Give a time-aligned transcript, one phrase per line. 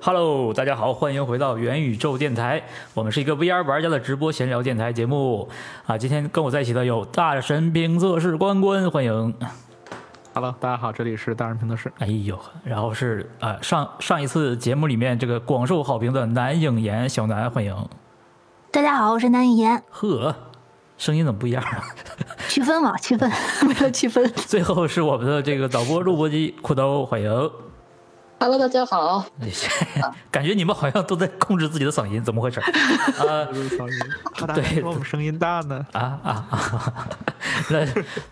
[0.00, 2.62] Hello，大家好，欢迎回到元宇宙电台。
[2.94, 5.48] 我们是一个 VR 玩家的直播闲聊电台节目
[5.86, 5.98] 啊。
[5.98, 9.34] 今天跟我在一起的有大神评测室关关，欢迎。
[10.32, 11.92] Hello，大家好，这里是大人评测室。
[11.98, 17.74] 哎呦，然后是呃上上一次节目里面这个广受好评的男影言小南，欢迎。
[18.70, 19.82] 大家好，我是男影言。
[19.90, 20.34] 呵，
[20.96, 21.82] 声音怎么不一样啊？
[22.48, 23.28] 区分嘛，区分，
[23.66, 24.24] 为了区分。
[24.32, 27.50] 最后是我们的这个导播录播机裤兜，欢迎。
[28.40, 29.26] Hello，大家好。
[30.30, 32.60] 感觉你们好像都在控制自己的嗓音，怎么回事？
[32.60, 33.44] 啊
[34.32, 35.84] 怕大家说我们声音大呢？
[35.92, 37.08] 啊啊啊！
[37.68, 37.84] 那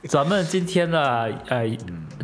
[0.09, 1.67] 咱们今天呢，呃，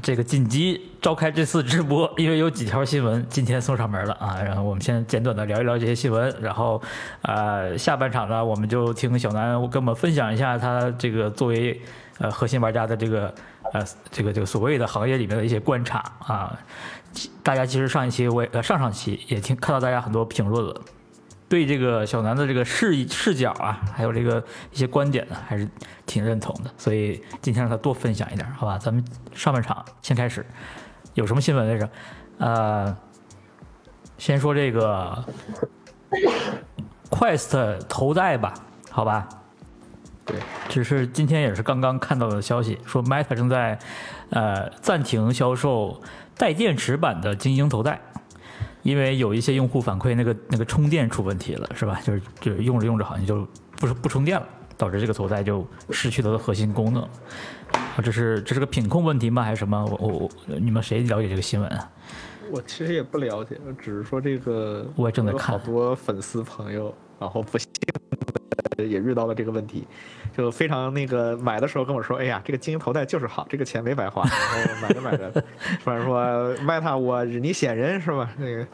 [0.01, 4.41] 这个紧急召开这次直播，因为有几条新闻今天送上门了啊。
[4.41, 6.81] 然后我们先简短的聊一聊这些新闻，然后
[7.23, 11.83] 呃，下半场呢，我们就听小南跟我们分享一下他这个作为
[12.19, 13.35] 呃核心玩家的这个
[13.73, 16.57] 呃这个这个所谓的行业里面的一些观察啊。
[17.43, 20.81] 大家其实上一期我也呃上上期也听看到大家很多评论了，
[21.49, 25.69] 对这个小南的这个视视角啊，还有这个一些观点呢，还是
[26.07, 26.71] 挺认同的。
[26.79, 28.79] 所以今天让他多分享一点，好吧？
[28.79, 30.45] 咱们上半场先开始，
[31.15, 31.91] 有什么新闻来着？
[32.39, 32.97] 呃，
[34.17, 35.25] 先说这个
[37.11, 38.55] Quest 头戴吧，
[38.91, 39.29] 好吧？
[40.25, 40.37] 对，
[40.69, 43.79] 只是今天也是刚刚看到的消息，说 Meta 正在
[44.31, 46.01] 呃暂停销售
[46.43, 48.01] 带电池版的精英头戴，
[48.83, 52.01] 因为有一些用户反馈那个那个充电出问题了，是吧？
[52.03, 57.01] 就是就是用着用着好像就不是不充电了，导致这个头戴就失去了它的核心功能。
[57.71, 59.45] 啊，这是这是个品控问题吗？
[59.45, 59.85] 还是什么？
[59.85, 61.89] 我我我，你们谁了解这个新闻啊？
[62.51, 67.69] 我其实也不了解，我只是说这个我也正在看好多粉丝朋友，然后不幸
[68.79, 69.87] 也遇到了这个问题，
[70.37, 74.23] 就非常那个买的时候跟我说，哎呀，这个精英头戴就是好，这个钱没白花。
[74.25, 75.31] 然后买着买着，
[75.85, 78.31] 突然说 Meta 我日你显人是吧？
[78.37, 78.67] 那个。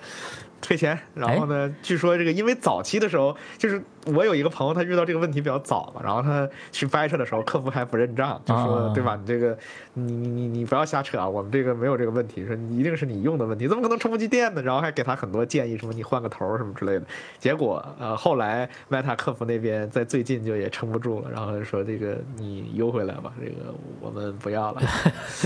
[0.61, 1.73] 退钱，然后呢？
[1.83, 9.17] 据说这个因为早期的时候，就是我有一个朋友，他遇到这个问题比较早嘛，然后他去掰扯的时候，客服还不认账，就说、啊、对吧？
[9.21, 9.57] 你这个，
[9.95, 14.61] 你你你你不要瞎扯啊，我们这个没有这个问题，说你一定是你用的问题，怎么可能充不进电呢？
[14.61, 17.03] 然后还给他很多建议，什么你换个头什么之类的。
[17.39, 24.83] 结果呃，后来 Meta 客服那边在最近就也撑不住了，然后说这个你邮回来吧，这个我们不要了。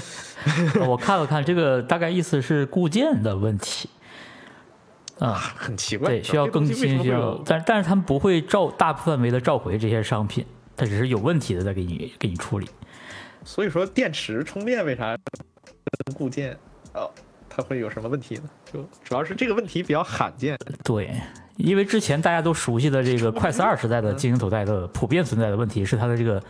[0.89, 3.91] 我看了看，这个大概意思是固件的问题。
[5.23, 10.45] 啊， 很奇怪，对，需要更新，需要，但但是他们不会召大范围的召回这些商品，
[10.77, 12.69] 它只是有问题的再给你给你处理。
[13.45, 15.17] 所以说，电池充电为啥
[16.05, 16.57] 跟固件
[16.95, 17.09] 哦，
[17.49, 18.43] 它会有什么问题呢？
[18.73, 20.59] 就主要是这个问题比较罕见。
[20.83, 21.15] 对，
[21.57, 26.43] 因为之前大家都熟悉的这个快四二时代的精英头戴的普遍存在的问题是它的这个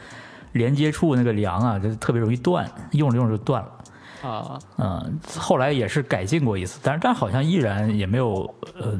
[0.52, 3.78] 连接处那个梁啊，就特别容易断，用着用着就断了。
[4.22, 8.42] 啊，嗯，后来也是改进过一次，但是但好像依然也没有
[8.78, 8.96] 呃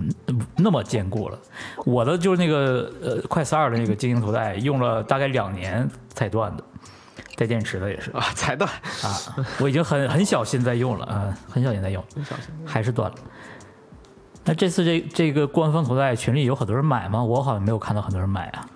[0.57, 1.39] 那么坚固了。
[1.87, 6.65] 我的就是那个呃快四二的那个精英头戴，用了大概两年才断的，
[7.37, 8.69] 带电池的也是啊，才断
[9.03, 9.15] 啊，
[9.61, 13.17] 我已经很很小心在用了啊，很小心在用，很小心还是断了。
[14.45, 17.23] 那这次这这个官方头戴群里有很多人买吗？
[17.23, 18.69] 我好像没有看到很多人买啊。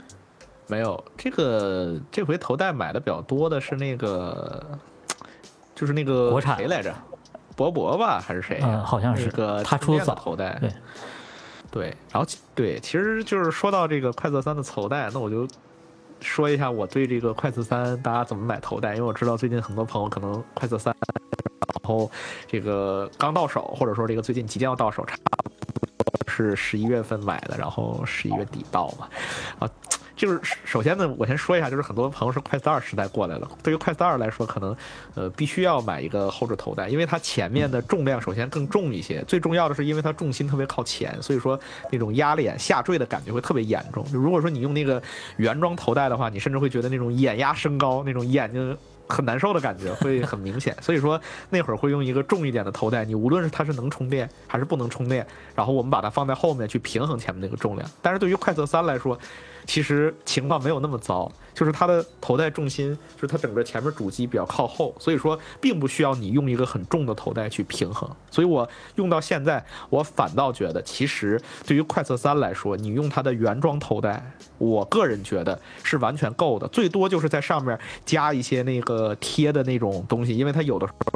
[0.68, 4.64] 没有，这个这回头戴买的比较多的是那个。
[5.76, 6.92] 就是那个国产谁来着，
[7.54, 8.60] 博博吧还是谁？
[8.62, 10.58] 嗯，好像是个他出的早头戴。
[10.58, 10.72] 对，
[11.70, 15.46] 对，然后对，其实就是说到这个快色三的头戴，那我就
[16.20, 20.96] 说一下我对这个快色三大家怎么买头戴，因为我知道最近很多朋友可能快色三，
[21.82, 22.10] 然后
[22.46, 29.08] 这个刚到手，或者说这个最近即将要到手，差不多是十一月份买的，然后十一月底到嘛，
[29.58, 29.70] 啊。
[30.16, 33.46] 就是首先呢，我先说一下，就是很多朋友是快四二时代过来了。
[33.62, 34.74] 对于快四二来说，可能
[35.14, 41.60] 呃必须要买一个后置头戴，因为它前面的重量首先更重一些，最重要的是因为它重心特别靠前，所以说
[41.92, 44.02] 那种压脸下坠的感觉会特别严重。
[44.10, 45.02] 就如果说你用那个
[45.36, 48.74] 原装头戴的话，你甚至会觉得那种眼压升高，那种眼睛
[49.06, 50.74] 很难受的感觉会很明显。
[50.80, 51.20] 所以说
[51.50, 57.86] 那会儿会用一个重一点的头戴，你无论是它是能充电还是不能充电，然后我们把它放在后面去平衡前面那个重量。
[58.00, 59.18] 但是对于快测三来说，
[59.66, 68.08] 其实情况没有那么糟，就是它的头戴重心，就是它整个前面主机比较靠后，所以说并不需要你用一个很重的头戴去平衡。
[68.30, 81.15] 所以我用到现在，我反倒觉得，其实对于快测三来说，你用它的原装头戴，我个人觉得是完全够的，最多就是在上面加一些那个贴的那种东西，因为它有的时候。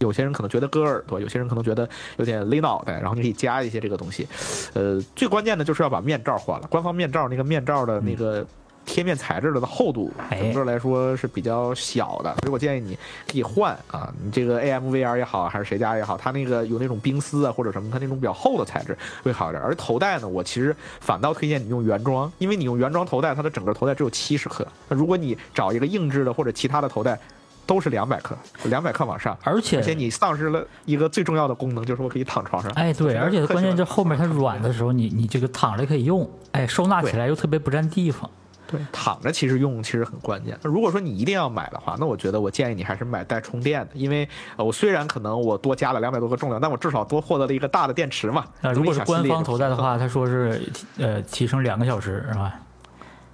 [0.00, 4.26] 有些人可能觉得割耳朵，有些人可能觉得有点勒脑袋，然后你可以加一些这个东西。
[4.74, 8.46] 呃，最关键的就是要把面罩换了，官方面罩那个面罩的那个
[8.84, 19.62] 贴面材质的厚度，哎整个来说是比较小的，所以我建议你可以换啊，你这个 AMVR 也好，还是谁家也好，它那个有那种冰丝啊或者什么，它那种比较厚的材质会好一点。
[19.62, 27.18] 而头戴呢，我其实反倒推荐你用原装，因为你用原装头戴，它的整个头戴只有七十克，那如果你找一个硬质的或者其他的头戴，
[27.66, 29.36] 都是两百克，两百克往上。
[29.42, 32.70] 而且而且你丧失了一个最重要的功能，就是我可以躺床上。
[32.72, 38.28] 哎，对，而且关键这后面它软的时候，你你这个躺着可以用，哎，收纳起来又特别不占地方。
[38.66, 40.58] 对，躺着其实用其实很关键。
[40.62, 44.26] 那如果说你一定要买的话，那我觉得我建议你还是买带充电的，因为
[44.56, 48.42] 呃我虽然可能我多加了两百多克重量，但我至少多获得了一个大的电池嘛。
[48.62, 50.62] 啊，如果是官方头戴的话，他说是
[50.96, 52.54] 呃提升两个小时是吧？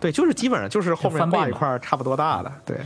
[0.00, 2.76] 对，就是基本上就是后面挂一块差不多大的，对。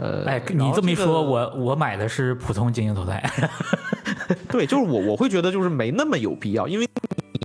[0.00, 3.30] 呃，哎，你这么一个说，我我买的是普通精英头戴。
[4.48, 6.88] 对，就是我我会觉得就是没那么有必要，因为
[7.32, 7.40] 你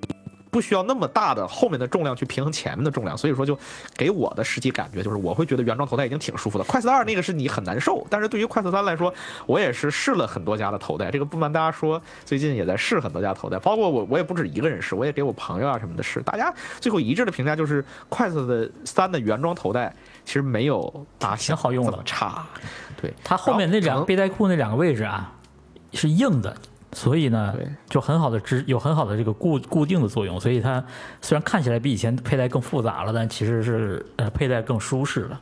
[0.50, 3.60] 不需要那么大的后面的重量去平衡前面的重量，所以说就
[3.98, 6.64] 给我的实际感觉就是我会觉得原装头戴已经挺舒服的。
[6.64, 9.14] 快四二那个是你很难受，但是对于快四三来说，
[9.46, 19.94] 我也是试了很多家的头戴，这个不瞒大家说，最近也在试很多家头戴，包括我我也不止一个人试，我也给我朋友啊什么的试，大家最后一致的评价就是快四的三的原装头戴
[20.26, 22.02] 其实没有大家想挺好用的。
[22.04, 22.46] 差，
[23.02, 25.32] 对，它后面那两个背带裤那两个位置啊
[25.94, 26.58] 是硬的，
[26.92, 27.68] 所以呢对。
[27.88, 30.84] 就很好的支有很好的这个固固定的作用，所以它
[31.22, 35.40] 虽然看起来比以前佩戴更复杂了，但其实是呃佩戴更舒适了。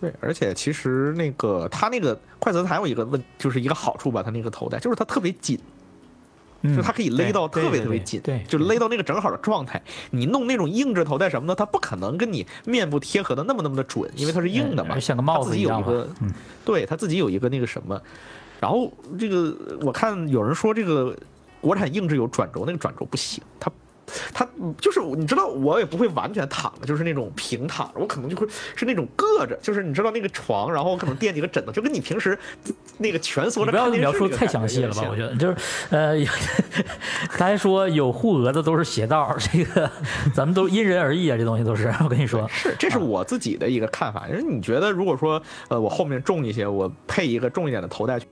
[0.00, 5.58] 对，而且其实那个它那个快泽还有一个问，就是一个好处吧，它那个头带就是它特别紧，
[6.64, 9.80] 嗯，就它可以勒到特别特别紧，对，就勒到那个正好的状态。
[10.10, 16.32] 你弄那种硬质头戴什么的，它不可能跟你面部贴合的那么那么的准，因为它是硬的嘛，嗯像个帽它自己子一样嘛有一个，嗯
[16.64, 18.00] 对它自己有一个那个什么。
[18.58, 21.14] 然后这个我看有人说这个
[21.60, 23.70] 国产硬质有转轴，那个转轴不行，它。
[24.32, 24.46] 它
[24.78, 32.38] 就是你知道，我也不会完全躺着，就是那种平躺着，我可能就会是那种硌着，就是你知道那个床，然后我可能垫几个枕头，就跟你平时
[32.98, 35.06] 那个蜷缩着不要描述太详细了吧？
[35.10, 35.56] 我觉得就是，
[35.90, 36.14] 呃，
[37.30, 39.90] 他还说有护额的都是邪道，这个
[40.34, 41.92] 咱们都因人而异啊，这东西都是。
[42.00, 44.28] 我跟你说，是，这是我自己的一个看法。
[44.28, 48.26] 就是你觉得，如果说呃我后面重一些，我配一个重一点的头带去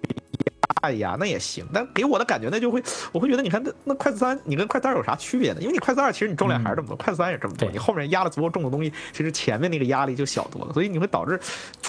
[0.82, 1.64] 压一压，那也行。
[1.72, 2.82] 但给我的感觉，那就会
[3.12, 5.60] 我会觉得，你看那那快四三，你跟快四二有啥区别呢？
[5.60, 11.38] 因为你快四二其实你重量还是这么多，快四三也这么多，你后面压了足够重的东西，其实前面那个压力就小多了，所以你会导致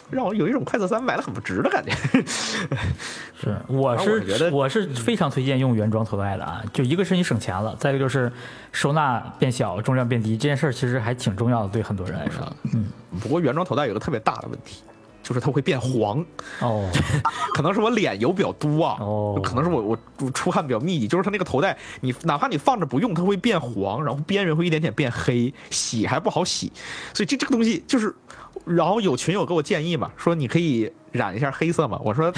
[0.09, 1.91] 让我有一种快四三买的很不值的感觉。
[3.39, 8.31] 是，我是我觉得我是非常推荐用原装头戴的啊，就一个是你省钱了，再一个就是
[8.71, 12.41] 收纳变小，重量变低，这件事儿其实还挺重要的，对很多人来说。
[12.73, 12.87] 嗯，
[13.21, 14.81] 不过原装头戴有个特别大的问题。
[15.23, 16.23] 就是它会变黄，
[16.59, 16.87] 哦，
[17.55, 19.39] 可能是我脸油比较多啊，哦。
[19.43, 26.71] 可能是我我我出汗比较密集，就是它那个头带，你哪怕你放着不用，它会变黄，然后边缘会一点点变黑，洗还不好洗，
[27.13, 28.13] 所以这这个东西就是，
[28.65, 32.31] 然后有群友给我建议嘛，说你可以染一下黑色嘛，我说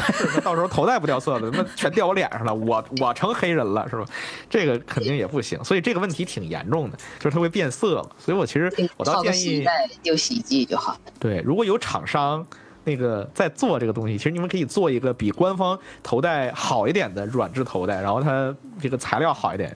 [0.44, 4.06] 到时候头戴不掉色的， 那全掉我脸上了，我我成黑人了是吧？
[4.50, 11.00] 这个肯定也不行，所以这个问题挺严重的，就是它会变色嘛，所以我其实我倒建议洗衣袋丢洗衣机就好了。
[11.19, 12.45] 对，如果有厂商
[12.83, 19.75] 那个在做这个东西，其实你们可以做一个比官方头戴好一点的软质头戴，然后它这个材料好一点，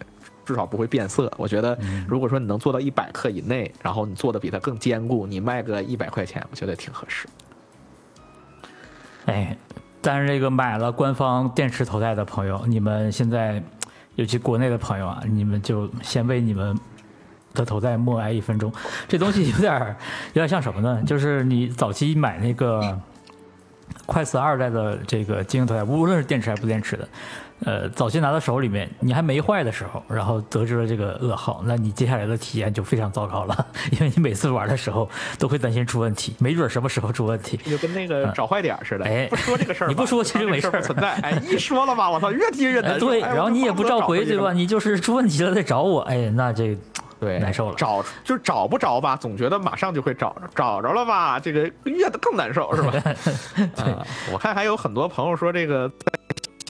[0.50, 1.32] 至少不会变色。
[1.38, 7.28] 我觉得，如果说你能做到一百克以内，然后你做的比它更坚固，你卖个一百块钱，我觉得挺合适。
[9.28, 9.56] 哎，
[10.02, 13.62] 但是这个买了官方电池头戴的朋友，你们现在，
[14.16, 16.76] 尤其国内的朋友啊，你们就先为你们
[17.54, 18.74] 的头戴默哀一分钟。
[19.08, 19.96] 这东西有点儿
[20.30, 21.00] 有点像什么呢？
[21.06, 23.00] 就是你早期买那个
[24.08, 27.08] 快四二代的这个精英头戴，无论是电池还是不电池的，
[27.66, 37.58] 呃，早期拿到手里面，你还没坏的时候，然后得知了这个噩耗，那你接下来的体验就非常糟糕了， 因为你每次玩的时候都会担心出问题，没准什么时候出问题。
[37.58, 41.14] 就跟那个找坏点似的，哎不说这个事儿，你不说其实没事儿不存在。
[41.16, 43.08] 哎，一说了吧，我操，越听越哎，难受。
[43.08, 44.54] 对，哎然后你也不召回，对吧？？
[44.54, 46.78] 你就是出问题了再找我，哎，那这
[47.20, 52.94] 对，难受了找就找不着吧，总觉得马上就会找着，找着了吧，这个越更难受，是吧？
[53.84, 56.19] 啊，我看还有很多朋友说这个在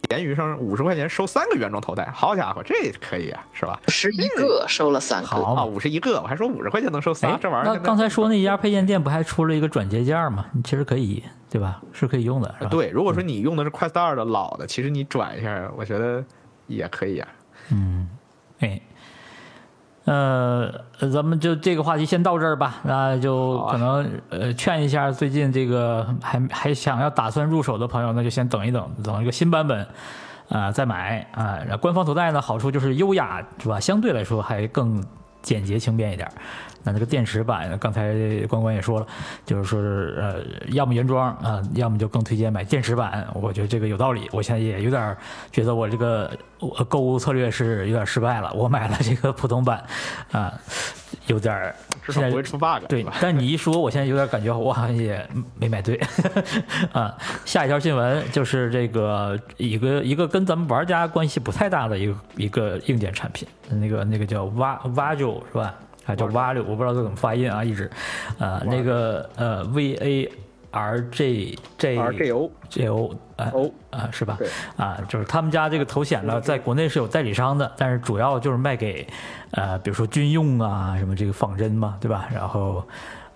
[0.09, 3.79] 闲鱼上五十块钱收三个原装头戴，好家伙，这可以啊，是吧？
[3.89, 10.47] 十一个收了三个，好啊，五十一个，我还说五十块钱能收仨，哎，这玩意儿那刚才说那家配件店不还出了一个转接件吗？
[10.51, 11.79] 你其实可以，对吧？
[11.93, 16.25] 是可以用的，对，如果说你用的是快二的老的，其实你转一下，我觉得
[16.65, 17.27] 也可以啊。
[17.71, 18.09] 嗯，
[18.61, 18.81] 哎，
[20.09, 20.71] 呃，
[21.11, 22.77] 咱们就这个话题先到这儿吧。
[22.83, 29.85] 那就可能呃劝一下最近这个还还想要打算入手的朋友，那就先等一等，等一个新版本。
[30.49, 33.79] 啊、再买啊、然后官方头戴呢，好处就是优雅，是吧？
[33.79, 34.99] 相对来说还更
[35.43, 36.27] 简洁轻便一点。
[36.83, 38.13] 那这个电池版，刚才
[38.47, 39.07] 关关也说了，
[39.45, 40.35] 就是说是呃，
[40.69, 43.27] 要么原装啊、要么就更推荐买电池版。
[43.33, 44.29] 我觉得这个有道理。
[44.31, 45.17] 我现在也有点儿
[45.51, 48.51] 觉得我这个我购物策略是有点失败了。
[48.53, 49.83] 我买了这个普通版，
[50.31, 50.53] 啊、
[51.27, 51.75] 有点儿
[52.07, 55.27] 现在至少不会出 bug，对，但你一说，我现在有点感觉我好像也
[55.59, 55.99] 没买对
[56.93, 57.15] 啊。
[57.45, 65.75] 下一条新闻就是这个一个一个跟咱们玩家关系不太大的一个一个硬件产品，那个那个叫 Va Vajo 是吧？
[66.09, 67.89] 啊，叫 value，我不知道这怎么发音啊，一直，
[68.39, 70.31] 啊，那个呃 V A
[70.71, 71.97] R J J
[72.31, 74.37] O J O 啊 O 啊是吧？
[74.75, 79.05] 啊，就是他们家这个头显呢，在国内是有代理商的，但是主要就是卖给
[79.51, 82.27] 呃，比如说军用啊，什么这个仿真嘛，对吧？
[82.33, 82.83] 然后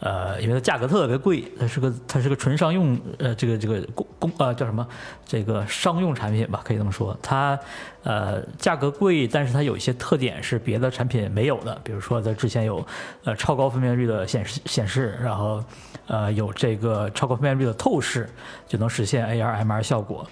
[0.06, 4.86] 呃，因为它价格特别贵，它是个它是个纯商用呃，这个这个公公呃叫什么？
[5.26, 7.18] 这个商用产品吧，可以这么说。
[7.22, 7.58] 它
[8.04, 12.86] 呃价格贵，但是它有一些特点是别的产品没有的，比如说它之前有
[13.24, 15.64] 呃超高分辨率的显示显示，然后
[16.08, 18.30] 呃有这个超高分辨率的透视，
[18.68, 20.28] 就能实现 AR MR 效果。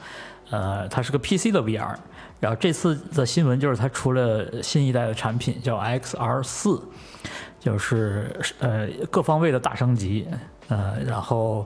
[0.50, 1.96] 呃，它是个 PC 的 VR。
[2.42, 6.82] 然后这次的新闻就是它出了新一代的产品，叫 XR 四，
[7.62, 10.28] 就是呃各方位的大升级，
[10.68, 11.66] 呃，然后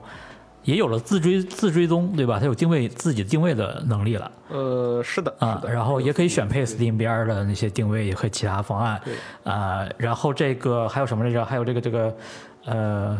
[0.62, 2.38] 也有了自追自追踪，对吧？
[2.38, 4.30] 它有定位自己定位的能力了。
[4.50, 9.00] 呃，是的，啊，然后也可以选配 Steam 边儿的那些定位和其他方案。
[9.02, 9.14] 对，
[9.50, 11.42] 啊，然后这个还有什么来着？
[11.42, 12.16] 还有这个这个
[12.66, 13.18] 呃，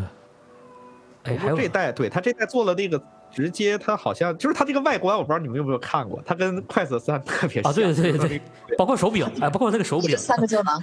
[1.23, 7.71] 哎，还有这代对他这代做了那个直接，它好像就是它这个外观，我不知道你们有没有看过，它跟快色三特别像。
[7.71, 8.41] 啊，对对对对，
[8.77, 10.81] 包括手柄，哎，包括这个手柄三个胶囊，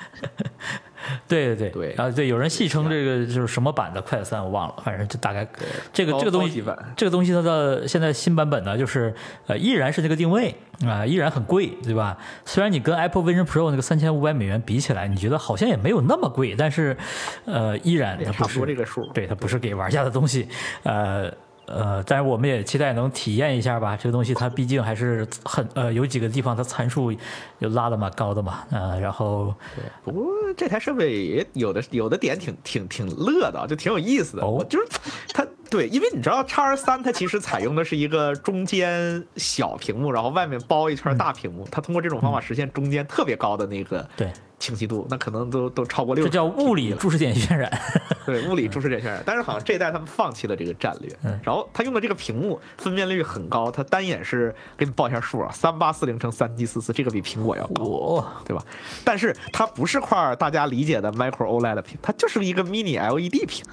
[1.29, 5.47] 对对对啊对，有人戏称这个就是什么版的快三，我忘了，反正就大概
[5.93, 6.65] 这个这个东西
[6.97, 9.15] 这个东西它的现在新版本呢，就是
[9.47, 10.55] 呃依然是那个定位
[10.87, 12.19] 啊、依然很贵，对吧？
[12.45, 16.97] 虽然你跟 Apple Vision Pro 那个三千五百美元比起来，你觉得好像也没有那么贵，但是
[17.45, 19.07] 呃依然也差不它不是多这个数。
[19.13, 20.49] 对，它不是给玩家的东西，
[20.83, 21.33] 呃
[21.67, 23.97] 呃，但是我们也期待能体验一下吧。
[23.97, 27.13] 这个东西它毕竟还是很呃有几个地方它参数
[27.59, 34.43] 有拉的蛮高的嘛，呃，然后对，不过这台设备也有的有的点挺挺挺乐的，就挺有意思的。
[34.43, 34.87] 哦我就是
[35.33, 46.31] 它对，因为你知道叉 R 三它其实采用的是一个中间小屏幕，然后外面包一圈大屏幕，它通过这种方法实现中间特别高的那个对，清晰度，那可能都都超过六这。
[46.31, 47.71] 叫物理注视点渲染。
[48.25, 57.85] 对，物理注视点渲染，但是好像这一代他们放弃了这个战略，嗯然后他用的这个屏幕分辨率很高，它单眼是给你报一下数啊，三八四零乘三七四四，这个比苹果要高。
[57.85, 58.65] 我对吧？
[59.05, 63.65] 但是它不是块大家理解的 Micro OLED 屏，它就是一个 Mini LED 屏。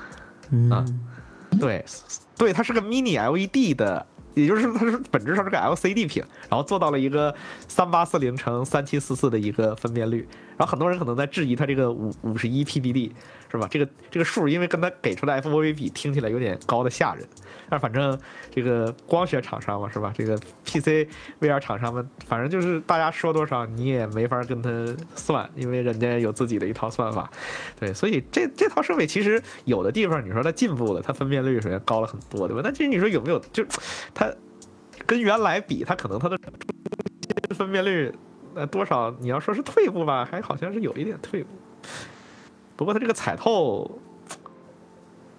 [0.70, 1.00] 啊嗯，
[1.58, 1.86] 对，
[2.38, 7.34] 对，它是个 Mini LED 的，也就是它是本质上是个 LCD 屏，然后做到了一个
[7.70, 10.28] 三八四零乘三七四四的一个分辨率。
[10.62, 13.10] 然后很多人可能在质疑它这个五五十一 PDD
[13.50, 13.68] 是吧？
[13.72, 17.28] 这个这个数因为跟它给出的 FOV 比，听起来有点高的吓人。
[17.68, 18.16] 但反正
[18.54, 20.14] 这个光学厂商嘛，是吧？
[20.16, 24.70] 这个 PC VR 厂商们，反正就是大家说多少你也没法跟他
[25.16, 27.28] 算，因为人家有自己的一套算法。
[27.80, 32.62] 对，所以这这套设备其实有的地方你说它进步了，它分辨率首先高了很多，对吧？
[32.64, 33.66] 但其实你说有没有就
[34.14, 34.32] 它
[35.08, 36.38] 跟原来比，它可能它的
[37.56, 38.14] 分辨率
[38.56, 41.50] 呃多少你要说是退步吧，还好像是有一点退步。
[42.76, 44.00] 不过它这个彩透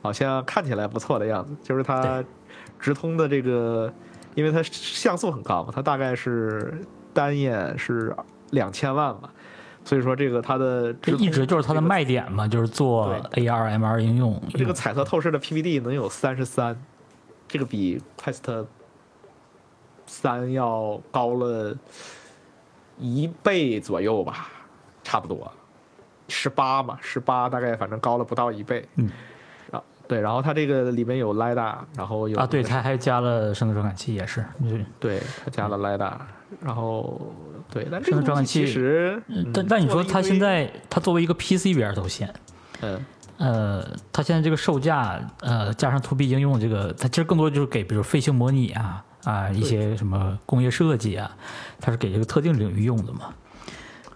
[0.02, 2.23] 好像看起来不错的样子，就是它
[2.78, 3.92] 直通的这个，
[4.35, 6.73] 因为它像素很高嘛，它大概是
[7.12, 8.14] 单眼是
[8.50, 9.31] 两千万嘛，
[9.85, 14.40] 所以说这个它的这一直就是它的卖点嘛，就是做 AR、MR 应用。
[14.54, 16.76] 这个彩色透视的 PVD 能有三十三，
[17.49, 18.66] 这个比 Quest
[20.07, 21.76] 三要高了
[23.02, 24.49] 一倍左右吧，
[25.02, 25.50] 差不多，
[26.28, 28.88] 十八嘛，十八大概反正高了不到一倍。
[28.94, 29.11] 嗯，
[29.73, 34.44] 啊，对，然后它这个里面有 LiDAR，然后有啊，对，那个它还加了声东传感器，也是。
[34.62, 36.14] 就是对它加了 LiDAR，
[36.61, 37.21] 然后
[37.71, 42.32] 对，但这声个东西东传感器其实，但嗯但你说它现在它作为一个 PC VR 头线，
[42.82, 43.04] 嗯。
[43.38, 51.37] 呃，它现在这个售价，呃，加上 To B 应用这个，它其实更多就是给比如飞行模拟啊啊一些什么工业设计啊，
[51.81, 53.35] 它是给这个特定领域用的嘛。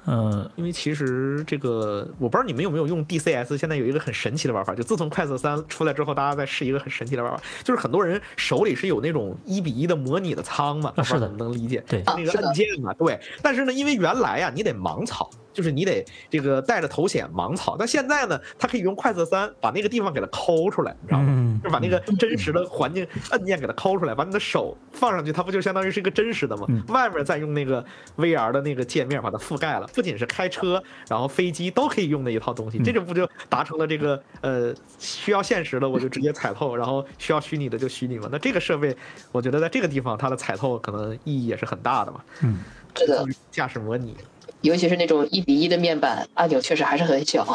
[0.05, 13.19] 呃，因为其实这个我不知道你们有没有用 DCS，现在有一个很神奇的玩法，就自从快色三出来之后，大家在试一个很神奇的玩法，就是很多人手里是有那种一比一的模拟的仓嘛，啊是的能理解，对那个按键嘛，对。
[13.43, 17.75] 但是呢，因为原来呀、你得盲操，就是你得这个带着头显盲操。
[17.79, 21.27] 但现在呢，它可以用快色三把那个地方给它抠出来，你知道吗？
[21.29, 26.67] 嗯就把那个真实的环境按键给它抠出来，把你的手放上去，它不就相当于是一个真实的吗？
[26.89, 27.83] 外面再用那个
[28.17, 38.29] VR 的那个界面把它覆盖了，不仅是开车，然后飞机都可以用的一套东西，这就不就达成了这个呃需要现实的我就直接踩透，然后需要虚拟的就虚拟嘛。
[38.31, 38.95] 那这个设备，
[39.33, 42.59] 我觉得在这个地方它的踩透可能意义也是很大的嘛，嗯，
[42.95, 44.17] 这个，驾驶模拟。
[44.67, 47.47] 尤其是那种一比一的面板，按钮确实还是很小。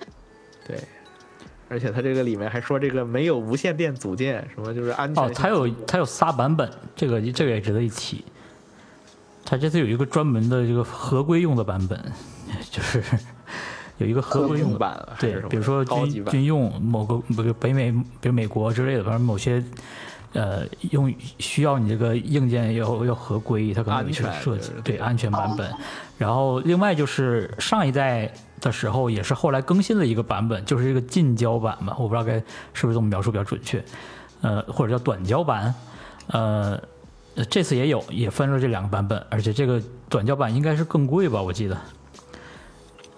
[0.68, 0.78] 对，
[1.68, 8.24] 而且它这个里面还说这个没有无线电组件，什么就是安全哦，它有它有仨版本，这个这个也值得一提。
[9.44, 11.98] 它这次有一个专门的这个合规用的版本，
[12.70, 13.02] 就是
[13.98, 19.64] 有一个合规用版对比如说军军用某个不是北美，比如美国之类的，反正某些
[20.32, 25.70] 呃用需要你这个硬件要要合规，它可能有一些设计对安全版本。
[26.18, 32.34] 然后另外就是上一代的时候，也是后来更新了一个版本，就是这个近焦版嘛，我不知道该
[32.72, 33.84] 是不是这么描述比较准确，
[34.40, 35.74] 呃，或者叫短焦版，
[36.28, 36.80] 呃。
[37.36, 41.78] 呃这次也有，也分了这两个版本，而且这个短焦版应该是更贵吧，我记得。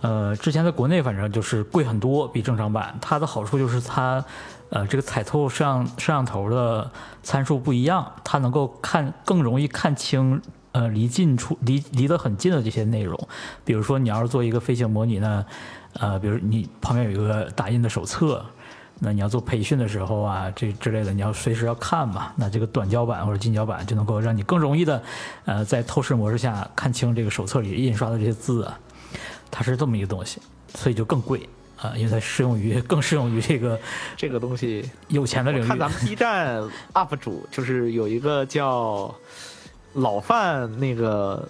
[0.02, 2.98] 呃，之前在国内反正就是贵很多，比正常版。
[3.00, 4.22] 它的好处就是它，
[4.68, 6.90] 呃，这个彩透摄像摄像头的
[7.22, 10.42] 参数不一样，它能够看更容易看清，
[10.72, 13.16] 呃，离近处离离得很近的这些内容。
[13.64, 15.46] 比如说你要是做一个飞行模拟呢，
[15.94, 18.44] 呃，比如你旁边有一个打印的手册，
[18.98, 22.32] 那你要做培训的时候啊，这之类的，你要随时要看嘛。
[22.36, 25.00] 那这个短焦版或者近焦版就能够让你更容易的，
[25.44, 28.78] 呃，在透视模式下看清这个手册里印刷的这些字啊，
[29.52, 30.40] 它是这么一个东西，
[30.74, 33.78] 所以就更贵啊、因为它适用于 更适用于这个
[34.16, 34.88] 这个东西。
[35.08, 35.66] 有钱的领域。
[35.68, 36.62] 看咱们 B 站
[36.94, 39.12] UP 主，就是有一个叫
[39.94, 41.46] 老范那个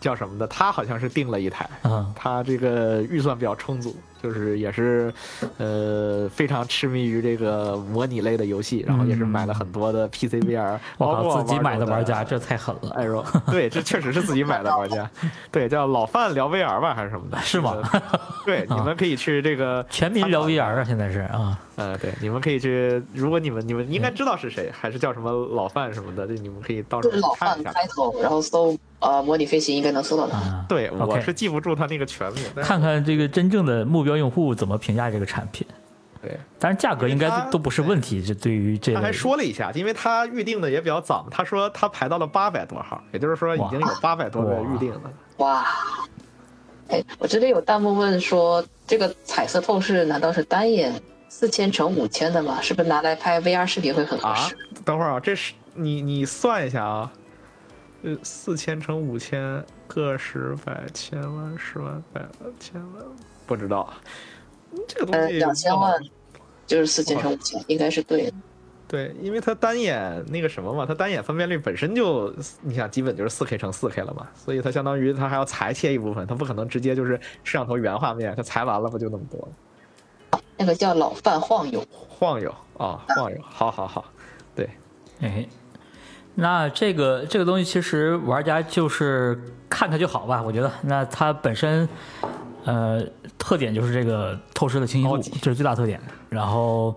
[0.00, 5.12] 叫什么的，他好像是订了一台，嗯他这个预算比较充足，就是也是
[5.58, 12.90] 呃非常痴迷于这个模拟类的游戏，然后也是买了很多的 PC VR，我包括靠，自己买的玩家这太狠了。
[12.94, 15.10] 艾若，对，这确实是自己买的玩家，
[15.50, 17.76] 对，叫老范聊 VR 吧还是什么的，是吗？
[18.44, 27.72] 对， 你们可以去这个全民聊 VR 啊，现在是啊，呃，对，你们可以去，如果你们你们应该知道是谁，还是叫什么老范什么的，这你们可以到时就是老范候看一下。
[27.72, 30.36] 开头，然后搜呃模拟飞行，应该能搜到他。
[30.36, 35.66] 啊，对，我是记不住他那个全名，看看这个真正的目标用户怎么评价这个产品。
[36.20, 45.00] 对，但是价格应该都不是问题，这对于这他还说了一下，因为他预定的也比较早，他说他排到了八百多号，也就是说已经有八百多个预定了。
[45.38, 45.64] 哇！
[46.88, 50.92] 哎，我这里有弹幕问说，这个彩色透视难道是单眼
[51.34, 52.60] 四千乘五千的嘛？
[52.60, 57.10] 是不是拿来拍 VR 视频会很合啊适？，等会儿啊，这是你你算一下啊，
[58.02, 63.02] 呃，四千乘五千，个十百千万十万百万千万，
[63.46, 63.90] 不知道，
[64.72, 65.98] 嗯这个东呃，西两千万
[66.66, 68.32] 就是四千乘五千，应该是对的。
[68.86, 79.48] 对，因为它单眼那个什么嘛，它单眼分辨率本身就，你想基本就是四 K 乘四 K 了嘛，所以它相当于它还要裁切一部分，它不可能直接就是摄像头原画面，它裁完了不就那么多了？
[80.62, 84.04] 那个叫老范晃悠，晃悠啊，晃悠，好好好，
[84.54, 84.70] 对，
[85.20, 85.44] 哎，
[86.36, 90.70] 那这个这个东西其实玩家就是看看就好吧，我觉得。
[90.82, 91.88] 那它本身，
[92.64, 93.04] 呃，
[93.36, 96.00] 特点就是这个透视的清晰度，这是最大特点。
[96.28, 96.94] 然后，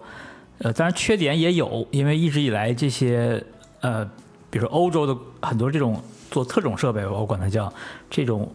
[0.60, 3.44] 呃，当然缺点也有，因为一直以来这些
[3.82, 4.06] 呃，
[4.52, 6.00] 比如说欧洲的很多这种
[6.30, 7.74] 做特种设备，我管它叫
[8.12, 8.48] 这种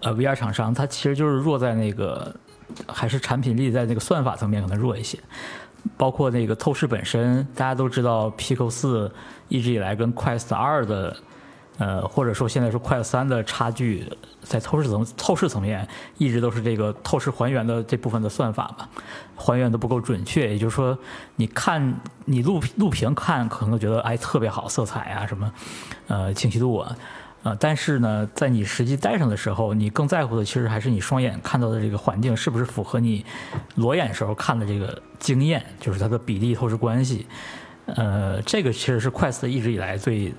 [0.00, 2.34] 呃 VR 厂商，它其实就是弱在那个
[2.86, 5.18] 还是产品力在那个算法层面可能弱一些。
[5.96, 9.08] 包括那个透视本身，大家都知道 Pico 四
[9.46, 11.16] 一直以来跟 Quest 二的，
[11.78, 14.04] 呃，或者说现在说 Quest 三的差距，
[14.42, 15.86] 在透视层透视层面
[16.18, 18.88] 一直都是这个透视还原的这部分的算法嘛，
[19.36, 20.50] 还原的不够准确。
[20.52, 20.98] 也就是说，
[21.36, 25.52] 你看你录录屏看，可能觉得哎特别好，色彩啊什么，
[26.08, 26.96] 呃清晰度啊。
[27.46, 33.24] 呃，但是呢，在你实际戴上的时候，你更在乎的其实还是你双眼看到的这个环境是不是符合你
[33.76, 37.24] 裸眼时候看的这个经验，就是它的比例透视关系。
[37.84, 40.34] 呃，这个其实是 Quest 一直以来最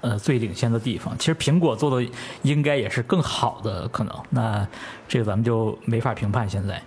[0.00, 1.16] 呃最领先的地方。
[1.16, 2.04] 其实苹果做的
[2.42, 4.66] 应该也是更好的可能，那
[5.06, 6.82] 这个咱们就没法评判现在。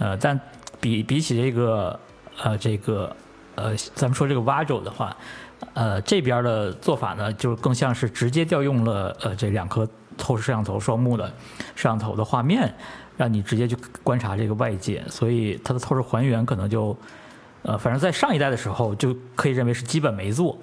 [0.00, 0.40] 呃，但
[0.80, 2.00] 比比起这个
[2.42, 3.14] 呃这个
[3.54, 5.16] 呃咱们说这个 Vajo 的话，
[5.78, 11.24] 呃这边的做法呢，就更像是直接调用了呃这两颗透视摄像头双目的
[11.76, 12.74] 摄像头的画面，
[13.16, 16.96] 让你直接去观察这个外界，所以它的透视还原可能就。
[17.62, 20.56] 呃，反正在上一代的时候就可以认为是基本没做，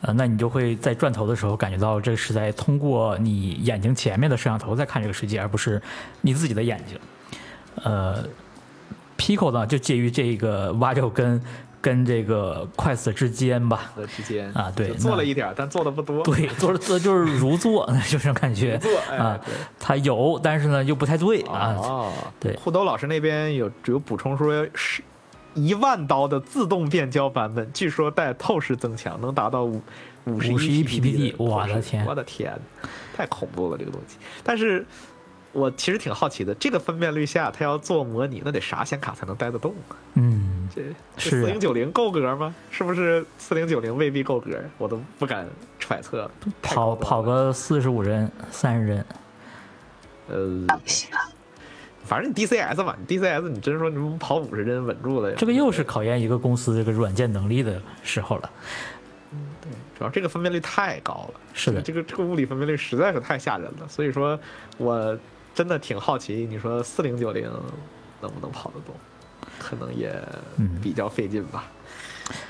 [0.00, 5.80] 呃，那你就会在转头的时候感觉到这是在通过你眼睛前面的摄像头在看这个世界，而不是
[6.22, 6.98] 你自己的眼睛。
[7.84, 8.24] 呃
[9.18, 11.40] ，Pico 呢就介于这个蛙肉跟
[11.80, 13.92] 跟这个 Quest 之间吧。
[13.96, 16.22] 的之间啊对做了一点，但做的不多。
[16.24, 19.40] 对，做做就是如做， 就是感觉做哎啊
[19.78, 19.96] 他。
[19.96, 21.74] 有，但是呢又不太对啊。
[21.78, 25.02] 哦，对互兜老师那边有有补充说是
[25.54, 29.82] 一万刀的自动变焦版本，据说带透视增强，能达到五
[30.24, 32.56] 五十51 PPD 我的天我的天，
[33.16, 34.18] 太恐怖了这个东西。
[34.44, 34.86] 但是
[35.58, 39.96] 我其实挺好奇的，这个分辨率下，它要做模拟，那得啥显卡才能带得动啊？
[40.14, 40.82] 嗯，这
[41.16, 42.54] 是四啊零九零够格吗？
[42.70, 44.50] 是不是四零九零未必够格？
[44.78, 45.46] 我都不敢
[45.78, 46.30] 揣测
[46.62, 49.04] 跑跑个四十五帧、三十帧，
[50.28, 51.28] 呃，不行啊。
[52.04, 58.50] 反正你 DCS 嘛，你 DCS 你真说你跑五十帧稳住了，这个又是考验一个公司这个软件能力的时候了。
[59.32, 64.40] 嗯，对主要这个分辨率太高了，是的这个这个物理分辨率实在是太吓人了，所以说
[64.78, 65.18] 我
[65.58, 67.50] 真的挺好奇，你说四零九零
[68.20, 68.94] 能不能跑得动，
[69.58, 70.16] 可能也
[70.80, 71.64] 比较费劲吧，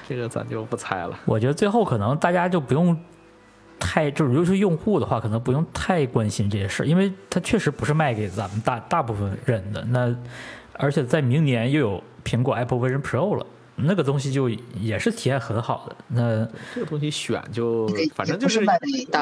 [0.06, 1.18] 这个咱就不猜了。
[1.24, 2.94] 我觉得最后可能大家就不用
[3.80, 9.82] 太，就是尤其是用户的话，可能不用太关心这些事，因为它确实不是卖给咱们大大部分人的。
[9.86, 10.14] 那
[10.74, 13.46] 而且在明年又有苹果 Apple Vision Pro 了，
[13.78, 14.48] 那个东西就
[14.80, 15.96] 也是体验很好的。
[16.08, 18.64] 那这个东西选就反正就是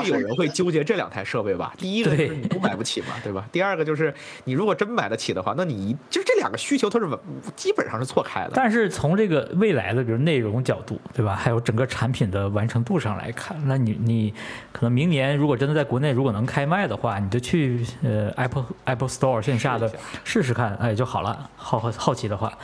[0.09, 1.75] 有人会纠结这两台设备吧。
[1.79, 3.47] 第一个就是对你不买不起嘛， 对吧？
[3.53, 4.12] 第二个就是
[4.45, 7.07] 你如果真买得起的话，那你一就是这两个需求它是
[7.55, 8.53] 基本上是错开的。
[8.55, 11.35] 但是从这个未来的，比如内容角度，对吧？
[11.35, 14.35] 还有整个产品的完成度上来看，那你你
[14.73, 19.88] 可能明年如果真的在国内如果能开卖的话，你就去呃 Apple Apple Store 线下的
[20.25, 21.51] 试试试看，哎就好了。
[21.57, 22.57] 好好奇的话，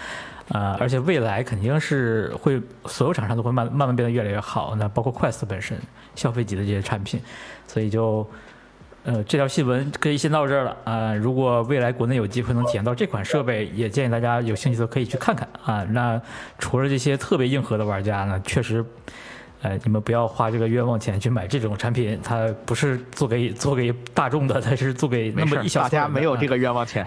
[0.48, 5.78] 呃，而且未来肯定是会所有厂商都会慢慢慢变得越来越好，那包括 Quest 本身
[6.14, 7.20] 消费级的这些产品，
[7.66, 8.26] 所以就。
[9.04, 16.22] 呃，这条新闻可以先到这儿了啊、如果未来国内有机会能体验到这款设备，也建议大家有兴趣的可以去看看啊、那
[16.60, 18.84] 除了这些特别硬核的玩家呢，确实，
[19.62, 27.06] 呃，你们不要花这个冤枉钱去买这种产品，它不是做给做给大众的，它是做给那么一小撮人的啊家没有这个冤枉钱。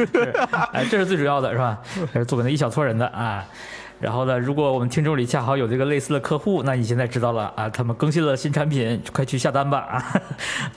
[0.72, 1.78] 哎，这是最主要的，是吧？
[2.12, 3.44] 这是做给那一小撮人的啊。
[4.00, 10.04] 然后呢，如果我们听众里恰好有这个类似的客户，那你现在知道了啊，他们更新了新产品，快去下单吧啊！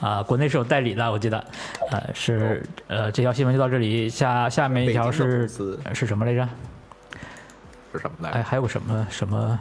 [0.00, 1.38] 啊，国内是有代理的，我记得，
[1.92, 5.46] 呃，是呃，这条新闻就到这里，下下面一条是
[5.92, 6.42] 是什么来着？
[6.42, 6.48] 哎，
[7.92, 8.42] 是什么来着？
[8.42, 9.56] 还有什么什么？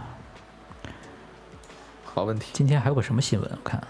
[2.13, 3.49] 好问题，今天还有个什么新闻？
[3.49, 3.81] 我看，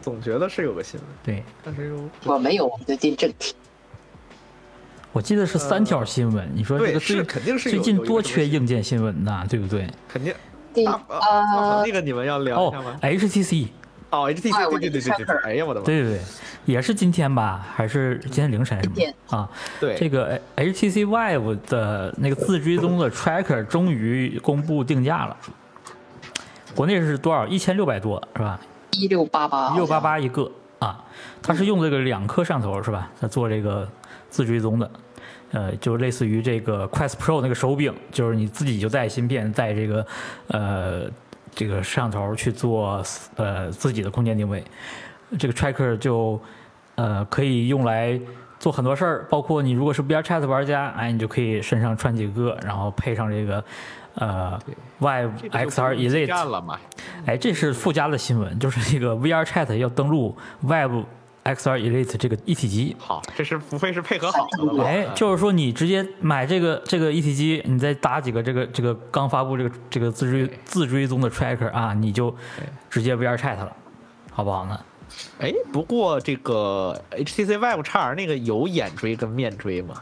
[0.00, 3.54] 总觉得是有个新闻，对但是又我没有，我们就进正题。
[5.12, 6.48] 我记得是三条新闻。
[6.54, 9.86] 你说这个最是肯定是最近多缺硬件新闻呐，对不对？
[10.08, 10.34] 肯定。
[10.72, 13.68] 第啊那个你们要聊一下哦吗？，HTC。
[14.08, 15.84] 哦，HTC，哎我对对对对对哎呀我的妈！
[15.84, 16.20] 对对对，
[16.64, 17.66] 也是今天吧？
[17.74, 19.14] 还是今天凌晨是天？
[19.28, 25.36] 啊，对这个 HTC Vive 的那个自追踪的 tracker 终于公布定价了，
[26.74, 27.46] 国内是多少？
[27.46, 28.58] 一千六百多是吧？
[28.92, 31.04] 一六八八，一六八八一个啊，
[31.42, 33.10] 它是用这个两颗摄像头是吧？
[33.20, 33.88] 它做这个
[34.28, 34.90] 自追踪的，
[35.52, 40.06] 呃，就类似于这个 Quest Pro 那个手柄，就是你自己就带芯片，带这个
[40.48, 41.02] 呃
[41.54, 43.02] 这个摄像头去做
[43.36, 44.62] 呃自己的空间定位，
[45.38, 46.40] 这个 tracker 就
[46.96, 48.20] 呃可以用来。
[48.58, 53.64] 做很多事儿，包括你如果是 VRChat 玩家，哎，你就可以身上穿几个，然后配上这个
[54.14, 54.58] 呃
[54.98, 56.78] 不用基 Elite 站了嘛？
[57.26, 60.92] 哎，这是附加的新闻，就是这个 VR Chat 要登录 Web
[61.44, 62.94] XR Elite 这个一体机。
[62.98, 64.84] 好，这是不会是配合好了吧？
[64.84, 72.34] 哎，就是说你直接买这个这个一体机，你再打几个这个这个刚发布这个这个自追自追踪的 tracker 啊，你就
[72.88, 73.74] 直接 VR Chat 了，
[74.30, 74.78] 好不好呢？
[75.40, 79.94] 哎，不过这个 HTC Vive X 那个有眼追跟面追吗？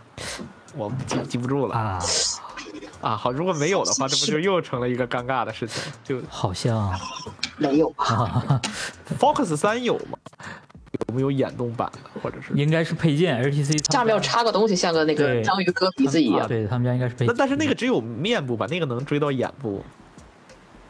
[0.76, 1.98] 我记记不住了啊，
[3.00, 3.16] 啊。
[3.16, 5.92] 好，如果没有的话，这不就又成了一个尴尬的事情？
[6.04, 6.98] 就好像
[7.58, 8.04] 没有吧？
[8.48, 8.62] 啊
[9.18, 10.18] ，Focus 三有吗？
[11.08, 12.52] 有没有眼动版的，或者是？
[12.54, 16.46] 应该是配件 HTC 下面要插个东西，像个那个章鱼哥鼻子一样。
[16.48, 18.66] 对他们家应该是配那但是那个只有面部吧？
[18.68, 19.84] 那个能追到眼部？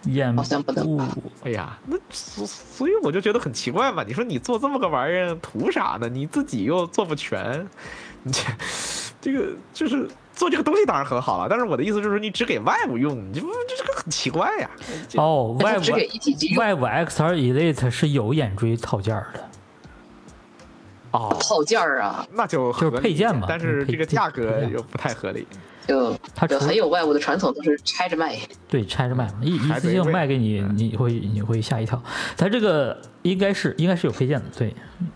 [0.07, 4.03] 眼好像不能吧部哎呀，那所所以我就觉得很奇怪嘛。
[4.03, 6.09] 你说你做这么个玩意儿图啥呢？
[6.09, 7.69] 你自己又做不全，
[8.23, 8.41] 你这
[9.21, 10.09] 这个就是
[10.41, 14.71] 做这个东西当然很好了，但是我的意思就是你只给外部用，你这不这这个很奇怪呀。
[15.07, 19.51] 这哦但是只给，Web 一体机用，Web XR Elite 是有眼锥套件的。
[21.11, 25.47] 哦，套件儿啊，那就就是配件嘛但是这个价格又不太合理。
[25.91, 28.39] 就它很有外物的传统，都是拆着卖。
[28.69, 32.01] 对，拆着卖嘛，一一次性卖给你，嗯你会你会吓一跳。
[32.37, 34.73] 它这个应该是应该是有配件的，对。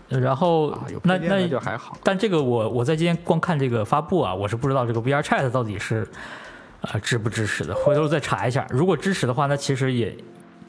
[0.09, 1.97] 然后、啊，有那配件那就还好。
[2.03, 6.05] 但这个我我在今天光看这个发布啊，我是不知道这个 VR Chat 到底是
[6.81, 8.67] 呃支不支持的，回头再查一下。
[8.69, 10.13] 如果支持的话，那其实也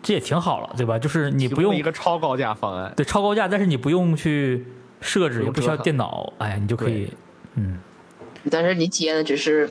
[0.05, 0.97] 这也挺好了，对吧？
[0.97, 4.65] 就是你不用一个超高价方案，对超高价，但是你不用去
[5.01, 7.13] 设置，不也不需要电脑，哎，你就可以
[7.57, 7.81] 嗯。
[8.49, 9.69] 但是你体验的只是，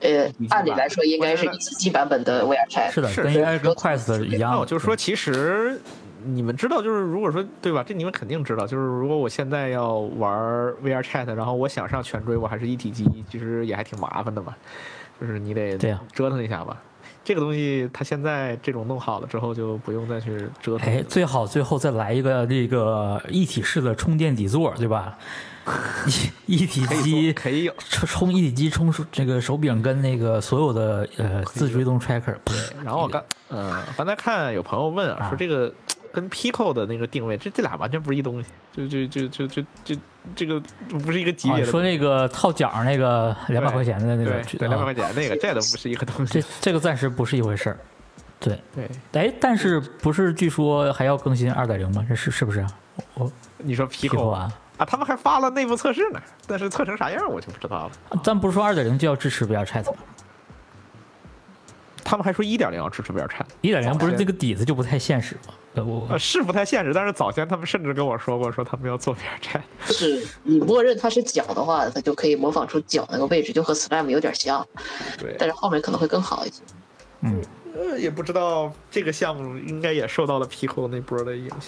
[0.00, 2.90] 呃按理来说应该是一级版本的 VR Chat。
[2.90, 5.80] 是的，是跟应该是跟 Quest 一样就说，其实
[6.24, 10.30] 你们知道，就是如果说对吧，这你们肯定知道，就是如果我现在要玩
[10.82, 14.54] VR Chat，然后我想上全追，我还是一体机，其实也还挺麻烦的嘛，
[15.20, 15.78] 就是你得
[16.12, 16.76] 折腾一下吧。
[17.22, 20.92] 这个东西它现在这种弄好了之后，就不用再去折腾。
[20.92, 25.16] 哎，最好最后再来一个这个一体式的充电底座，对吧？
[26.46, 35.72] 一一体机可以有，充充一体机充手这个手柄跟那个所有的呃自追踪 tracker，对然后我刚，嗯，刚才看有朋友问啊，啊说这个
[36.12, 40.00] 跟 Pico 的那个定位，这这俩完全不是一东西，就就就就就就
[40.34, 41.70] 这个不是一个级啊，别的。
[41.70, 46.40] 说那个套脚那个两百块钱的那个对，两百块啊钱那个，这都不是一个东西。
[46.40, 47.78] 这这个暂时不是一回事儿。
[48.38, 52.04] 对，对，哎，但是不是据说还要更新二点零吗？
[52.08, 52.66] 这是是不是？
[53.14, 58.20] 我你说 Pico Pico 啊，啊，他们还发了内部测试呢，但是测成啥样我就不知道了。
[58.24, 59.98] 咱不是说二点零就要支持 VR Chat 吗？
[62.02, 65.52] 他们还说一点零要支持 VR Chat，一点零不是这个底子就不太现实吗？
[65.74, 69.60] 呃，我呃，是不太现实，但是早先他们甚至跟我说过，说他们要做 VR。
[69.86, 74.66] 就是你默认它是脚的话，它就可以模仿出脚那个位置，就和 Slam 有点像，
[75.18, 76.62] 对，但是后面可能会更好一些。
[77.20, 77.40] 嗯，
[77.76, 81.60] 呃，也不知道这个项目应该也受到了 Pico 那波的影响。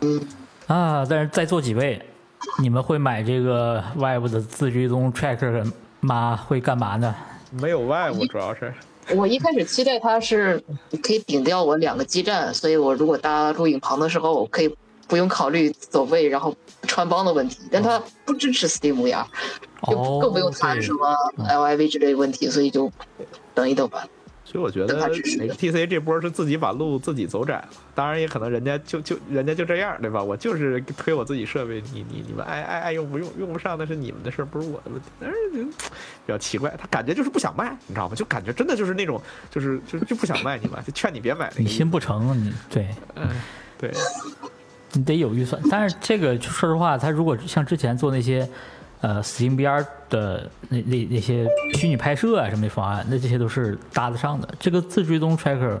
[0.00, 0.20] 嗯
[0.66, 2.00] 啊，但是在座几位，
[2.60, 6.36] 你们会买这个 Vive 的自追踪 tracker 吗？
[6.36, 7.14] 会干嘛呢？
[7.50, 8.72] 没有外部，主要是
[9.14, 10.62] 我一开始期待它是
[11.02, 14.74] 可以顶掉我两个基站，所以我如果搭录影棚的时候，我可以
[15.08, 17.58] 不用考虑走位然后穿帮的问题。
[17.70, 19.24] 但它不支持 Steam VR，
[19.86, 22.90] 就哦，更不用谈什么 LIV 之类的问题，所以就
[23.54, 24.06] 等一等吧。
[24.52, 27.68] 所以我觉得 HTC 这波是自己把路自己走窄了。
[27.94, 30.22] 当然也可能人家就就人家就这样，对吧？
[30.22, 35.08] 我就是推我自己设备，你你你们爱爱爱用不用，用不上那是你们的事，不是我的问题。
[35.18, 35.74] 但是就比
[36.28, 38.14] 较奇怪，他感觉就是不想卖，你知道吗？
[38.14, 39.18] 就感觉真的就是那种
[39.50, 41.50] 就是就就不想卖你嘛，就劝你别买。
[41.56, 43.26] 你心不诚，你对嗯，
[43.78, 43.90] 对，
[44.92, 45.62] 你得有预算。
[45.70, 48.46] 但是这个说实话，他如果像之前做那些
[49.02, 54.48] 呃 Steam VR 的那那那些虚拟拍摄啊什么的方案，那这些都是搭得上的。
[54.58, 55.78] 这个自追踪 tracker。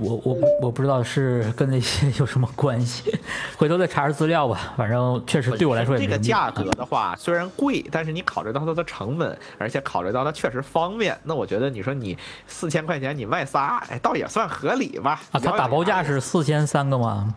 [0.00, 3.12] 我我我不知道是跟那些有什么关系，
[3.56, 4.72] 回头再查查资料吧。
[4.76, 15.20] 反正确实对我来说也这个价格的话，虽然贵，但是你考虑到它的成本，而且考虑到它确实方便，那我觉得你说你四千块钱你卖仨，哎，倒也算合理吧。
[15.32, 15.40] 啊。
[15.40, 17.34] 它打包价是四千三个吗？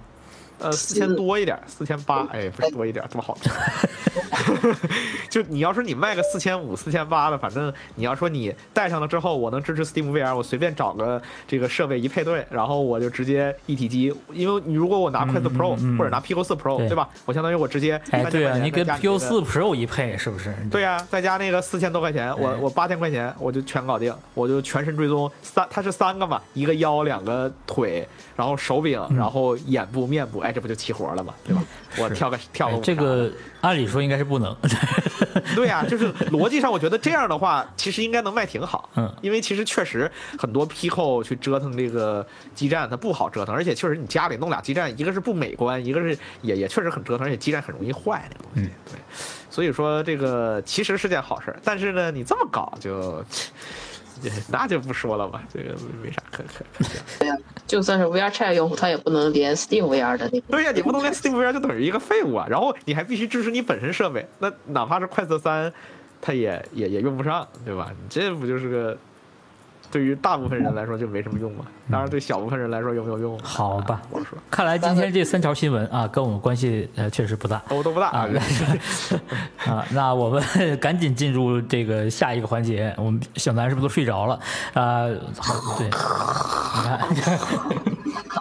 [0.62, 3.38] 呃四千多一点， 四千八，哎，不是多一点，这么好。
[5.30, 17.08] 就你要说你卖个四千五、四千八的，反正你要说你带上了之后，我能支持 Steam VR，我随便找个这个设备一配对，然后我就直接一体机，因为你如果我拿 Quest 嗯 Pro、嗯或者拿 Pico 四 Pro，对对吧？
[17.26, 20.54] 我相当于我直接哎，对啊，你跟 Pico 四 Pro 一配，是不是？
[20.70, 31.64] 对呀、再加那个四千多块钱，我哎我八千块钱我就全搞定，我就全身追踪三，它是三个嘛，一个腰，两个腿，然后手柄，然后眼部、面部，哎，这不就齐活了吗，对吧？
[31.98, 34.56] 我跳个跳个哎舞啥这个按理说应该是不能。
[35.56, 38.90] 对呀、就是逻辑上，我觉得这样的话，其实应该能卖挺好。
[38.96, 48.62] 嗯因为其实确实很多 Pico 去折腾这个基站，它不好折腾，而且确实你家里弄俩基站，一个是不美观，一个是也也确实很折腾，而且基站很容易坏那个东西。
[48.62, 49.00] 嗯对，
[49.50, 53.24] 所以说这个其实是件好事儿，但是呢，你这么搞就。
[54.52, 57.04] 那就不说了吧，这个没啥可可可讲。
[57.20, 60.48] 对呀、就算是 VR Chat 用户，他也不能连 Steam VR 的那个。
[60.50, 65.72] 对呀、你不能连 Steam VR 就等于一个废物啊，然后你还必须支持你本身设备，那哪怕是快色三，
[66.22, 67.92] 它也也也用不上，对吧？
[67.92, 68.98] 你这不就是个
[69.92, 71.66] 对于大部分人来说就没什么用嘛？
[71.92, 73.38] 当然对小部分人来说有没有用？
[73.40, 78.28] 好吧我说，看来今天这三条新闻啊，跟我们关系呃确实不大都都不大啊。
[79.68, 80.42] 啊，那我们
[80.80, 82.94] 赶紧进入这个下一个环节。
[82.98, 84.40] 我们小南是不是都睡着了？
[84.74, 85.88] 啊，好，对，
[87.14, 87.40] 你看，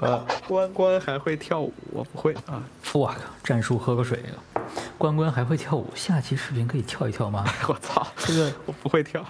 [0.03, 2.63] 呃，关关还会跳舞，我不会啊。
[2.93, 4.21] 我靠，战术喝个水。
[4.97, 7.45] 关关还会跳舞，下期视频可以跳一跳吗？
[7.67, 9.25] 我操，这个我不会跳。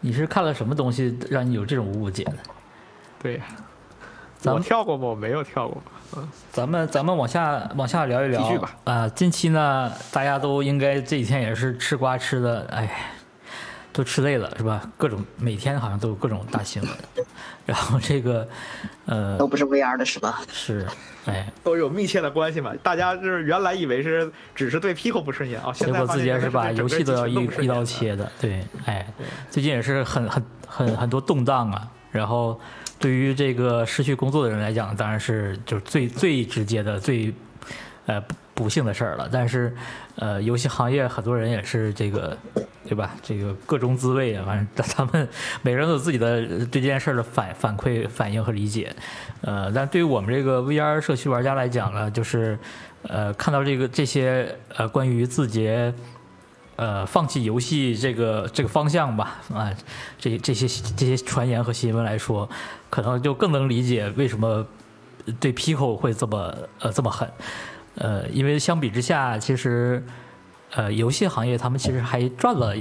[0.00, 2.38] 你是看了什么东西让你有这种误解呢？
[3.22, 3.44] 对呀、
[4.38, 5.08] 咱们跳过吗？
[5.08, 5.82] 我没有跳过。
[6.16, 8.76] 嗯咱们咱们往下往下聊一聊，继续吧。
[8.84, 13.12] 啊、近期呢，大家都应该这几天也是吃瓜吃的，哎，
[13.96, 14.86] 都吃累了是吧？
[14.98, 16.90] 各种每天好像都有各种大新闻，
[17.64, 18.46] 然后这个，
[19.06, 20.42] 呃都，不是 VR 的是吧？
[20.52, 20.86] 是，
[21.24, 22.74] 哎，都有密切的关系嘛？
[22.82, 29.06] 大家就是原来以为是只是对 Pico 不顺眼啊，现结果自己也是把游戏都要一一刀切的，对，哎，
[29.50, 31.88] 最近也是很很很很多动荡啊。
[32.12, 32.60] 然后
[32.98, 37.32] 对于这个失去工作的人来讲，当然是就是最最直接的、最
[38.04, 39.26] 呃不不幸的事儿了。
[39.32, 39.74] 但是
[40.16, 42.36] 呃，游戏行业很多人也是这个，
[42.86, 43.14] 对吧？
[43.22, 45.28] 这个各种滋味啊，反正他们
[45.62, 48.94] 每个人都有自己的对这件事的反反馈、反应和理解。
[49.42, 52.58] 呃，但对于我们这个 VR 社区玩家来讲呢，就是
[53.02, 55.92] 呃看到这个这些呃关于字节。
[56.78, 59.72] 呃，放弃游戏这个这个方向吧，啊，
[60.18, 62.46] 这这些这些传言和新闻来说，
[62.90, 64.66] 可能就更能理解为什么
[65.40, 67.26] 对 Pico 会这么呃这么狠，
[67.94, 70.04] 呃，因为相比之下，其实
[70.76, 72.74] 呃游戏行业他们其实还赚了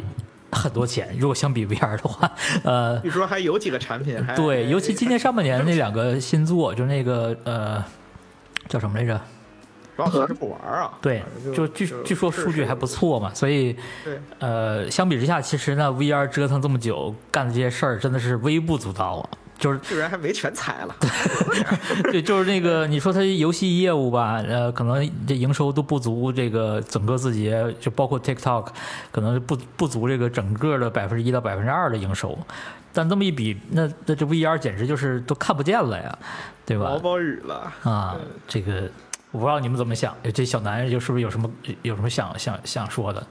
[0.51, 2.31] 很多钱，如果相比 VR 的话，
[2.63, 7.83] 呃， 据说还有几个产品对，尤其今年上半年那两个新作，就那个呃
[8.69, 9.19] 叫什么来着？
[9.97, 10.91] 主要还是不玩啊。
[11.01, 11.23] 对，
[11.55, 19.29] 就据据说数据还不错嘛，所以对，呃，相比之下，其实呢，VR 折腾这么久，干的这些事儿真的是微不足道啊。
[19.57, 20.95] 就是居然还没全踩了。
[22.11, 28.67] 对，就是那个你说他游戏业务吧，呃，可能这营收都不足这个整个字节，就包括 TikTok，
[29.11, 32.37] 可能不不足这个整个的百分之一到百分之二的营收。
[32.93, 36.17] 但这么一比，那那这 VR 简直就是都看不见了呀，
[36.65, 36.99] 对吧毛？
[36.99, 38.15] 毛雨了，啊，
[38.47, 38.89] 这个
[39.31, 41.49] 我不知道你们怎么想，这小男人就是不是有什么
[41.81, 43.27] 有什么想想想说的？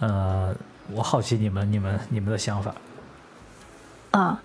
[0.00, 0.54] 呃，
[0.90, 2.74] 我好奇你们你们你们的想法。
[4.10, 4.40] 啊，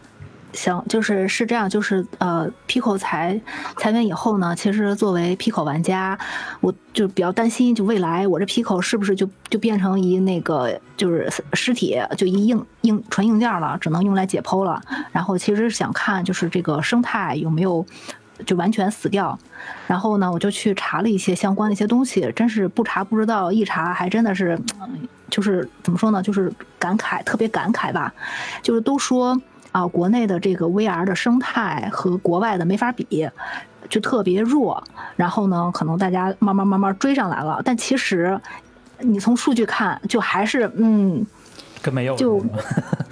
[0.53, 3.39] 行，就是是这样，就是呃，Pico 裁
[3.77, 6.17] 裁员以后呢，其实作为 Pico 玩家，
[6.61, 14.81] 我就比较担心，就未来我这 Pico 是不是就就变成一那个就是尸体，就一硬硬纯硬件了，只能用来解剖了。
[15.11, 17.85] 然后其实想看就是这个生态有没有。
[18.47, 19.37] 就完全死掉，
[19.87, 24.59] 然后呢，我就去查了一些相关的一些东西，真是不查不知道，一查还真的是，
[25.29, 28.11] 就是怎么说呢，就是感慨，特别感慨吧，
[28.63, 29.39] 就是都说
[29.73, 33.27] 啊，国内的这个 VR 的生态和国外的没法比，
[33.89, 34.81] 就特别弱。
[35.15, 38.39] 然后呢，可能大家慢慢慢慢追上来了，但其实
[38.99, 41.25] 你从数据看，就还是嗯，
[41.81, 42.39] 跟没有就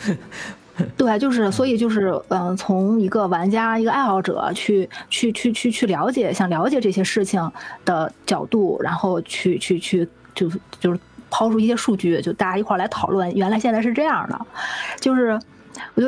[0.96, 7.52] 对，就是所以就是嗯、呃从一个玩家、一个爱好者去去去去去了解，想了解这些事情
[7.84, 10.48] 的角度，然后去去去就
[10.80, 11.00] 就是
[11.32, 14.40] 抛出一些数据，就大家一块儿来讨论，原来现在是这样的，
[15.00, 15.40] 就是
[15.96, 16.08] 我就。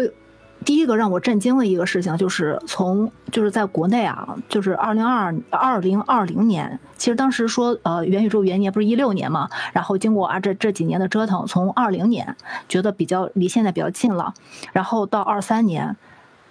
[0.65, 12.36] 第一个让我震惊的一个事情，就是从就是在国内啊，就是二零二二零二零年，其实当时说呃元宇宙元年不是一六年嘛，然后经过啊这这几年的折腾，从二零年
[12.67, 14.34] 觉得比较离现在比较近了，
[14.71, 15.95] 然后到二三年，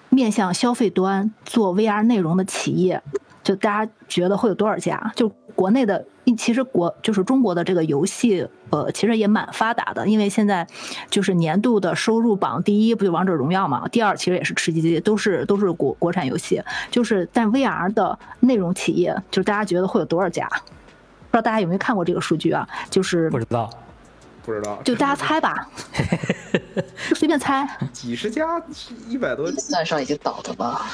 [0.08, 3.02] 面向消费端做 VR 内容的企业，
[3.42, 5.12] 就大家觉得会有多少家？
[5.16, 6.04] 就国内的，
[6.36, 10.66] 其实国就是中国的这个游戏，呃，其实也蛮发达的，因为现在
[11.10, 20.46] 就是年度的收入榜第一不就王者荣耀嘛，第二其实也是吃鸡鸡，都是都是国国产游戏，就是但 VR 的内容企业，就是大家觉得会有多少家？
[20.48, 22.68] 不知道大家有没有看过这个数据啊？
[22.90, 23.70] 就是不知道。
[24.44, 25.68] 不知道，就大家猜吧，
[27.08, 27.64] 就随便猜。
[27.92, 28.60] 几十家，
[29.08, 30.90] 一百多，算上已经倒的吧？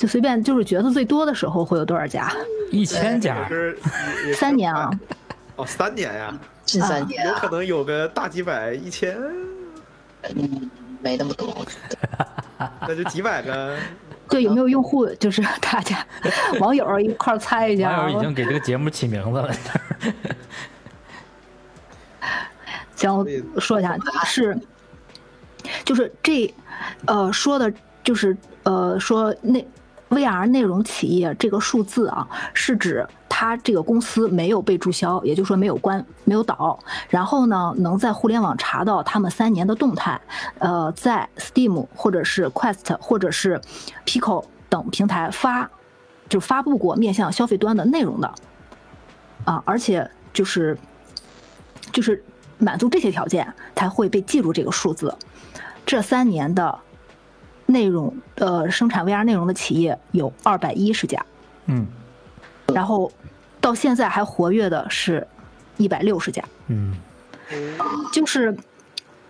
[0.00, 2.32] 就随便就是角色最多的时候会有多少家？
[2.72, 3.46] 一千家
[4.34, 4.90] 三年啊，
[5.56, 6.32] 哦，三年呀，
[6.64, 9.14] 近三年啊有可，能有个大几百、一千，
[10.34, 10.70] 嗯，
[11.02, 11.54] 没那么多。
[12.88, 13.76] 那就几百个。
[14.30, 16.02] 对，有没有用户就是大家
[16.60, 17.98] 网友一块儿猜一下？
[17.98, 19.52] 网友已经给这个节目起名字了。
[22.96, 24.58] 行，我说一下，是，
[25.84, 26.54] 就是这，
[27.04, 27.70] 呃，说的
[28.02, 29.62] 就是呃，说那
[30.10, 40.20] VR 内容企业这个数字啊，是指它这个公司没有被注销，也就是说没有关、没有倒，然后呢，能在互联网查到他们三年的动态，
[40.58, 43.60] 呃，在 Steam 或者是 Quest 或者是
[44.04, 45.70] Pico 等平台发，
[46.28, 48.34] 就发布过面向消费端的内容的，
[49.44, 50.76] 啊，而且就是
[51.92, 52.22] 就是
[52.58, 55.16] 满足这些条件才会被记住这个数字。
[55.86, 56.78] 这三年的
[57.70, 61.24] 内容呃生产 VR 内容的企业有二百一十家，
[61.66, 61.86] 嗯。
[62.74, 63.10] 然后
[63.60, 65.26] 到现在还活跃的是
[65.76, 66.94] 一百六十家，嗯。
[68.12, 68.56] 就是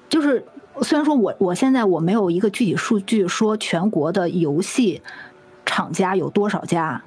[0.08, 0.44] 就是
[0.82, 5.00] 虽然说我我现在我没有一个具体数据说全国的游戏
[5.64, 7.02] 厂家有多少家，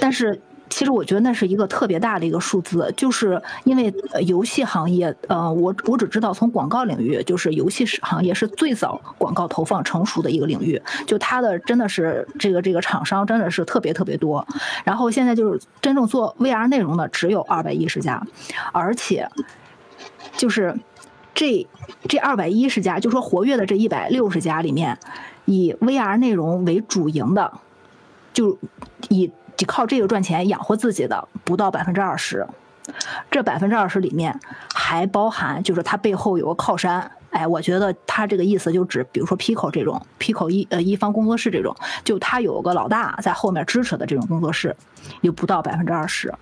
[0.00, 3.92] 但是其实我觉得那是一个特别大的一个数字，就是因为
[4.26, 14.46] 游戏行业，呃，我我只知道从广告领域，就是游戏是行业是最早广告投放成熟的一个领域，就它的真的是这个这个厂商真的是特别特别多，
[14.84, 18.22] 然后现在就是真正做 VR 内容的只有二百一十家，
[18.72, 19.28] 而且
[20.36, 20.76] 就是
[21.32, 21.66] 这
[22.08, 24.98] 这二百一十家，就说活跃的这一百六十家里面，
[25.44, 27.52] 以 VR 内容为主营的，
[28.32, 28.58] 就
[29.08, 29.30] 以
[29.64, 32.46] 靠这个赚钱养活自己的不到百分之二十。
[33.30, 34.38] 这百分之二十里面
[34.72, 37.10] 还包含，就是他背后有个靠山。
[37.30, 44.74] 哎，我觉得他这个意思就指，比如说 Pico 这种，Pico 一呃一方工作室这种，就他有个老大在后面支持的这种工作室，
[45.20, 46.32] 有不到百分之二十。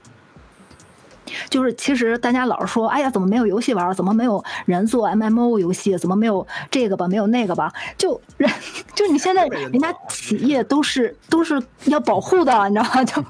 [1.49, 3.93] 就是其实大家老是说，哎呀，怎么没有游戏玩？
[3.95, 5.97] 怎么没有人做 MMO 游戏？
[5.99, 7.07] 怎么没有这个吧？
[7.09, 7.73] 没有那个吧？
[7.97, 8.51] 就人，
[8.95, 13.05] 就你现在人家企业都是都是要保护的，你知道吗？
[13.05, 13.25] 就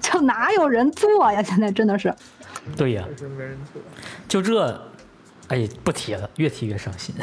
[0.00, 1.42] 就哪有人做呀？
[1.42, 2.14] 现在真的是，
[2.76, 3.80] 对呀，是没人做。
[4.28, 4.80] 就这，
[5.52, 7.14] 哎，不提了，越提越伤心。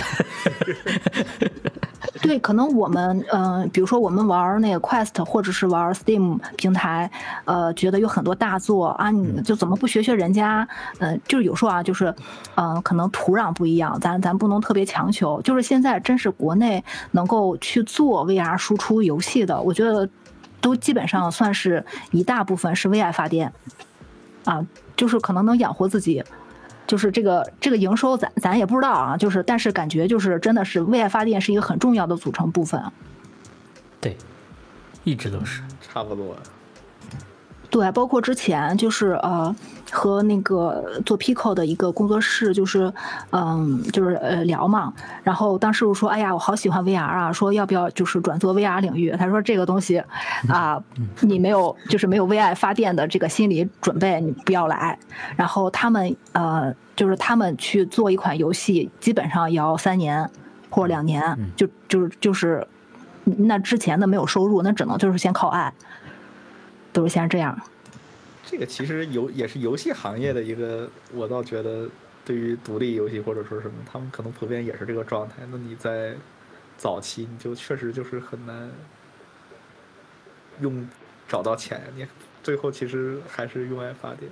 [2.22, 7.10] 对，可能我们嗯、呃比如说我们玩那个 Quest 或者是玩 Steam 平台，
[7.46, 10.68] 呃，觉得有很多大作啊，你就怎么不学学人家？
[11.00, 12.14] 呃，就是有时候啊，就是
[12.54, 15.42] 嗯、呃可能土壤不一样，咱咱不能特别强求。
[15.42, 20.08] 就是现在真是国内能够去做 VR 输出游戏的，我觉得
[20.62, 23.52] 都基本上算是一大部分是为爱发电
[24.46, 24.64] 啊，
[24.96, 26.24] 就是可能能养活自己。
[26.90, 32.84] 就是这个这个营收咱咱也不知道啊，就是但是感觉就是真的是为爱发电是一个很重要的组成部分。
[34.02, 34.18] 对，
[35.04, 35.62] 一直都是。
[35.80, 36.36] 差不多。
[37.70, 39.56] 对，包括之前就是呃
[39.92, 42.92] 和那个做 Pico 的一个工作室，就是
[43.32, 49.12] 嗯就是呃聊嘛，然后当时我说，哎呀，我好喜欢 VR 啊，说要不要就是转做 VR 领域？
[49.12, 50.04] 他说这个东西
[50.48, 50.82] 啊，
[51.22, 54.98] 你没有就是没有为爱发电的这个心理准备，你不要来。
[55.36, 60.30] 然后他们呃就是他们去做一款游戏，基本上也要三年
[60.70, 62.68] 或者两年，就就是就是
[63.24, 65.74] 那之前的没有收入，那只能就是先靠爱。
[66.92, 67.56] 都是先这样。
[68.50, 71.88] 这个其实游也是游戏行业的一个，我倒觉得
[72.26, 75.36] 对于独立游戏或者说什么，他们可能普遍也是这个状态。
[75.52, 76.16] 那你在
[76.76, 78.72] 早期你就确实就是很难
[80.62, 80.90] 用
[81.28, 82.08] 找到钱，你
[82.42, 84.32] 最后其实还是用爱发电。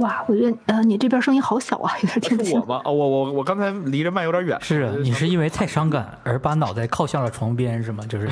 [0.00, 2.66] 哇，我觉得呃，你这边声音好小啊，有点听不清是我。
[2.66, 2.82] 吗？
[2.84, 4.58] 哦，我我我刚才离着麦有点远。
[4.60, 8.04] 是啊你是因为太伤感而把脑袋靠向了床边，是吗？
[8.06, 8.28] 就是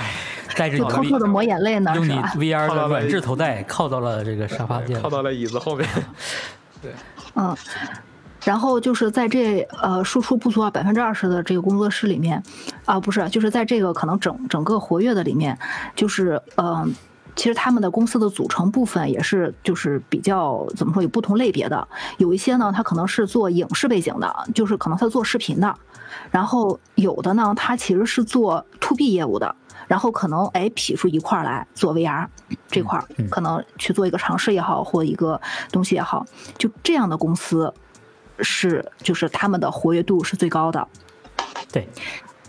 [0.56, 5.88] 带着你偷偷的抹眼泪呢，用你？VR 的软质头戴靠到了这个沙发垫靠，到了椅子后面。
[6.82, 6.92] 对
[7.34, 7.56] 嗯，
[8.44, 12.42] 然后就是在这呃输出不足百分之二十的这个工作室里面，
[12.84, 15.58] 啊、不是，就是在这个可能整整个活跃的里面，
[15.96, 16.86] 就是呃。
[17.36, 21.86] 其实他们的公司的组成部分也是，就是比较怎么说，有不同类别的。
[22.18, 25.68] 有一些呢，他可能是做影视背景的，就是可能他做视频的；
[26.30, 29.54] 然后有的呢，他其实是做 to B 业务的，
[29.88, 32.28] 然后可能哎匹出一块儿来做 VR
[32.68, 35.40] 这块儿，可能去做一个尝试也好，或一个
[35.72, 36.24] 东西也好，
[36.56, 37.74] 就这样的公司
[38.38, 40.86] 是就是他们的活跃度是最高的。
[41.72, 41.88] 对，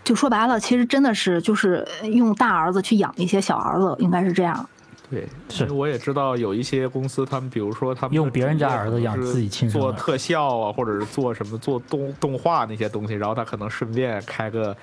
[0.04, 4.70] 就说白了，其实真的是就是用大儿子去养一些小儿子，应该是这样。
[5.16, 14.76] 对，是我也知道有一些公司，他们比如说他们用别人家儿子养自己亲生做特效啊，或者是做什么做动动画那些东西，然后他可能顺便开个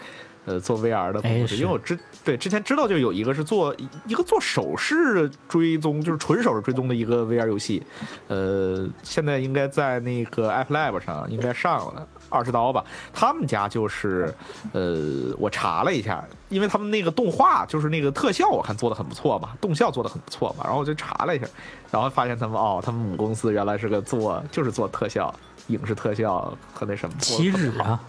[0.47, 1.43] 呃做 VR 的工作室。
[1.43, 3.75] 哎是因为我之对之前知道就有一个是做
[4.07, 7.83] 一个做手势追踪，就是纯手势追踪的一个 VR 游戏，
[8.29, 12.09] 呃，现在应该在那个 App Lab 上应该上了。
[12.33, 14.35] 二十刀吧，他们家就是，
[14.73, 21.47] 呃，我查了一下，因为他们那个动画就是那个特效，我看做的很不错嘛，动效做的很不错嘛，然后我就查了一下，
[21.91, 25.33] 然后发现他们哦，他们母公司原来是个做就是做特效、
[25.67, 28.01] 影视特效和那什么，岂止啊！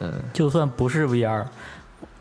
[0.00, 1.44] 嗯，就算不是 VR，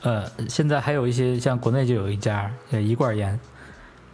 [0.01, 3.39] 呃，现在还有一些像国内就有一家呃一罐烟，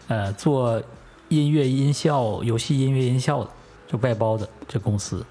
[0.10, 0.82] 呃，做
[1.30, 3.50] 音乐音效、游戏音乐音效的，
[3.88, 5.26] 就外包的这公司，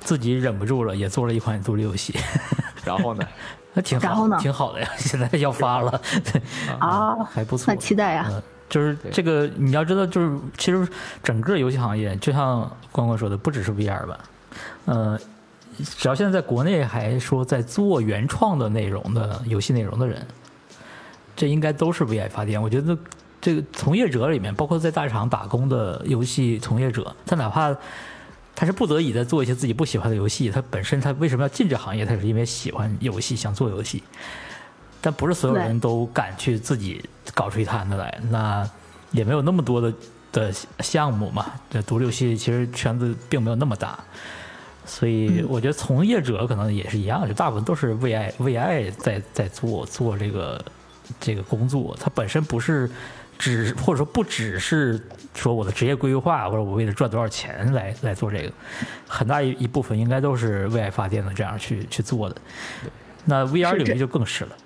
[0.00, 2.14] 自己忍不住了，也做了一款独立游戏，
[2.84, 3.26] 然后呢，
[3.74, 4.38] 那挺好，然后呢？
[4.40, 6.00] 挺好的呀， 现在要发了，
[6.32, 6.40] 对
[6.80, 7.72] 啊还不错。
[7.72, 7.80] 那。
[7.80, 10.86] 期待呀、嗯，就是这个你要知道，就是其实
[11.22, 14.18] 整个游戏行业，就像关关说的，不只是 VR 吧，
[14.86, 15.18] 呃，
[15.78, 20.26] 只要现在在国内还说在做原创的内容的游戏内容的人，
[21.36, 22.60] 这应该都是为爱发电。
[22.60, 22.96] 我觉得
[23.40, 27.74] 这个从业者里面，包括在大厂打工的游戏从业者，他哪怕
[28.58, 30.50] 他是不得已在做一些自己不喜欢的游戏。
[30.50, 32.04] 他本身他为什么要进这行业？
[32.04, 34.02] 他是因为喜欢游戏，想做游戏。
[35.00, 37.00] 但不是所有人都敢去自己
[37.32, 38.68] 搞出一摊子来，那
[39.12, 39.94] 也没有那么多的
[40.32, 41.52] 的项目嘛。
[41.70, 43.96] 这独立游戏其实圈子并没有那么大，
[44.84, 50.64] 所以我觉得从业者可能也是一样，就大部分都是为爱为爱在在做做这个
[51.20, 51.96] 这个工作。
[52.00, 52.90] 他本身不是
[53.38, 55.00] 只或者说不只是
[55.34, 58.52] 说我的职业规划或者我为了赚多少钱来来做这个，
[59.06, 62.36] 很大一一部分应该都是为爱发电的这样去去做的。
[63.24, 64.56] 那 VR 领域就更是了。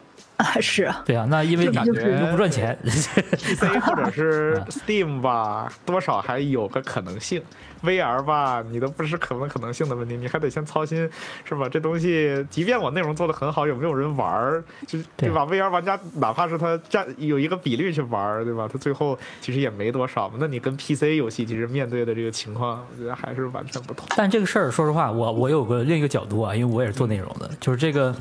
[0.42, 7.42] 啊，是对啊，那因为你感觉又不赚钱，PC 或者是 Steam 吧，多少还有个可能性。
[7.82, 11.10] VR 吧，你都不是可能可能性的问题，你还得先操心，
[11.44, 11.68] 是吧？
[11.68, 18.68] 这东西，即便我内容做的很好，有没有人玩儿，就对吧？VR 玩家哪怕是他占有一个比例去玩儿，对吧？
[18.72, 20.32] 他最后其实也没多少。
[20.38, 24.06] 那你跟 PC 游戏其实面对的这个情况，我觉得还是完全不同。
[24.16, 28.14] 但这个事儿，说实话，我我有个另一个角度啊，因为我也是做内容的，就是这个。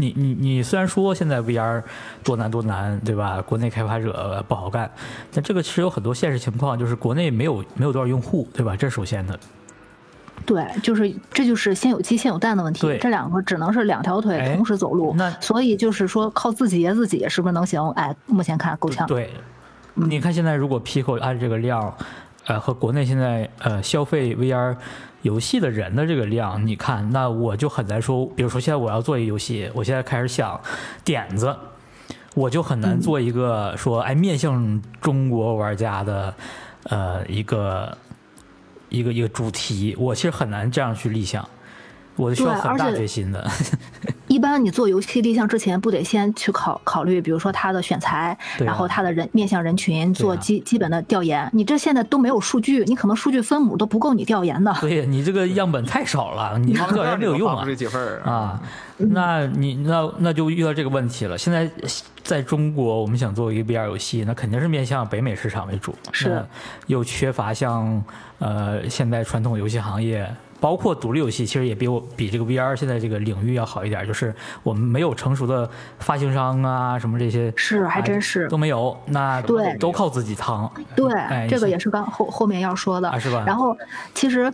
[0.00, 1.82] 你你你虽然说现在 VR
[2.24, 3.42] 多难多难，对吧？
[3.42, 4.90] 国内开发者不好干，
[5.32, 8.74] 但这个其实有很多现实情况，就是国内没有没有多少用户，对吧？
[8.74, 9.38] 这是首先的。
[10.46, 12.80] 对，就是这就是先有鸡先有蛋的问题。
[12.98, 15.12] 这两个只能是两条腿同时走路。
[15.14, 17.90] 那所以就是说靠自己自己是不是能行？
[17.90, 19.06] 哎，目前看够呛。
[19.06, 19.30] 对，
[19.94, 21.94] 你看现在如果 Pico 按这个量，
[22.50, 24.76] 呃，和国内现在呃消费 VR。
[25.22, 28.24] 游戏的人的这个量，你看，那我就很难说。
[28.34, 30.58] 比如说，现在我要做一个游戏，我现在开始想
[31.04, 31.54] 点子，
[32.32, 36.34] 我就很难做一个说，哎，面向中国玩家的，
[36.84, 37.98] 呃，一个
[38.88, 41.46] 一个一个主题，我其实很难这样去立项。
[42.16, 43.46] 我需要很大决心的。
[44.30, 51.50] 一般你做游戏立项之前，不得先去考考虑，比如说它的选材，然后它的人面向人群做基基本的调研。
[51.52, 54.72] 你这现在都没有数据，你可能数据分母都不够你调研的。
[54.80, 57.66] 对你这个样本太少了，你调研 没有用啊。
[58.24, 58.62] 啊，
[58.98, 61.36] 那你那那就遇到这个问题了。
[61.36, 61.68] 现在
[62.22, 66.40] 在中国，我们想做一个 VR 游戏，那肯定是面向北美市场为主，是
[66.86, 68.00] 又缺乏像
[68.38, 70.32] 呃现在传统游戏行业。
[70.60, 80.70] 包括独立游戏，其实也比我比这个 VR 现在这个领域要好一点，就是我们没有成熟的发行商啊，什么这些是还真是都没有，那对都靠自己扛。
[80.94, 81.10] 对，
[81.48, 83.42] 这个也是刚后后面要说的，是吧？
[83.46, 83.74] 然后
[84.14, 84.52] 其实，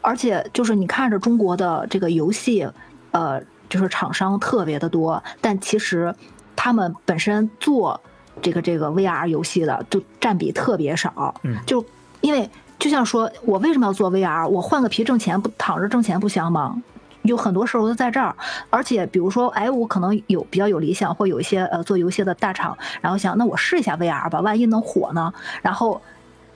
[0.00, 2.68] 而且就是你看着中国的这个游戏，
[3.10, 6.14] 呃，就是厂商特别的多，但其实
[6.54, 8.00] 他们本身做
[8.40, 11.84] 这个这个 VR 游戏的就占比特别少，嗯，就
[12.20, 12.48] 因为。
[12.78, 14.46] 就像说，我为什么要做 VR？
[14.46, 16.80] 我换个皮挣钱不躺着挣钱不香吗？
[17.22, 18.34] 有很多时候都在这儿。
[18.70, 25.32] 而且，比如说，哎，我可能有比较有理想，或有一些呃做游戏的大厂，然后想，那我试一下 VR 吧，万一能火呢？
[25.60, 26.00] 然后，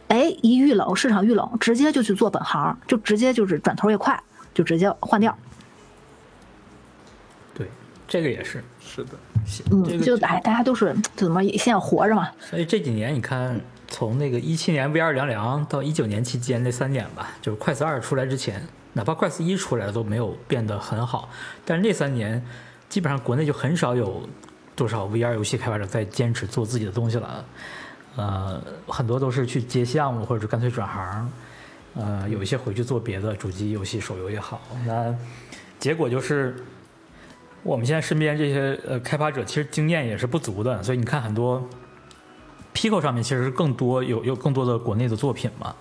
[0.08, 4.18] 哎，一遇冷，市场遇冷，直接就去做本行，就直接就是转头也快，
[4.54, 5.36] 就直接换掉。
[7.52, 7.68] 对，
[8.06, 9.10] 这个也是，是的，
[9.72, 12.30] 嗯，就哎，大家都是怎么先要活着嘛。
[12.38, 13.60] 所以这几年你看。
[13.92, 21.28] 从那个一七年 VR 凉凉到一九年期间那三年吧，就是快四二出来之前，哪怕快四一出来了都没有变得很好。
[21.66, 22.42] 但是那三年，
[22.88, 24.26] 基本上国内就很少有
[24.74, 27.44] 多少 VR 游戏开发者在坚持做自己的东西了。
[28.16, 31.30] 呃，很多都是去接项目，或者是干脆转行。
[31.94, 34.62] 呃，有一些回去做别的主机游戏、手游也好。
[34.86, 35.14] 那
[35.78, 36.56] 结果就是，
[37.62, 41.68] 我们现在身边这些呃开发者其实经验也是不足的，所以你看很多。
[42.74, 45.74] Pico 上面其实是更多有有更多的国内的作品嘛，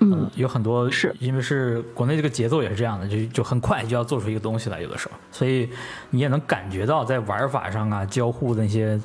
[0.00, 1.14] 嗯，有很多是。
[1.20, 5.70] 因为是国内这个节奏也是这样的，就就很快就要做出一个东西来，有的时候，所以
[6.10, 9.00] 你也能感觉到在玩法上啊、交互的那些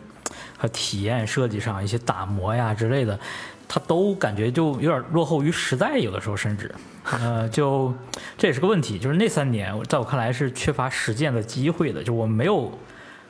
[0.57, 3.19] 和体验设计上一些打磨呀之类的，
[3.67, 7.93] 它都感觉就有点落后于时代，有的时候甚至，呃，就
[8.37, 12.71] 这也是个问题，就是那三年在我看来是缺乏实践的机会的，就我没有。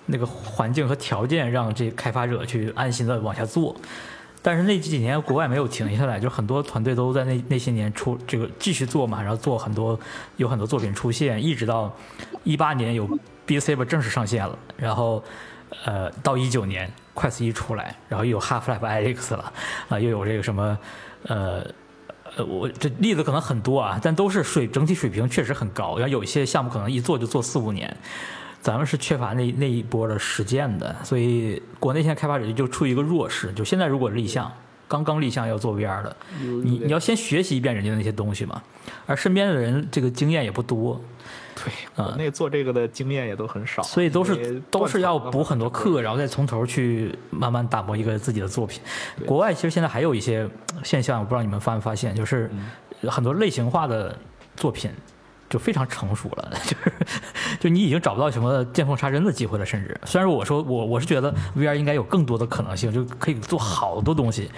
[0.08, 3.76] 那个环境和条件让这开发者去安心的往下做，
[4.41, 9.97] 但是那几年国外没有停下来，就很多团队都在那那些年出这个继续做嘛，然后做很多
[10.38, 11.95] 有很多作品出现，一直到
[12.43, 13.08] 一八年有
[13.45, 15.24] B C 吧正式上线了，然后
[15.86, 19.54] 呃到一九年快四一出来，然后又有 Half Life Alex 了
[19.89, 20.78] 啊，又有这个什么
[21.28, 21.64] 呃
[22.36, 27.95] 呃我这例子可能很多啊，但都是水整体水平确实很高，然后有一些项目可能一做就做四五年。
[28.62, 33.51] 咱们是缺乏那那一波的实践的，所以国内现在开发者就处于一个弱势。
[33.53, 34.51] 就现在如果立项，
[34.88, 38.62] 刚刚立项要做 VR 的，你你要先学习一遍人家的那些东西嘛。
[39.07, 41.01] 而身边的人这个经验也不多，
[41.55, 48.80] 对，国内做这个的经验也都很少，所以都是都是要补很多课，然后再从头去慢慢打磨一个自己的作品。
[49.26, 50.47] 国外其实现在还有一些
[50.84, 52.51] 现象，我不知道你们发没发现，就是
[53.09, 54.16] 很多类型化的。
[54.57, 54.91] 作品
[55.52, 56.93] 就非常成熟了，就是
[57.60, 64.49] 就你已经找不到什么见缝插针的机会了，甚至虽然我说我我是觉得 VR 应该有更多的可能性，就可以做好多东西，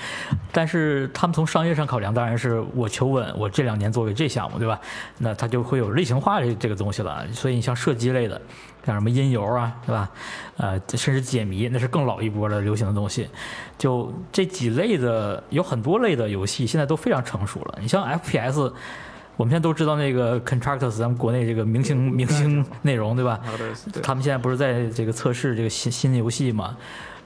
[0.51, 4.79] 但是他们从商业上考量，当然是我求稳，我这两年作为这项目，对吧？
[5.17, 8.39] 那它就会有类型化这这个东西了，所以你像射击类的，
[8.85, 10.11] 像什么音游啊，对吧？
[10.57, 13.27] 呃，甚至解谜，那是更老一波的流行的东西。
[13.79, 17.79] 就这几类的，有很多类的游戏现在都非常成熟了。
[17.81, 18.71] 你像 FPS。
[19.35, 23.39] 我们现在都知道那个 Contractors，咱们国内这个明星明星内容，对吧？
[24.03, 26.77] 他们现在不是在这个测试这个新新的游戏嘛？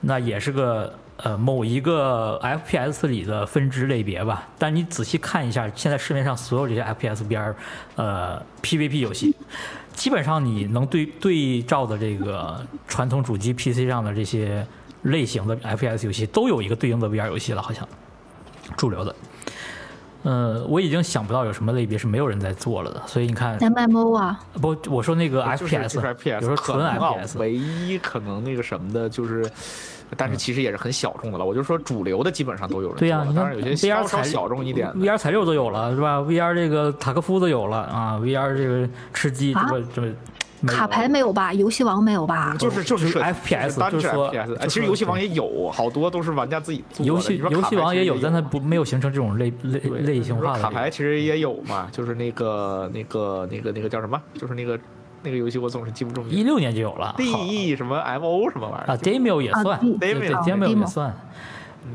[0.02, 4.48] 那也是个呃某一个 FPS 里的分支类别吧。
[4.58, 7.56] 但你仔细看一下，现在市面上所有这些 FPS 边儿
[7.96, 9.36] 呃 PVP 游戏，
[9.94, 14.66] 基本上你能对对照的这个传统主机 PC 上的这些
[15.02, 17.86] 类型的 FPS 游戏，都有一个对应的 VR 游戏了，好像
[18.78, 19.14] 主流的。
[20.24, 29.50] 呃，我已经想不到有什么类别是没有人在做了的，所以你看，MMO 啊，不，我说那个 FPS，就是 FPS，比如说纯 FPS，唯一可能那个什么的，就是，
[30.18, 31.46] 但是其实也是很小众的了。
[31.46, 34.96] 我就说主流的基本上都有人对呀、做当然有些 VR 稍稍材小众一点的。
[34.96, 40.14] ，VR 材料都有了是吧？VR 这个塔科夫都有了啊，VR 这个吃鸡这啊不这不没有
[40.66, 41.54] 卡牌没有吧？
[41.54, 42.56] 游戏王没有吧？
[42.58, 47.08] 就是就是就是设 FPS 就是说 FPS，就是其实游戏王也有好多都是玩家自己做的。
[47.08, 54.20] 游戏游戏王也有，但它不没有形成这种类类类型化的卡牌其实也有嘛，就是那个那个那个那个叫什么？
[54.34, 54.80] 就是那个
[55.22, 56.26] 那个游戏我总是记不住。
[56.28, 57.14] 一六年就有了。
[57.18, 61.16] D E 什么 M O 什么玩意儿啊，Demio 也啊算，D- 对对 Demio Demio 也算，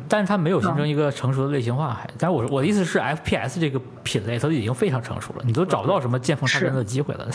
[0.09, 2.09] 但是它没有形成一个成熟的类型化，还。
[2.19, 7.29] 但是我我的意思是，FPS 这个品类它已经非常成熟了，你都找不到什么见缝插针的机会了。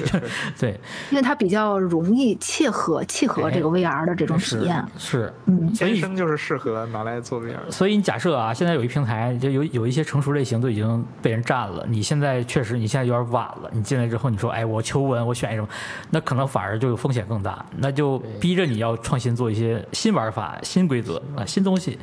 [0.58, 0.78] 对，
[1.10, 4.84] 因为它比较容易切合契合这个 VR 的这种体是验。
[4.98, 7.56] 是，嗯，天生就是适合拿来做 VR。
[7.70, 13.70] 所以你假设啊，现在有一平台，就有有一些成熟类型都已经被人占了，你现在确实你现在有点晚了。
[13.72, 15.68] 你进来之后，你说哎，我求稳，我选一什么，
[16.10, 21.98] 那可能反而就有风险更大，那就逼着你要创新做一些新玩法、新规则啊、新东西。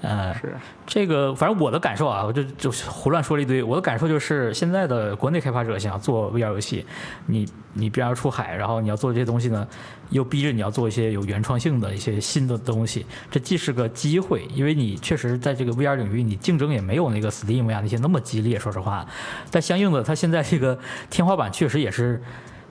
[0.00, 0.54] 呃，是
[0.86, 3.62] 这个反正我的感受啊，我就就胡乱说了一堆。
[3.62, 6.84] 我的感受就是，现在的国内开发者想要做 VR 游戏，
[7.26, 9.66] 你你必然要出海，然后你要做这些东西呢，
[10.10, 13.06] 又逼着你要做一些有原创性的一些新的东西。
[13.30, 19.06] 这既是个机会，因为你确实在这个 VR 领域，你竞争也没有那个 Steam 呀那些那么激烈，说实话。
[19.50, 20.78] 但相应的，它现在这个
[21.08, 22.22] 天花板确实也是。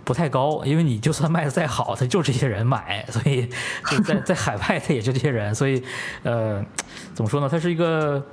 [0.03, 3.47] 不太高，因为你就算卖的再好，它就这些人买，所以
[3.89, 5.83] 就 在在海外它也就这些人，所以
[6.23, 6.63] 呃，
[7.13, 7.47] 怎么说呢？
[7.49, 8.23] 它是一个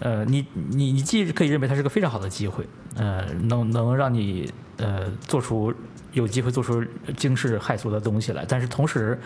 [0.00, 2.66] 呃，你你你既可以认为它是个非常好的机会，
[2.96, 5.72] 呃，能能让你呃做出
[6.12, 6.84] 有机会做出
[7.16, 9.18] 惊世骇俗的东西来，但是同时。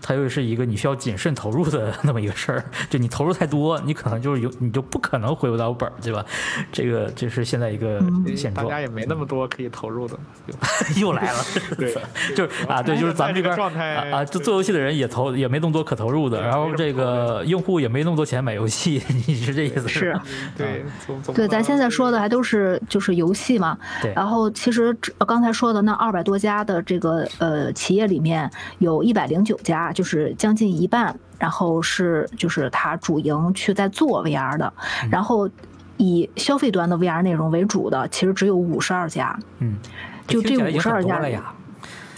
[0.00, 6.24] 它又是一个你需要谨慎投入的那么一个事儿， 就你投入太多，你可能就是有你就不可能回不到本儿，对吧？
[6.70, 8.00] 这个这是现在一个
[8.36, 8.66] 现状。
[8.66, 10.18] 大家也没那么多可以投入的。
[11.00, 11.38] 又来了，
[11.78, 11.94] 对，
[12.36, 19.88] 就是啊，对，就是咱们这边状态啊啊，就做游戏的人也投也没那么多可投入的，然后这个用户也没那么多钱买游戏，你是这意思？
[19.88, 20.18] 是，
[20.56, 23.76] 对，总总对，咱现在说的还都是就是游戏嘛。
[24.02, 24.94] 对然后其实
[25.26, 34.70] 刚才说的那二百多家的这个呃企业里面，有一百零九家，就是将近一半，然后是就是它主营去在做 VR 的，
[35.04, 35.48] 嗯然后
[35.96, 39.78] 以消费端的 VR 内容为主的，其实只有五十二家嗯，
[40.26, 41.54] 就这听起来已经52家了呀，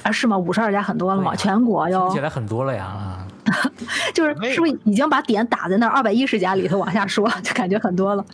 [0.03, 0.37] 啊，是吗？
[0.37, 1.37] 五十二家很多了吗？
[1.37, 3.27] 全国哟听起，来很多了呀啊，
[4.15, 8.25] 就是是不是已经把点打在那二百一十家里头往下说，就感觉很多了。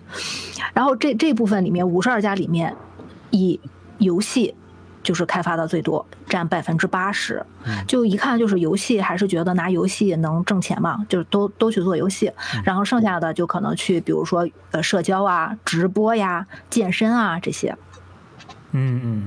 [0.73, 2.75] 然后这这部分里面五十二家里面，
[3.31, 3.61] 以
[3.99, 4.55] 游戏
[5.03, 7.45] 就是开发的最多，占百分之八十。
[7.87, 12.33] 就一看就是游戏，还是觉得拿游戏能挣钱嘛，就是都都去做游戏。
[12.65, 17.77] 然后剩下的就可能去，比如说呃社交啊、直播呀、健身啊这些。
[18.73, 19.23] 嗯嗯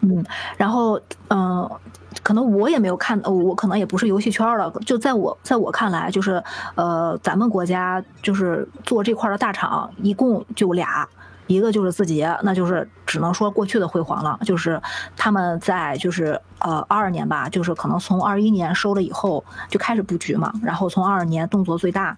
[0.00, 0.98] 嗯，嗯，然后
[1.28, 1.80] 嗯、呃
[2.22, 6.40] 可能我也没有看，呃我可能也不是游戏圈儿的，就在我在我看来，就是
[6.74, 11.08] 呃，咱们国家就是做这块儿的大厂，一共就俩。
[11.48, 14.80] 一个就是字节，那就是只能说过去的辉煌了，就是
[15.16, 22.16] 他们在就是呃二二年吧，就是可能从二一年收了以后就开始布局嘛，然后从二二年动作最大，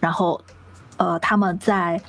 [0.00, 0.40] 然后
[0.96, 2.00] 呃他们在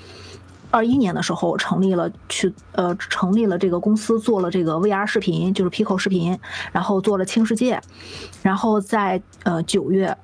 [0.72, 6.40] 二一年的时候成立了去呃成立了这个公司，做了这个 VR 视频，就是 Pico 视频，
[6.72, 7.82] 然后做了轻世界，
[8.42, 10.18] 然后在呃九月。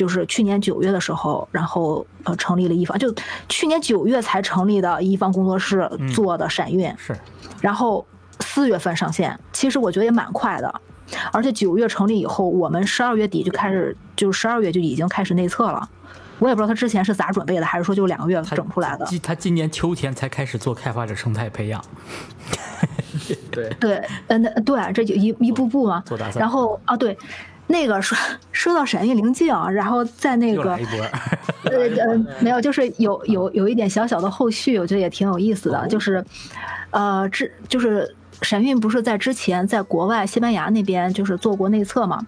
[0.00, 3.14] 就是去年九月的时候，然后呃成立了一方，就
[3.50, 7.14] 去年九月才成立的一方工作室做的闪运，是，
[7.60, 8.06] 然后
[8.40, 10.80] 四月份上线，其实我觉得也蛮快的，
[11.30, 15.86] 而且九月成立以后，我们十二月底就开始，就是十二月就已经开始内测了，
[16.38, 19.04] 我也不知道他之前是咋准备的，还是说就两个月整出来的。
[19.04, 21.84] 今他今年秋天才开始做开发者生态培养，
[23.50, 26.02] 对，对，嗯，那对，这就一一步步嘛
[26.36, 27.18] 然后啊，对，
[27.70, 28.18] 那个说
[28.52, 30.78] 说到闪域灵境，然后在那个。
[31.62, 36.24] 呃呃，没有，就是有有有一点小小的后续，我觉得也挺有意思的，就是，
[36.90, 42.26] 呃，之就是闪运不是在之前在国外西班牙那边就是做过内测嘛。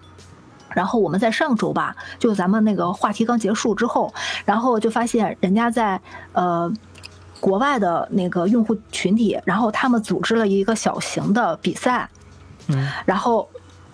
[0.74, 4.12] 然后我们在上周吧，就咱们那个话题刚结束之后，
[4.45, 5.99] 然后就发现人家在
[6.32, 6.70] 呃
[7.40, 12.09] 国外的那个用户群体，然后他们组织了一个小型的比赛，
[12.68, 13.49] 嗯，然后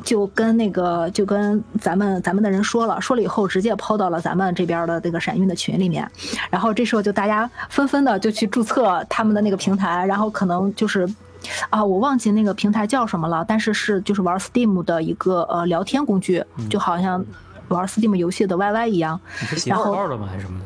[0.04, 6.10] 就跟那个就跟咱们咱们的人说了，说了以后直接抛到了咱们这边的这个闪运的群里面，
[6.50, 11.08] 然后这时候就大家纷纷的就去注册他们的那个平台，然后可能就是。
[11.70, 17.24] 啊，我忘记那个平台叫什么了，但是是就是玩 Steam 的一个呃聊天工具，就好像
[17.68, 19.18] 玩 Steam 游戏的 YY 一样。
[19.40, 20.26] 你是写然后广告的吗？
[20.28, 20.64] 还是什么的？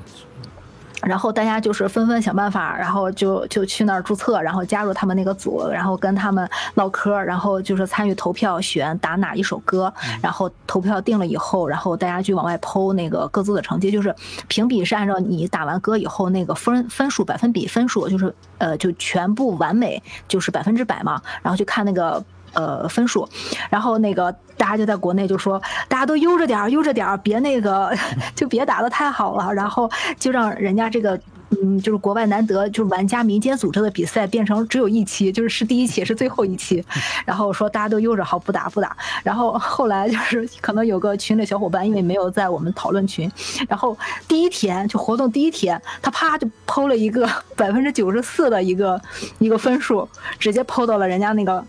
[1.03, 9.93] 然后大家就是纷纷想办法，然后就就去那儿注册，然后加入他们那个组，然后跟他们唠嗑，然后就是参与投票选打哪一首歌，
[10.23, 14.15] 然后投票定了以后，然后大家就往外抛那个各自的成绩，就是
[14.49, 22.25] 评比是按照你打完歌以后那个分分数百分比分数，就是呃就全部完美就是百分之百嘛，然后去看那个。
[22.53, 23.29] 呃，分数，
[23.71, 27.93] 然后那个大家就在国内就说，大家都悠着点儿，悠着点儿，别那个，
[28.35, 31.19] 就别打得太好了，然后就让人家这个。
[31.63, 36.83] 嗯，就是国外难得就是玩家民间组织的比赛变成只有一期，就是是第一期也是最后一期，
[37.27, 43.31] 然后说大家都悠着好不打不打，然后后来就是可能有个群里小伙伴因为没有在我们讨论群，
[43.69, 43.95] 然后
[44.27, 48.99] 第一天就活动第一天，他啪就抛了一个百分之九十四的一个
[49.39, 51.63] 一个分数，直接抛到了人家那个。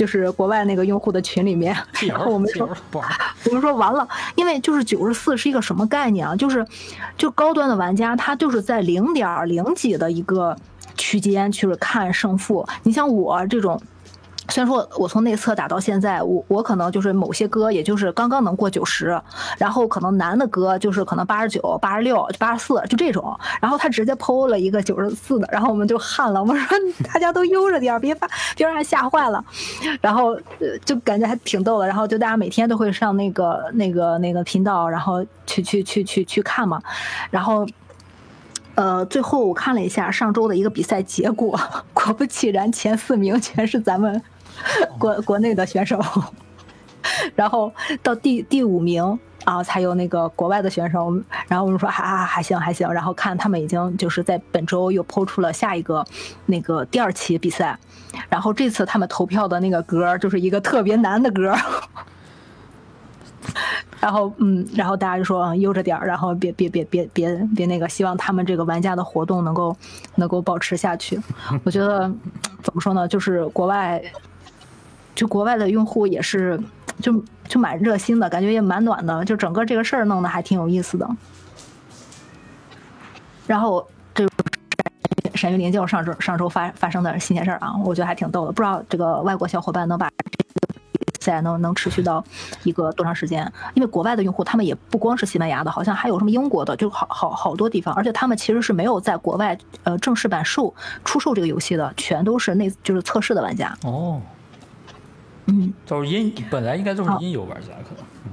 [0.00, 1.76] 就是国外那个用户的群里面，
[2.08, 2.66] 然 后我们说，
[3.44, 6.34] 我们说完了，因为就是九十四是一个什么概念啊？
[6.34, 6.66] 就是，
[7.18, 10.56] 就高端的玩家他就是在零点零几的一个
[10.96, 12.66] 区间去看胜负。
[12.82, 13.78] 你像我这种。
[14.50, 19.20] 虽然说我从内测打到现在，我我可能就是某些歌，也就是刚刚能过九十，
[19.56, 23.34] 然后可能难的歌就是可能八十九、八十六、八十四，就这种。
[23.60, 26.78] 然后他直接抛了一个九十四的，然后我们就汗了，我说
[27.12, 29.44] 大家都悠着点，别把别让人吓坏了。
[30.00, 36.82] 然后呃就感觉还挺逗的，然后就大家每天都会上那个那个那个频道，然后去去去去去看嘛，
[37.30, 37.66] 然后。
[38.76, 41.58] 呃，最后我看了一下上周的一个比赛结果，
[41.92, 44.22] 果不其然，前四名全是咱们
[44.98, 46.00] 国国内的选手，
[47.34, 47.72] 然后
[48.02, 51.12] 到第第五名啊，才有那个国外的选手。
[51.48, 56.04] 然后我们说还还还行还行，然后看他们已经就是在本周又抛出了下一个
[56.46, 57.78] 那个第二期比赛，
[58.28, 61.54] 然后这次他们投票的那个歌就是一个特别难的歌。
[64.00, 69.76] 然后，嗯，然后大家就说，悠着点儿，然后别别别别别别那个，希望他们这个玩家的活动能够
[70.14, 71.20] 能够保持下去。
[71.64, 72.10] 我觉得
[72.62, 74.00] 怎么说呢，就是国外，
[75.14, 76.60] 就国外的用户也是，
[77.00, 81.08] 就就蛮热心的，感觉也蛮暖的，就整个这个事儿弄得还挺有意思的。
[83.46, 84.26] 然后这
[85.34, 90.08] 闪域灵境上周上周发发生的新鲜事儿啊，我觉得还挺逗的，不知道这个外国小伙伴能把。
[91.22, 92.24] 赛能能持续到
[92.64, 93.52] 一个多长时间？
[93.74, 103.76] 因为国外的用户他们也不光是西班牙的，好像还有什么英国的，就好好好多地方，而且他们其实是没有在国外呃正式版售出售这个游戏的，全都是内就是测试的玩家。
[103.84, 104.18] 哦，
[105.50, 108.04] 嗯，都是音，本来应该都是音游玩家可能。
[108.24, 108.30] 嗯，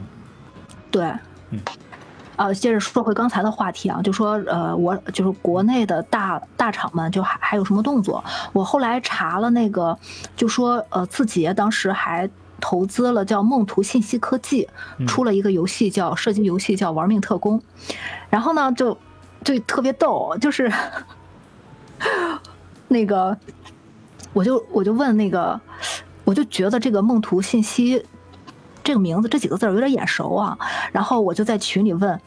[0.92, 1.04] 对，
[1.50, 1.60] 嗯，
[2.36, 8.24] 呃，接着说回刚才的话题啊，就说呃，我就是国内的大大厂们就还还有什么动作？
[8.54, 9.98] 我后来查了那个，
[10.36, 12.30] 就说呃，字节当时还。
[12.60, 14.68] 投资了叫梦图信息科技，
[15.06, 17.62] 出了一个游戏叫射击游戏叫玩命特工，
[18.32, 18.98] 然后呢就
[19.44, 20.68] 就特别逗，就是
[22.90, 23.38] 那个
[24.34, 25.62] 我就我就问那个，
[26.28, 28.06] 我就觉得这个梦图信息
[28.84, 30.60] 这个名字这几个字有点眼熟啊，
[30.92, 32.20] 然后我就在群里问，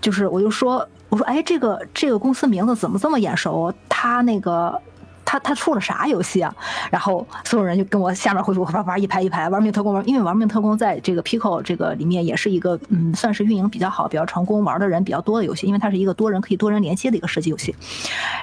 [0.00, 3.74] 就是我就说我说哎这个这个公司名字怎么这么眼熟？
[3.88, 4.80] 他那个。
[5.28, 6.54] 他他出了啥游戏啊？
[6.88, 17.74] 然后所有人就跟我下面回复玩玩一排一排玩命特工玩，因为玩命特工在这个 Pico 这个里面也是一个嗯，算是运营比较好、比较成功、玩的人比较多的游戏，因为它是一个多人可以多人连接的一个射击游戏。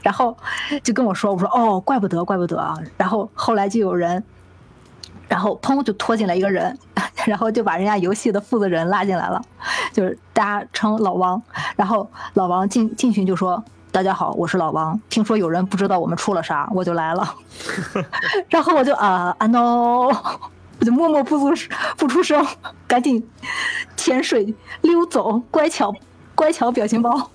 [0.01, 0.37] 然后
[0.83, 2.77] 就跟我说，我说哦，怪不得，怪不得啊。
[2.97, 4.21] 然后后来就有人，
[5.33, 6.77] 然后砰就拖进来一个人，
[7.25, 9.41] 然后就把人家游戏的负责人拉进来了，
[9.91, 11.41] 就是大家称老王。
[11.75, 13.63] 然后老王进进群就说。
[13.91, 14.99] 大家好，我是老王。
[15.07, 17.35] 听说有人不知道我们出了啥，我就来了。
[18.49, 20.51] 然后我就啊啊 no，我
[20.83, 22.43] 就默默不出不出声，
[22.87, 23.23] 赶紧
[23.95, 25.93] 潜水溜走，乖巧
[26.33, 27.29] 乖巧表情包。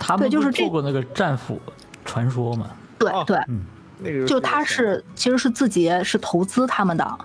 [0.00, 1.60] 他们对就是做过那个战斧
[2.06, 2.70] 传说嘛？
[2.98, 3.44] 对对对，
[4.00, 7.18] 那个就他是其实是字节是投资他们的，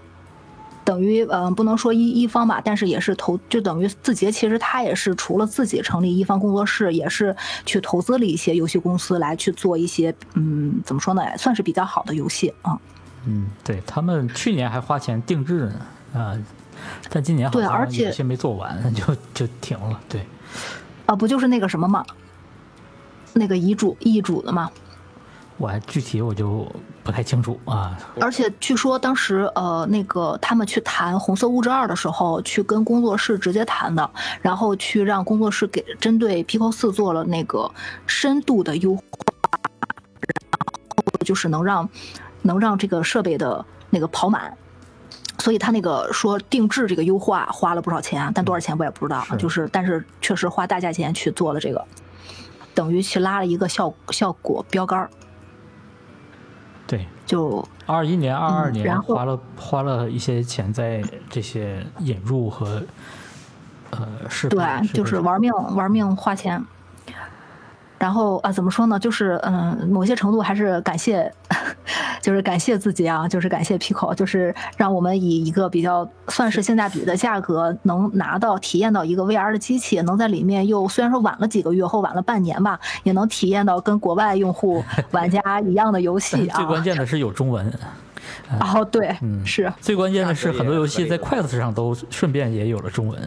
[0.84, 12.80] 等于嗯、呃不能说一一方吧，但是也是投，就等于字节其实他也是除了自己成立一方工作室，也是去投资了一些游戏公司来去做一些嗯怎么说呢，算是比较好的游戏啊。
[13.26, 15.72] 嗯，对他们去年还花钱定制
[16.14, 16.38] 呢，啊、
[17.10, 20.00] 但今年好对而且像有些没做完， 就就停了。
[20.10, 20.26] 对，
[21.06, 22.06] 啊，不就是那个什么嘛，
[23.32, 24.70] 那个遗嘱易主的嘛。
[25.64, 26.70] 我还具体我就
[27.06, 27.98] 不太清楚啊。
[28.20, 34.10] 而且据说当时呃，那个他们去谈《红色物质二》的时候，去跟工作室直接谈的，
[34.42, 37.72] 然后去让工作室给针对 Pico 四做了那个
[38.06, 39.02] 深度的优化，
[40.20, 41.90] 然后就是能让
[42.42, 44.58] 能让这个设备的那个跑满。
[45.40, 49.22] 所以他那个说定制这个优化花了不少钱，但多少钱我也不知道。
[49.22, 51.86] 是就是但是确实花大价钱去做了这个，
[52.74, 55.23] 等于去拉了一个效效果标杆儿，对，
[57.26, 62.82] 就二一年、二二年嗯然后花了花了一些钱在这些引入和
[63.92, 66.64] 呃视频，对，就是玩命玩命花钱。
[68.04, 69.00] 然后啊，怎么说呢？
[69.00, 71.32] 就是嗯，某些程度还是感谢，
[72.22, 86.58] 就是感谢自己啊，就是感谢 Pico，就是让我们以一个比较算是性价比的价格，能拿到体验到一个 VR 的机器，能在里面又虽然说晚了几个月或晚了半年吧，也能体验到跟国外用户玩家一样的游戏啊。
[86.58, 87.72] 最关键的是有中文。
[88.60, 93.20] 哦，对，嗯是最关键的是，很多游戏在合理 Quest 上都顺便也有了中文。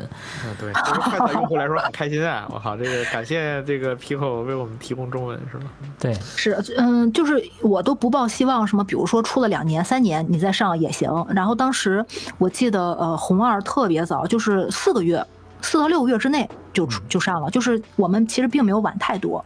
[0.45, 2.47] 嗯，对，对于快乐用户来说很开心啊！
[2.53, 5.65] 我靠，这个感谢这个 Pico 为我们提供中文是吗？
[5.99, 11.11] 对，是，嗯，就是我都不抱希望，什么，比如说出了两年、三年你再上也行。
[11.31, 12.05] 然后当时
[12.39, 15.25] 我记得，呃，红二特别早，就是四个月，
[15.61, 19.45] 四到六个月之内就出就上了，就是我们其实并没有晚太多。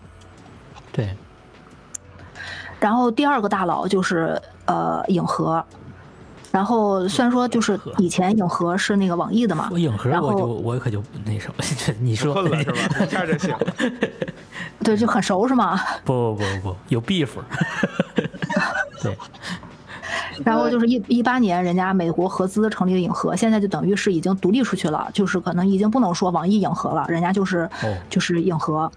[0.92, 1.08] 对，
[2.80, 4.40] 然后第二个大佬就是
[4.70, 5.64] 呃影盒，
[6.52, 11.64] 然后虽然说就是以前影盒是那个网易的嘛我，影盒我就我可就那什么，
[12.00, 13.04] 你说混了是吧？
[13.04, 13.58] 一下就醒了。
[14.82, 15.78] 对，就很熟是吗？
[16.04, 17.28] 不不不不，有 beef。
[19.02, 19.16] 对，
[20.44, 28.90] 然后就是一一八年，人家美国合资成立的影合，现在就等于是已经独立出去了，就是可能已经不能说网易影合了，人家就是、哦就是影合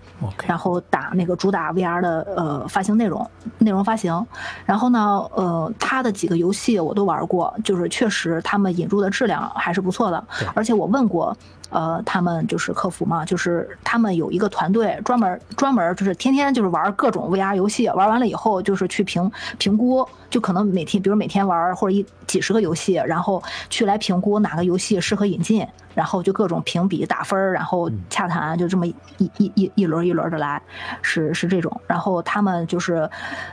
[0.45, 4.26] 然后打那个主打 VR 的呃发行内容内容发行，
[4.66, 11.36] 然后呢呃他的几个游戏我都玩过，就是确实他们引入的质量还是不错的，而且我问过。
[11.70, 25.63] 呃，他们就是客服嘛，就是他们有一个团队专门专门就是天天就是玩各种 VR 游戏，玩完了以后就是去评评估，就可能每天比如每天玩或者一几十个游戏，然后去来评估哪个游戏适合引进，
[25.93, 30.59] 然后就各种评比打分儿，然后洽谈，就这么一一一一一轮一轮的来，
[31.03, 31.79] 是是这种。
[31.86, 33.07] 然后他们就是，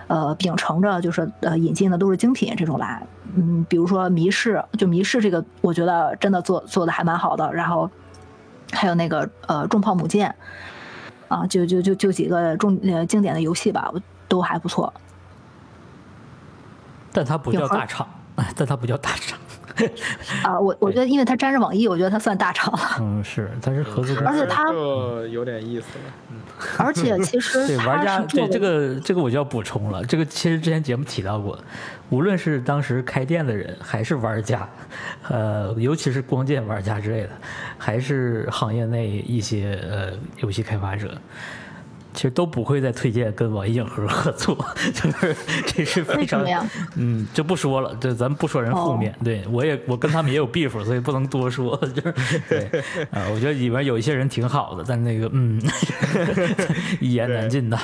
[0.06, 7.52] 呃，秉承着就是呃引进的都是精品这种来，嗯，比如说迷失，就迷失这个，我觉得真的做做的还蛮好的。
[7.52, 7.90] 然后
[8.72, 10.34] 还有那个呃重炮母舰，
[11.28, 13.92] 啊，就就就就几个重呃经典的游戏吧，
[14.28, 14.90] 都还不错。
[17.12, 19.38] 但它不叫大厂，哎， 但它不叫大厂。
[20.42, 22.80] 啊，我我觉得因为它沾着网易，我觉得它算大厂了。
[23.00, 24.28] 嗯，是，它是合资公司。
[24.28, 26.04] 而且它就有点意思了。
[26.30, 26.36] 嗯，
[26.76, 31.58] 而且其实 对玩家对这个这个我就要补充了，这个其实之前节目提到过，
[32.10, 34.68] 无论是当时开店的人，还是玩家，
[35.28, 37.30] 呃，尤其是光剑玩家之类的，
[37.78, 41.16] 还是行业内一些呃游戏开发者。
[42.12, 44.56] 其实都不会再推荐跟网易影盒合作，
[44.92, 45.36] 就是
[45.66, 52.68] 这是非常为什么呀嗯就不说了，这咱们不说人负面，对我也我跟他们也有 beef，所以不能多说， 就是 对
[53.10, 55.60] 啊、我觉得里面有一些人挺好的，但那个嗯
[57.00, 57.78] 一言难尽的，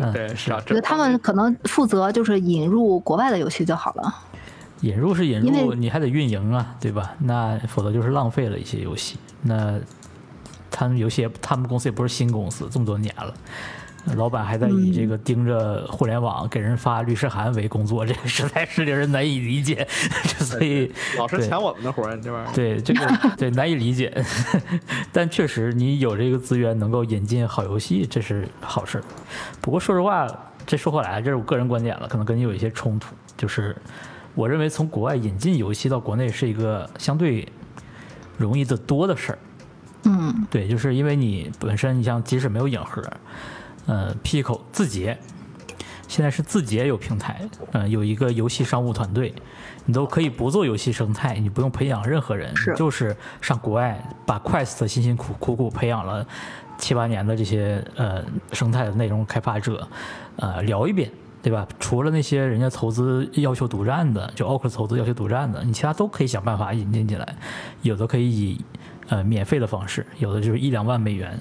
[0.00, 4.14] 嗯对，是啊，我觉得他们可能负责就是引入国外的游戏就好了。
[4.82, 7.12] 引入是引入，因为你还得运营啊，对吧？
[7.18, 9.16] 那否则就是浪费了一些游戏。
[9.42, 9.76] 那
[10.70, 13.34] 他们游戏，他们公司也不是新公司，这么多年了，
[14.16, 19.86] 老板还在以这个盯着互联网给人发律师函为工作，这个实在是令人难以理解。
[20.38, 22.52] 所以老是抢我们的活儿，这玩意儿。
[22.54, 23.06] 对这个
[23.36, 24.10] 对难以理解，
[25.12, 29.04] 但确实你有这个资源能够引进好游戏，这是好事儿。
[29.60, 30.26] 不过说实话，
[30.66, 33.14] 这说回来，这是我个人观点了，可能跟你有一些冲突。
[33.36, 33.76] 就是
[34.34, 37.46] 我认为从国外引进游戏到国内是一个相对
[38.36, 39.38] 容易的多的事儿。
[40.10, 43.02] 嗯，对，就是因为你本身，你像即使没有影盒，
[43.84, 45.18] 呃，Pico 字节，
[46.08, 49.34] 现在是字节有平台，呃，有一个游戏商务团队，
[49.84, 56.26] 你都可以不做游戏生态，你不用培养任何人，是就是上国外把 Quest 辛辛苦苦苦培养了
[56.78, 59.86] 七八年的这些呃生态的内容开发者，
[60.36, 61.10] 呃聊一遍，
[61.42, 61.68] 对吧？
[61.78, 67.36] 除了那些人家投资要求独占的，就 Oculus 投资要求独占的，你其他都可以想办法引进进来，
[67.82, 68.64] 有的可以以
[69.08, 71.38] 呃免费的方式，有的就是一两万美元，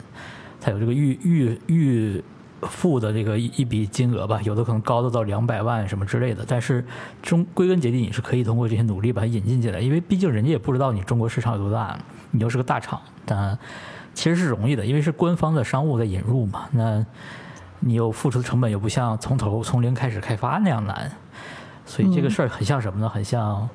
[0.59, 2.23] 它有这个预预预
[2.63, 6.83] 付的这个一一笔金额吧，有的可能高的到两百万什么之类的，但是
[7.21, 11.97] 中归根结底你是可以通过这些努力把它引进进来，因为毕竟人家也不知道你中国市场有多大，
[12.31, 13.57] 你又是个大厂，但
[14.15, 17.05] 其实是容易的，因为是官方的商务在引入嘛，那
[17.79, 21.11] 你又付出的成本又不像从头从零开始开发那样难，
[21.85, 23.07] 所以这个事儿很像什么呢？
[23.07, 23.69] 很像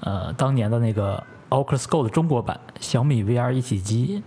[0.00, 4.22] 呃当年的那个 Oculus Go 的中国版小米 VR 一体机，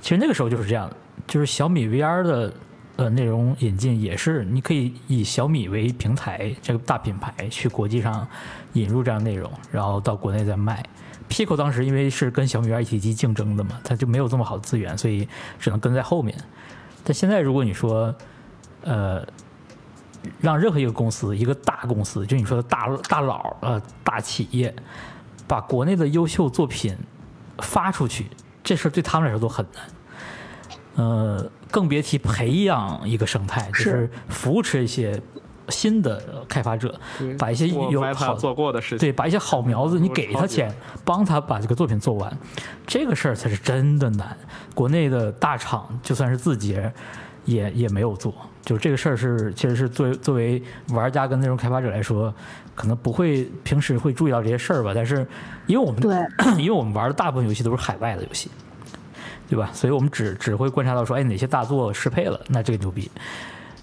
[0.00, 2.52] 其实那个时候就是这样的，就是小米 VR 的
[2.96, 8.26] 呃内容引进也是你可以以小米为平台这个大品牌去国际上
[8.74, 10.84] 引入这样内容，然后到国内再卖。
[11.28, 16.34] Pico 当时因为是跟小米 VR 一体机竞争的嘛，它就没有这么好的资源，所以只能跟在后面。
[17.04, 18.14] 但现在如果你说，
[18.82, 19.26] 呃，
[20.40, 24.74] 让任何一个公司，一个大公司，就你说的大大佬呃大企业，
[25.48, 26.96] 把国内的优秀作品
[27.58, 28.26] 发出去，
[28.62, 29.82] 这事儿对他们来说都很难。
[30.96, 35.20] 呃，更别提培养一个生态，就是扶持一些
[35.68, 36.98] 新的开发者，
[37.38, 40.74] 把一些我有好做过的事情，对，把一些好苗子，你给他钱，
[41.04, 42.38] 帮他把这个作品做完，
[42.86, 44.36] 这个事儿才是真的难。
[44.74, 46.92] 国内的大厂就算是字节，
[47.44, 48.34] 也也没有做。
[48.62, 52.34] 就是这个事儿是，其实是作为作为玩家跟内容开发者来说，
[52.78, 54.92] 可能不会平时会注意到这些事儿吧。
[54.94, 55.26] 但是
[55.66, 56.16] 因为我们对
[56.56, 58.48] 因为我们玩的大部分游戏都是海外的游戏，
[59.48, 59.68] 对吧？
[59.74, 63.10] 所以我们只只会观察到说，哎，哪些大作适配了，那这个牛逼。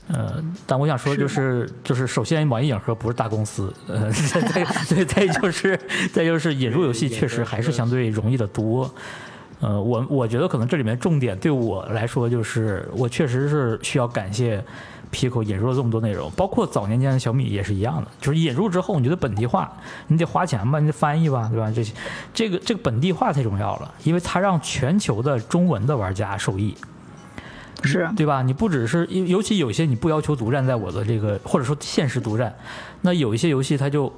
[0.07, 5.79] 呃，但我想说就是就是，首先网易影盒不是大公司，呃，再再再就是
[6.13, 8.89] 再就是引入游戏确实还是相对容易的多。
[9.61, 14.63] 呃，我我觉得可能这里面重点对我来说就是，我确实是需要感谢
[15.15, 19.71] Pico 引入了这么多内容，包括早年间的小米也是一样的，就是引入之后，你觉得本地化，
[20.07, 21.71] 你得花钱吧，你得翻译吧，对吧？
[21.73, 21.93] 这些
[22.33, 26.75] 这个这个本地化太重要了，因为它让全球的中文的玩家受益。
[27.83, 28.41] 是对吧？
[28.41, 32.51] 你不只是，尤尤其有些你不要求独占在我的这个，或者说限时独占，
[33.01, 34.11] 那有一些游戏它就，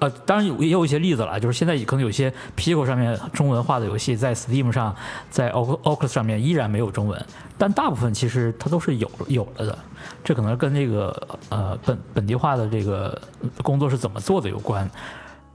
[0.00, 4.94] 呃，当然有也有一些例子了，就是现在可能有些 Pico 上面中文化的游戏，在 Steam 上，
[5.30, 7.24] 在 Oc- Oculus 上面依然没有中文，
[7.56, 9.78] 但大部分其实它都是有有了的，
[10.24, 13.20] 这可能跟这个呃本本地化的这个
[13.62, 14.90] 工作是怎么做的有关。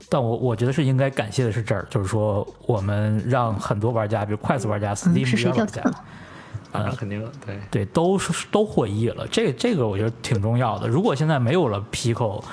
[0.08, 5.82] 但我我觉得是应该感谢的是这儿，就是说我们让很多玩家，比如快速玩家、嗯，Steam 玩家？
[6.72, 7.60] 啊，肯定对。
[7.72, 9.26] 对，都是都获益了。
[9.32, 10.88] 这这个我觉得挺重要的。
[10.88, 12.43] 如果现在没有了 Pico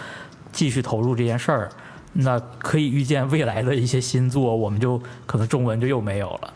[0.53, 1.71] 继续投入这件事儿，
[2.13, 6.53] 那可以预见未来的一些新作，我们就可能中文就又没有了。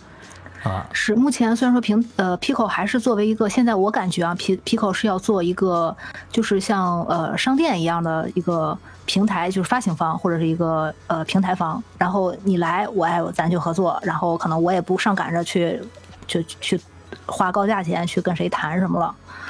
[0.63, 0.87] 啊。
[0.93, 5.97] 是目前虽然说平呃 Pico 还是作为一个现在我感觉啊，P Pico 是要做一个
[6.31, 8.77] 就是像呃商店一样的一个
[9.07, 15.81] 平台，就是发行方或者是一个呃平台方，然后你来我哎咱就合作，然后可能我也不上赶着去
[16.27, 16.81] 去去
[17.27, 19.07] 花高价钱去跟谁谈什么了。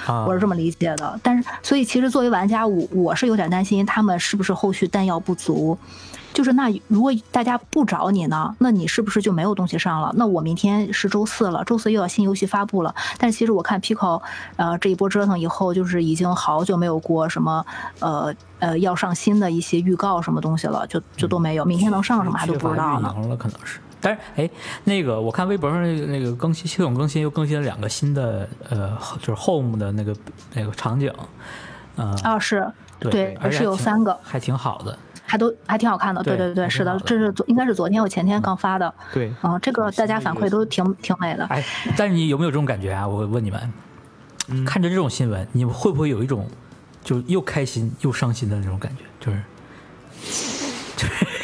[0.06, 1.18] 啊我是这么理解的。
[1.22, 5.76] 但是，所以其实作为玩家，我我是有点担心他们是不是后续弹药不足。
[6.32, 10.12] 就是那如果大家不找你呢，那你是不是就没有东西上了？
[10.16, 12.94] 那我明天是周四了，周四又要新游戏发布了。
[13.16, 14.20] 但其实我看 Pico，
[14.56, 17.64] 呃，这一波折腾以后，就是已经好久没有过什么
[18.00, 21.64] 呃呃要上新的一些预告什么东西了，就就都没有。
[21.64, 23.14] 明天能上什么还都不知道呢。
[23.28, 23.80] 了，可能是。
[24.06, 24.50] 但是，哎，
[24.84, 30.14] 那个我看微博上那个那个更新系统更新又更新了两个新的呃，就是 Home 的那个
[30.54, 31.12] 那个场景，
[31.96, 34.96] 呃，啊，是对而且有三个还挺好的。
[35.28, 36.22] 还都还挺好看的。
[36.22, 38.94] 对对对对，是的这是昨应该是昨天我前天刚发的。
[39.12, 41.44] 对，啊，这个大家反馈都挺挺美的。
[41.46, 41.64] 哎，
[41.96, 43.08] 但是你有没有这种感觉啊？
[43.08, 43.72] 我问你们，
[44.46, 46.48] 嗯看着这种新闻，你们会不会有一种
[47.02, 49.02] 就又开心又伤心的那种感觉？
[49.18, 49.42] 就是
[50.96, 51.08] 就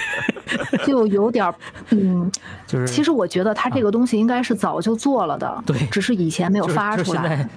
[1.09, 1.55] 有点儿，
[1.91, 2.31] 嗯，
[2.67, 7.49] 就是，其实我觉得他这个东西应该是早就做了的，对只是以前没有发出来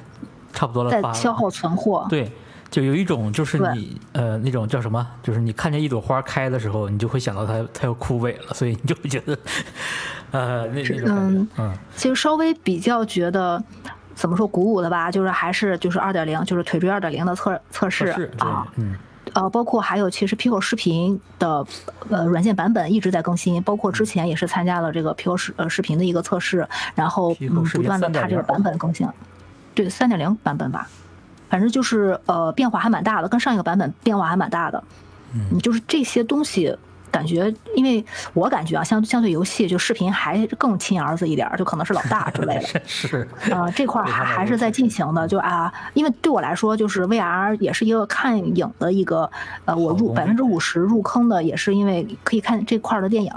[0.53, 2.05] 差不多了，在消耗存货。
[2.09, 2.31] 对，
[2.69, 9.37] 就有一种就是你呃那种叫什么，就是你看见一朵花开的时候，你就会想到它它要枯萎了，所以你就会觉得
[10.31, 13.63] 呃那那种嗯，嗯其实稍微比较觉得。
[14.15, 18.95] 怎么说鼓舞的吧，就是还是就是二点零，就是腿椎二点零的测测试啊，嗯
[19.35, 21.65] 呃，包括还有其实 Pico 视频的
[22.09, 26.65] 呃软件版本一直在更新，包括之前也是参加了这个 Pico 视呃视频的一个测试，
[26.95, 29.05] 然后嗯不断的它这个版本更新，
[29.73, 30.87] 对三点零版本吧，
[31.49, 34.81] 反正就是呃变化还蛮大的，跟上一个版本变化还蛮大的，
[35.33, 35.59] 嗯。
[35.59, 36.73] 就是这些东西
[37.15, 38.03] 感觉，因为
[38.33, 42.81] 我感觉啊，相相对游戏，就视频还更亲儿子一点儿，就可能是老大之类的。
[42.85, 49.29] 是啊，这块儿还还是在进行的，就啊，因为对我来说，就是 VR 也是一个看影的一个，
[49.63, 53.31] 呃，我入百分之五十入坑的，也是因为可以看这块儿的电影，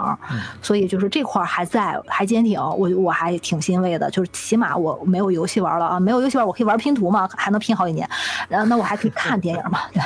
[0.61, 8.09] 所以就是这块儿还在还坚挺，我我还挺欣慰的，就是起码我没有游戏玩了啊，没有游戏玩，我可以玩拼图嘛，还能拼好几年，
[8.49, 10.03] 然后那我还可以看电影嘛，对。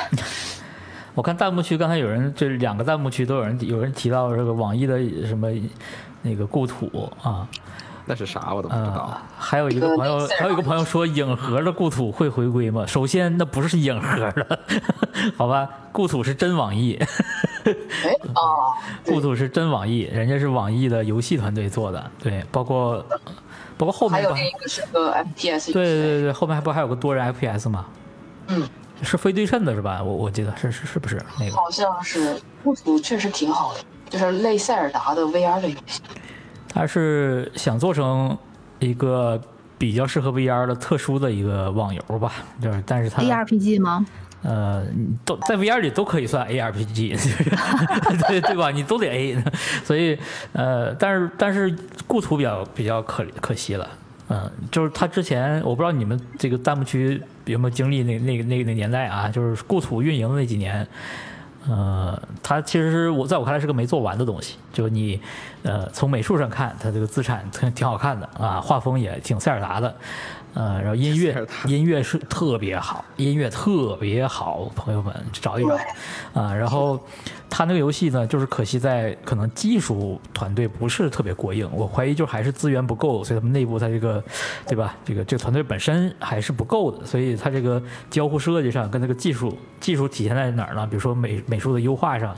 [1.15, 4.97] 我看弹幕区刚才有人，这两个弹幕区都有人有人提到这个网易的
[5.27, 5.47] 什么
[6.21, 7.47] 那个故土啊，
[8.05, 12.85] 那是啥我都不知道呃。，还有一个朋友，还有一个朋友说影盒的故土会回归吗？
[12.87, 14.59] 首先那不是影盒的，
[15.37, 16.95] 好吧，故土是真网易，
[17.65, 18.73] 哎啊，
[19.05, 23.05] 故土是真网易，人家是网易的游戏团队做的，对，包括
[23.77, 27.85] 包括后面不还有另一个是个 FPS 对对对，后面还不还有个多人 FPS 吗？
[28.47, 28.67] 嗯，
[29.01, 30.01] 是非对称的是吧？
[30.03, 31.51] 我我记得是是是不是那个？
[31.55, 33.79] 好像是故土确实挺好的，
[34.09, 36.01] 就是类塞尔达的 VR 的游戏。
[36.69, 38.37] 他是想做成
[38.79, 39.39] 一个
[39.77, 42.31] 比较适合 VR 的特殊的一个网游吧，
[42.61, 44.05] 就是但是它 ARPG 吗？
[44.41, 44.83] 呃，
[45.23, 48.71] 都在 VR 里都可以算 ARPG，就 是对对吧？
[48.71, 49.43] 你都得 A，
[49.85, 50.17] 所以
[50.51, 51.73] 呃，但是但是
[52.07, 53.89] 故土比较比较可可惜了，
[54.27, 60.87] 嗯、就是他之前我不知道你们这个弹幕区有没有经历那那个那个那年代啊，就是故土运营的那几年。
[61.69, 64.57] 呃，它其实是我在我看来是个没做完的东西。
[64.73, 65.17] 就你，
[65.61, 69.95] 呃，从美术上看，它这个资产挺挺好看的啊，画风也挺塞尔达的，
[70.53, 75.75] 呃，然后音乐音乐是特别好，音乐特别好，朋友们找一找
[76.33, 76.53] 啊。
[76.53, 76.99] 然后
[77.49, 84.23] 他那个游戏呢，就是可惜在可能技术团队不是特别过硬，我怀疑就还是资源不够，所以他们内部他这个，
[84.67, 84.95] 对吧？
[85.03, 90.85] 这个这个团队本身还是不够的，所以他这个交互设计上跟那个技术技术体现在哪儿呢？
[90.85, 92.37] 比如说美美术的优化上。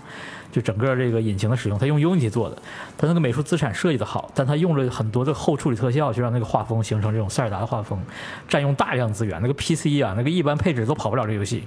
[0.55, 2.55] 就整个这个引擎的使用，它用 Unity 做的，
[2.97, 7.99] 它那个美术资产设计的好，但它用了很多的后处理特效，去让那个画风形成这种塞尔达的画风，
[8.47, 9.37] 占用大量资源。
[9.41, 11.65] 那个 PC 啊，那个一般配置都跑不了这游戏。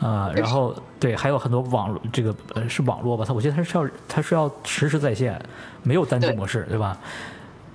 [0.00, 5.40] 啊、然后对，还有很多网络这个呃是网络吧，它我记得它是要它是要实时在线，
[5.84, 6.98] 没有单机模式，对吧？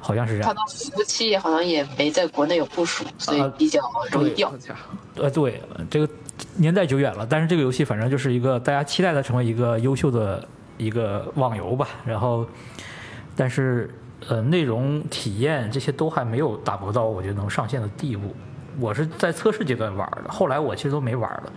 [0.01, 0.47] 好像是这样。
[0.47, 3.79] 它的服务器好像也没在国内有部署，所以啊比较
[4.11, 4.51] 容易掉
[5.15, 6.09] 呃，对，这个
[6.55, 11.87] 年代久远了，但是这个游戏反正就是一个大家期待它成为一个优秀的一个网游吧。
[12.05, 12.45] 然后，
[13.35, 13.93] 但是
[14.27, 18.35] 呃，内容体验这些都还没有打磨到我觉得能上线的地步。
[18.79, 21.51] 我是在测试阶段玩的，后来我其实都没玩了。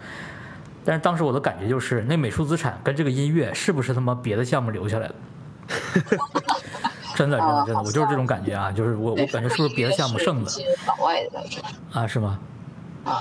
[0.84, 5.14] 但是当时我的感觉就是，那美术资产跟这个音乐是不是他妈别的项目留下来的？
[7.16, 10.54] 真的，真的，真的，我就是这种感觉啊，就是我我感觉是不是别的项目剩的一？
[10.54, 11.42] 些老外的。
[11.92, 12.38] 啊，是吗？
[13.04, 13.20] 啊，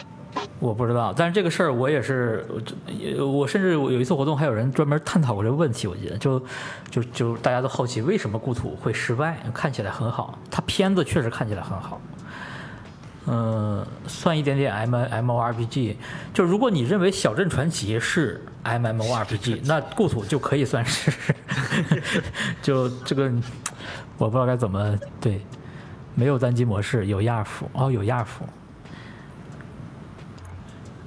[0.60, 2.46] 我不知道，但是这个事儿我也是，
[3.18, 6.40] 我我甚至我有一次活动还有人专门探讨过这个问题，我记得就
[6.90, 12.02] 就就大家都好奇为什么故土会失败，看起来很好，它片子确实看起来很好，
[13.28, 15.98] 嗯、算一点点 M M O R P G，
[16.34, 21.12] 就如果你认为小镇传奇是 M M O R P G，那故土就可以算是，
[22.64, 23.32] 就这个
[24.18, 25.42] 我不知道该怎么对，
[26.16, 28.44] 没有单机模式，有亚服哦，有亚服。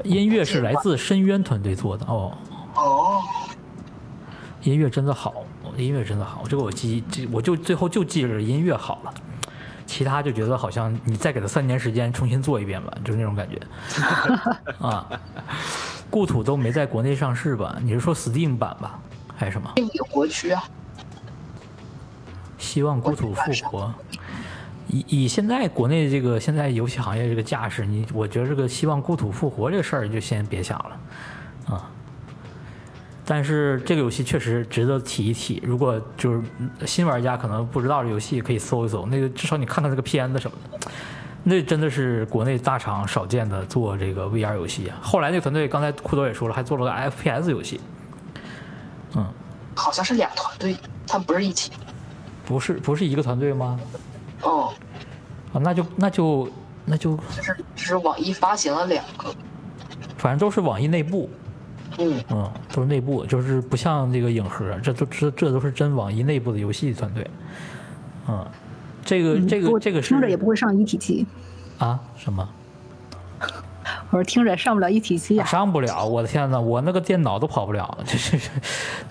[0.05, 2.33] 音乐是来自深渊团队做的哦，
[2.75, 3.23] 哦，
[4.63, 5.35] 音乐真的好，
[5.77, 9.15] 音乐真的好，这个我记记，我就最后就记着音乐好了，
[9.87, 13.61] 其他就觉得好像你再给他三年时间重新做一遍吧，就是那种感觉
[14.81, 15.07] 啊。
[16.11, 17.77] 故土都没在国内上市吧？
[17.83, 18.99] 你是说 Steam 版吧，
[19.37, 19.71] 还是什么？
[19.77, 20.65] 有国区啊，
[22.59, 23.95] 希望故土复活。
[24.93, 31.91] 以以现在国内这个现在游戏行业这个架势，你我觉得这个希望故土复活这个事儿就先别想了，啊。
[33.25, 36.43] 但是这个游戏确实值得提一提，如果就是
[36.85, 40.91] 新玩家可能不知道这游戏，可以搜一搜，那个至少你看看这个片子什么的，
[41.45, 44.99] 那真的是国内大厂少见的做这个 VR 游戏啊。
[45.01, 47.81] 后来那个团队刚才库多也说了，还做了个 FPS 游戏，
[49.15, 49.25] 嗯，
[49.77, 50.75] 好像是俩团队，
[51.07, 51.71] 他们不是一起。
[52.45, 53.79] 不是不是一个团队吗？
[54.43, 54.73] 哦，
[55.53, 56.49] 啊，那就那就
[56.85, 59.35] 那就就是只是网易发行了两个。
[60.17, 61.31] 反正都是网易内部，
[61.99, 67.27] 嗯，嗯，都是内部，就是不像这个影盒，这都这这都是真网易内部的游戏团队，
[68.29, 68.47] 嗯，
[69.03, 71.27] 这个这个这个是听着也不会上一体机，
[71.79, 72.47] 啊什么
[74.11, 75.47] 我说听着也上不了一体机啊。
[75.47, 78.37] 上不了，我的天呐，我那个电脑都跑不了，这是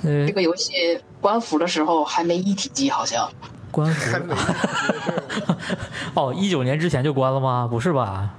[0.03, 0.73] 呃这个游戏
[1.19, 3.27] 官服的时候还没一体机，好像。
[3.71, 4.17] 关服
[6.15, 7.67] 哦，一九年之前就关了吗？
[7.69, 8.33] 不是吧？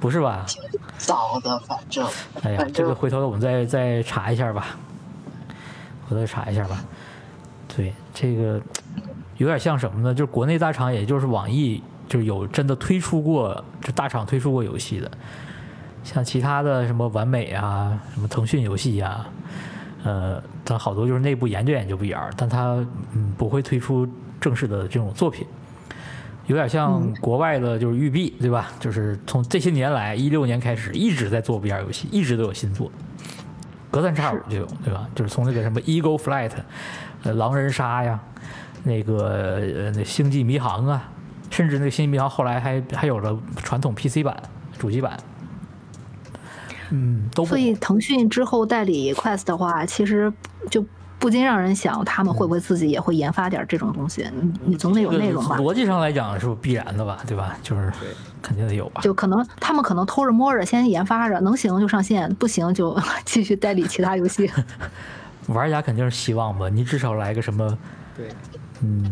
[0.00, 0.44] 不是吧？
[0.98, 2.06] 早的，反正。
[2.42, 4.76] 哎呀，这个回头我们再再查一下吧。
[6.08, 6.82] 我再查一下吧。
[7.74, 8.60] 对，这个
[9.36, 10.14] 有点像什么呢？
[10.14, 15.10] 就是国内大厂，也就是网易，就是有真的推出过，就大厂推出过游戏的。
[16.04, 19.26] 像其他的什么完美啊，什么腾讯游戏呀、
[20.04, 22.76] 呃，它好多就是内部研究研究 VR，但它
[23.12, 24.08] 嗯不会推出
[24.40, 25.46] 正式的这种作品。
[26.46, 28.70] 有点像国外的，就是育碧，对吧？
[28.78, 32.88] 就是从这些年来，一六年开始一直在做 VR 游戏，一直都有新作，
[33.90, 35.08] 隔三差五就有，对吧？
[35.12, 36.52] 就是从那个什么 Eagle Flight，
[37.24, 38.20] 呃，狼人杀呀，
[38.84, 41.08] 那个呃那星际迷航啊，
[41.50, 44.40] 甚至那个星际迷航后来还还有了传统 PC 版、
[44.78, 45.18] 主机版，
[46.90, 50.32] 嗯，都所以腾讯之后代理 Quest 的话，其实
[50.70, 50.84] 就
[51.18, 54.28] 不禁让人想，他们会不会自己也会研发点这种东西？
[54.34, 55.56] 你你总得有内容吧？
[55.58, 57.56] 逻辑上来讲是必然的吧，对吧？
[57.62, 57.92] 就是
[58.42, 59.00] 肯定得有吧。
[59.00, 64.50] 就可能他们可能偷着摸着先研发着，能行就上线，不行就 继续代理其他游戏。
[65.48, 67.78] 玩家肯定是希望吧，你至少来个什么，
[68.16, 68.28] 对，
[68.82, 69.10] 嗯，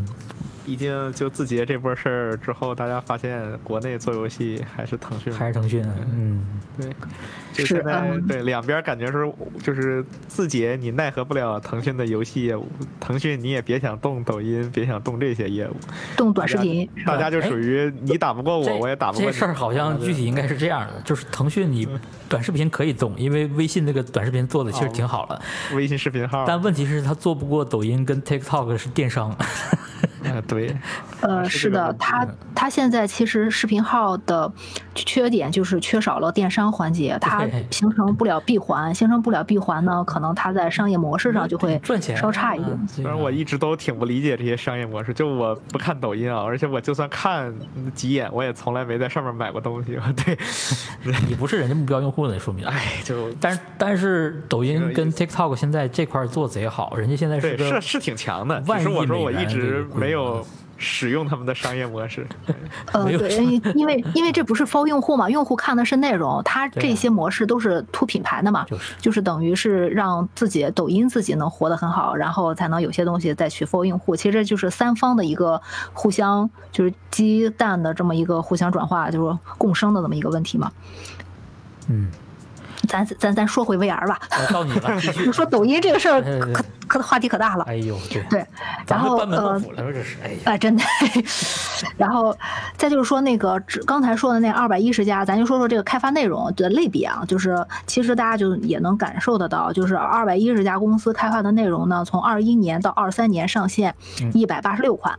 [0.64, 6.42] 毕竟就字节这波事儿之后，大家发现国内做游戏还是腾讯，还是腾讯，嗯，
[6.78, 6.88] 对，
[7.52, 8.26] 就是现在嗯。
[8.26, 9.30] 对两边感觉是
[9.62, 12.66] 就是字节你奈何不了腾讯的游戏业务，
[12.98, 15.76] 腾讯你也别想动抖音，别想动这些业务，
[16.16, 16.88] 动短视频。
[17.04, 19.32] 大家就属于你打不过我，我也打不过你。
[19.32, 21.86] 这事儿好像具体应该是这样的，就是腾讯你
[22.28, 25.42] 短视频可以动，因为微信那个短视频做的其实挺好了，
[25.74, 29.36] 微信视频号，但问题是它做不过抖音跟 TikTok 是电商，
[30.24, 30.76] 呃对，
[31.20, 34.50] 呃，是的，是这个问题它它现在其实视频号的
[34.94, 42.70] 缺点就是缺少了电商环节，它形成不了闭环，形成不了闭环呢，可能它在商业模式上就会赚钱稍差一点。
[42.70, 47.52] 嗯虽然我一直都挺不理解这些商业模式，就我不看抖音啊，而且我就算看
[47.94, 49.98] 几眼，我也从来没在上面买过东西。
[50.24, 50.36] 对，
[51.28, 52.64] 你不是人家目标用户呢，说明。
[52.68, 60.43] 哎，就但是但是抖音跟 TikTok 现在这块做贼好，人家现在是是是挺强的，万只是我说我一直没有
[60.84, 62.26] 使用他们的商业模式。
[62.92, 74.14] 呃，对，因因为因为这不是 for 用户嘛，用户看的是内容，它对啊这些模式都是图品牌的嘛，就是就是等于是让自己抖音自己能活得很好，然后才能有些东西再去 for 用户。
[74.14, 75.60] 其实这就是三方的一个
[75.92, 80.70] 互相就是鸡蛋的这么一个互相转化，就是共生的这么一个问题嘛。
[81.88, 82.08] 嗯，
[82.86, 84.18] 咱咱咱说回 VR 吧，
[84.52, 85.00] 到你了，
[85.32, 86.22] 说抖音这个事儿
[86.86, 87.64] 可可话题可大了。
[87.64, 88.46] 哎呦，对，对，
[88.86, 89.60] 然后呃
[90.22, 90.82] 哎呀，哎，真的。
[91.96, 92.36] 然后
[92.76, 105.18] 再就是说那个只刚才说的那二百一十家，咱就说说这个开发内容的类别啊，就是其实大家就也能感受得到，就是二百一十家公司开发的内容呢，从二一年到二三年上线嗯一百八十六款。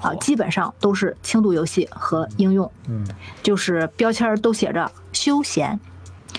[0.00, 3.04] 啊，基本上都是轻度游戏和应用，嗯，
[3.42, 5.80] 就是标签儿都写着休闲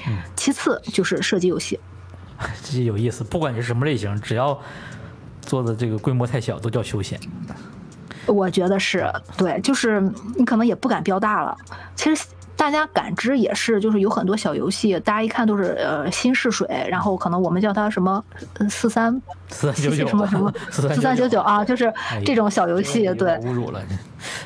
[0.07, 0.17] 嗯。
[0.35, 1.79] 其次就是射击游戏，
[2.63, 4.59] 这有意思，不管你是什么类型，只要
[5.41, 7.19] 做的这个规模太小，都叫休闲。
[8.25, 9.99] 我觉得是对，就是
[10.35, 11.57] 你可能也不敢标大了。
[11.95, 12.25] 其实
[12.55, 18.23] 大家感知也是，就是有很多小游戏，大家一看都是呃新试水，然后可能我们叫它什么
[18.59, 23.81] 呃四三四三九九，什么什么 四四三九九啊，就是哎这种小游戏，有对侮辱了，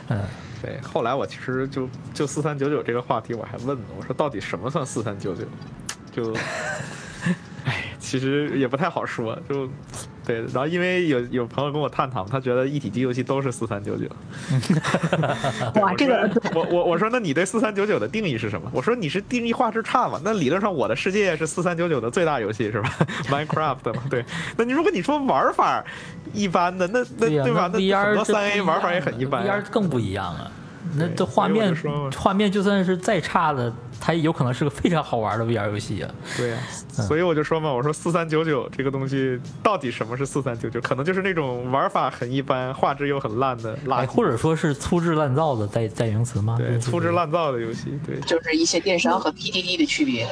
[0.07, 0.21] 嗯，
[0.63, 5.43] 对，后来我其实就就四三九九这个话题，我还问呢，我说到底什么算四三九九？
[6.09, 6.33] 就，
[7.65, 9.67] 哎，其实也不太好说，就
[10.25, 10.41] 对。
[10.53, 14.05] 然后因为有有朋友跟我探讨，他觉得一体机游戏都是四三九九。
[15.81, 18.69] 哇，这个我我我说那你对四三九九的定义是什么？
[18.73, 20.19] 我说你是定义画质差嘛？
[20.23, 22.89] 那理论上我的世界是四三九九的最大游戏是吧？
[23.29, 24.23] Minecraft 嘛，对。
[24.57, 25.83] 那你如果你说玩法
[26.33, 27.69] 一般的，那那对呀、吧？
[27.73, 29.45] 那很多三 A 玩法也很一般。
[29.45, 30.51] VR 更不一样啊。
[30.95, 31.75] 那这画面
[32.15, 36.11] 画面就算是再差的，它也有可能是个非常好玩的 VR 游戏啊。
[36.37, 36.57] 对呀、
[36.97, 40.79] 嗯所以我就说嘛，我说四三九九这个东西到底什么是四三九九？
[40.81, 46.55] 可能就是那种玩法很一般、画质又很烂的垃哎，圾，或者说是粗制滥造的代代名词吗？
[46.57, 50.27] 对粗制滥造的游戏，对，就是一些电商和 PDD 的区别。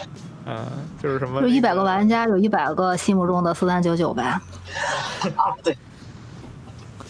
[0.45, 0.65] 啊，
[1.01, 4.23] 就是什么就一百个玩家有一百个心目中的四三九九呗。
[5.35, 5.77] 啊，对，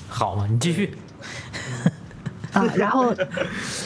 [0.08, 0.98] 好嘛，你继续。
[2.54, 3.14] 啊， 然后，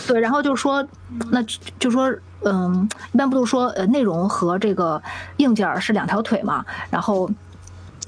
[0.08, 0.86] 对，然后就说，
[1.32, 2.14] 那就就说，
[2.44, 5.02] 嗯，一般不都说，呃，内容和这个
[5.38, 6.66] 硬件儿是两条腿嘛？
[6.90, 7.30] 然后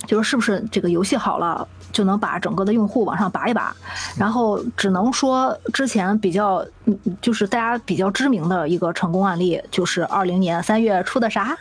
[0.06, 3.76] 就是是不是这个游戏好了，就能把整个的用户往上拔一拔？
[4.18, 11.58] 然后只能说之前比较，嗯，就是大家比较知名的一个成功案例，就是二零年三月出的啥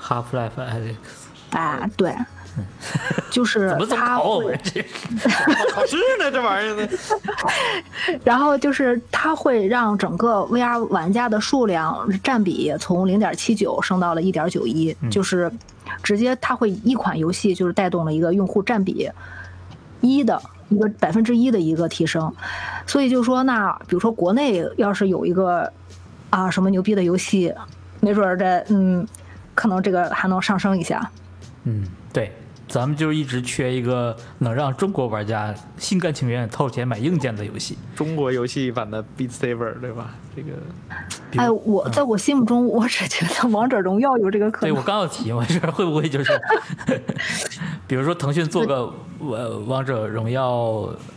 [0.00, 0.96] ？Half Life Alex
[1.56, 2.14] 啊，对，
[3.30, 4.82] 就是怎么这么它考我会们这？
[5.72, 6.30] 考试呢？
[6.30, 6.88] 这玩意儿呢？
[8.24, 15.50] 然后就是它会让整个 VR 玩家的数量占比从零点七九升到了一点九一，就是
[16.02, 19.10] 直接它会一款游戏就是带动了一个用户占比
[20.00, 22.32] 一的一个百分之一的一个提升，
[22.86, 25.72] 所以就说那比如说国内要是有一个
[26.30, 27.54] 啊什么牛逼的游戏，
[28.00, 29.06] 没准儿这嗯
[29.54, 31.10] 可能这个还能上升一下。
[31.64, 32.32] 嗯，对，
[32.72, 37.76] 咱们就一直缺一个能让中国玩家心甘情愿掏钱买硬件的游戏。
[37.94, 40.14] 中国游戏版的 Beat Saber 对吧？
[40.34, 40.52] 这个
[41.36, 44.82] 哎，我在我心目中，我只觉得王者荣耀有这个可能对我。
[44.82, 46.32] 刚要提嘛，这会不会就是，
[47.86, 50.50] 比如说腾讯做个呃王者荣耀，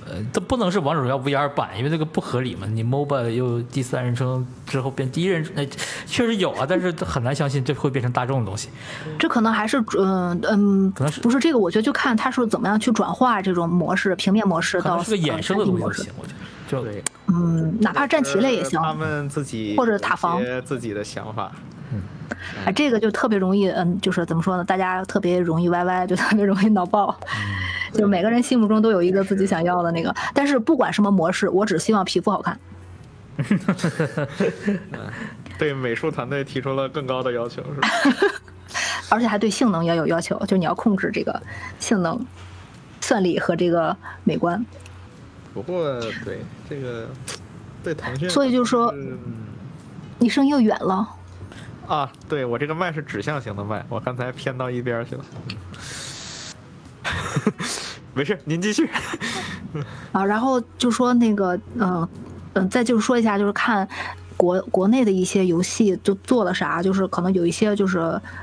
[0.05, 2.67] 呃，这不能是王者荣耀 VR 版，因为这个不合理嘛。
[2.67, 5.67] 你 MOBA 又第三人称之后变第一人称，哎，
[6.05, 8.69] 确实有啊，但是很难相信这会变成大众的东西。
[9.17, 11.59] 这可能还是嗯嗯，可能是不是这个？
[11.59, 16.13] 我觉得就看他是怎么样去转化这种模式，平面模式到可能是个衍生的呃 3D 模式东西就行，。
[16.19, 18.79] 我觉得就对，嗯，哪怕战棋类也行。
[18.81, 21.51] 他们自己或者塔防自己的想法。
[22.65, 24.63] 哎，这个就特别容易，嗯，就是怎么说呢？
[24.63, 27.15] 大家特别容易歪歪，就特别容易脑爆。
[27.93, 32.59] 就每个人心目中都有一个自己想要的那个，但是不管什么模式，我只希望皮肤好看。
[35.57, 37.87] 对美术团队提出了更高的要求，是吧？
[39.09, 41.41] 而且还对性能也有要求，就你要控制这个
[41.79, 42.25] 性能、
[43.01, 44.65] 算力和这个美观。
[45.56, 47.07] 不过对这个
[47.82, 49.18] 对腾讯，所以就是说嗯
[50.19, 51.07] 你声音又远了，
[51.88, 55.26] 啊，对我这个麦是指向型的麦，我刚才偏到一边去了。
[58.14, 58.90] 没事，您继续。
[60.11, 62.07] 啊，然后就说那个，嗯、
[62.53, 63.88] 嗯、再就是说一下，就是看
[64.38, 67.99] 国国内的一些游戏都做了啥，就是可能有一些就是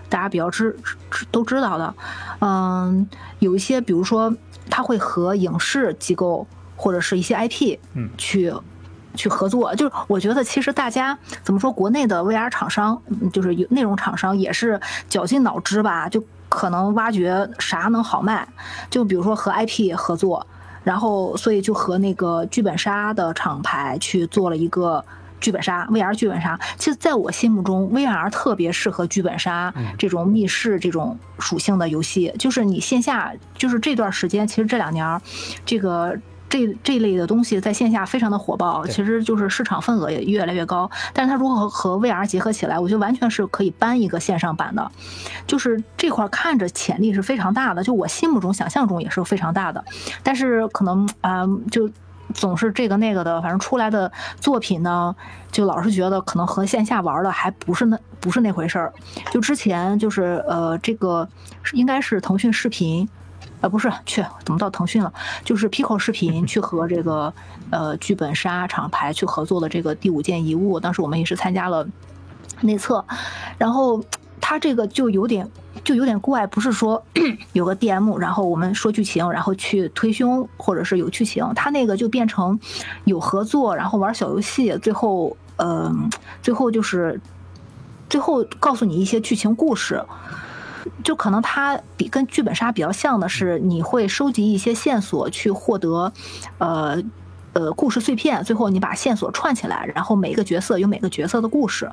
[0.09, 0.75] 大家比较知
[1.11, 1.95] 知都知道的，
[2.41, 3.09] 嗯，
[3.39, 4.35] 有一些比如说
[4.71, 6.47] 它会和影视机构
[6.83, 8.53] 或者是一些 IP，嗯去。
[9.15, 18.49] 去合作，就是我觉得其实大家怎么说，国内的 VR 厂商，嗯就是有内容厂商也是绞尽脑汁吧，就可能挖掘啥能好卖，
[18.89, 20.47] 就比如说和 IP 合作，
[20.83, 25.05] 然后所以就和那个剧本杀的厂牌去做了一个
[25.43, 26.59] 剧本杀 VR 剧本杀。
[26.79, 32.33] 其实，在我心目中，VR 特别适合剧本杀这种密室这种属性的游戏。
[32.39, 35.21] 就是你线下，就是这段时间，其实这两年儿，
[35.67, 36.19] 这个。
[36.53, 40.91] 这这类的东西在线下非常的火爆，其实就是市场份额也越来越高。
[41.15, 44.93] 但是它如何和 VR 结合起来，我觉得完全是可以搬一个线上版的。
[45.47, 49.83] 就是这块儿看着潜力是非常大的，就我心目中想象中也是非常大的，
[50.23, 51.89] 但是可能啊、就
[52.35, 55.17] 总是这个那个的，反正出来的作品呢，
[55.51, 58.93] 就老是觉得可能和线下玩的还不是那不是那回事儿。
[59.31, 61.27] 就之前就是呃，这个
[61.73, 63.09] 应该是腾讯视频。
[63.63, 65.13] 呃，不是，去怎么到腾讯了？
[65.45, 67.33] 就是 Pico 视频 去和这个
[67.71, 71.87] 呃剧本杀厂牌去合作的这个第五件遗物，当时我们也是参加了
[72.61, 73.05] 内测，
[73.57, 74.05] 然后
[74.41, 75.49] 它这个就有点
[75.85, 77.03] 就有点怪，不是说
[77.55, 82.59] 有个 DM，然后我们说剧情，然后去推凶，或者是有剧情，它那个就变成
[83.05, 86.11] 有合作，然后玩小游戏，最后嗯、呃，
[86.43, 87.21] 最后就是
[88.11, 90.05] 最后告诉你一些剧情故事。
[91.05, 96.13] 就可能它比跟剧本杀比较像的是，你会收集一些线索去获得，
[96.59, 97.03] 呃
[97.53, 101.91] 呃故事碎片，最后你把线索串起来，然后每个角色有每个角色的故事，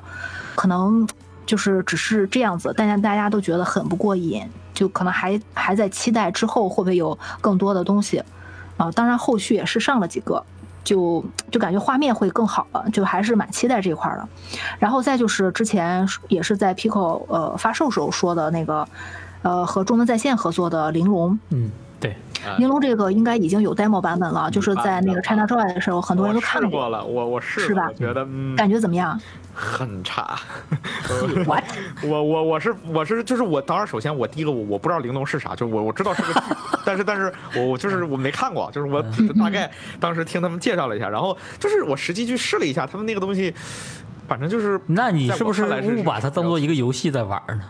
[0.54, 1.08] 可能
[1.46, 4.42] 就是只是这样子，大家大家都觉得很不过瘾，
[4.72, 8.22] 就可能还还在期待之后会不会有更多的东西
[8.76, 8.90] 啊？
[8.92, 10.44] 当然后续也是上了几个。
[10.82, 14.28] 就就感觉画面会更好了，就还是蛮期待这块的。
[14.78, 18.86] 然后再就是之前也是在 Pico 呃发售时候说的那个，
[19.42, 21.32] 呃和中文在线合作的《玲珑》。
[21.50, 21.70] 嗯，
[22.58, 27.04] 玲珑这个应该已经有 demo 版本了，就是在那个 China Joy 的时候，很多人都看过了。
[27.04, 27.86] 我我试是吧？
[27.88, 29.20] 我觉得嗯，感觉怎么样？
[29.54, 30.38] 很差。
[32.02, 36.42] 我我我是我是就是我，当然首先我第一个我我不知道玲珑是啥，就是我我知道是个，
[36.84, 43.52] 但是但是我我就是我没看过，就是我只是大概当时听他们介绍了一下，然后就是我实际去试了一下，他们那个东西，
[44.26, 47.62] 反正就是那你是不是在我看来是误把它当做一个游戏在玩呢？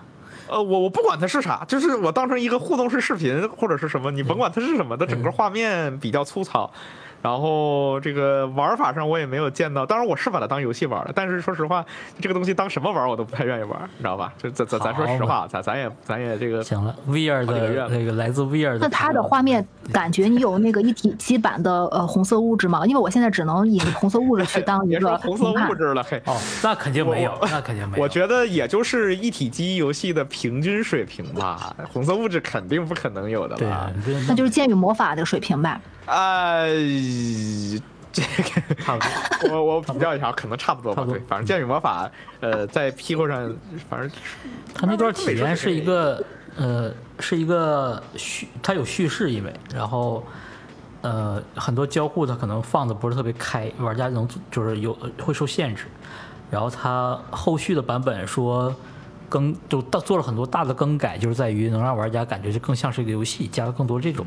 [0.50, 6.70] 呃，我我不管它是啥，就是我当成一个互动式视频或者是什么，你甭管它是什么，它整个画面比较粗糙。
[7.22, 11.84] 然后这个玩法上我也没有见到，当然我是把它当游戏玩了，但是说实话，
[12.20, 14.32] 这个东西当什么玩我都不太愿意玩，你知道吧？
[14.38, 22.86] 就咱咱咱说实话，咱咱也咱也这个行了，VR 的那个来自 VR 的，那它的画面感觉你有那个一体机版的呃红色物质吗？
[22.86, 28.02] 因为我现在只能以红色物质去当一个 红色物质了，嘿，哦，那肯定没有，那肯定没有。
[28.02, 33.90] 我觉得也就是一体机游戏的平均水平吧，红色物质肯定不可能有的吧？
[34.06, 35.78] 对，那就是剑与魔法的水平呗。
[36.06, 37.09] 呃。
[38.12, 41.04] 这个差不多，我我比较一下，可能差不多吧。
[41.04, 42.10] 对，反正剑与魔法，
[42.40, 43.54] 呃，在 Pico 上，
[43.88, 44.10] 反正
[44.74, 46.24] 他那段体验是一个
[46.56, 50.26] 呃，是一个叙，它有叙事意味，然后
[51.02, 54.92] 呃，很多交互它可能放的不是特别开，玩家能就是有
[55.22, 55.84] 会受限制。
[56.50, 58.74] 然后它后续的版本说
[59.28, 64.26] 更就大做了很多大的更改，就是在于能让玩家感觉就更像是一个游戏，加了更多这种。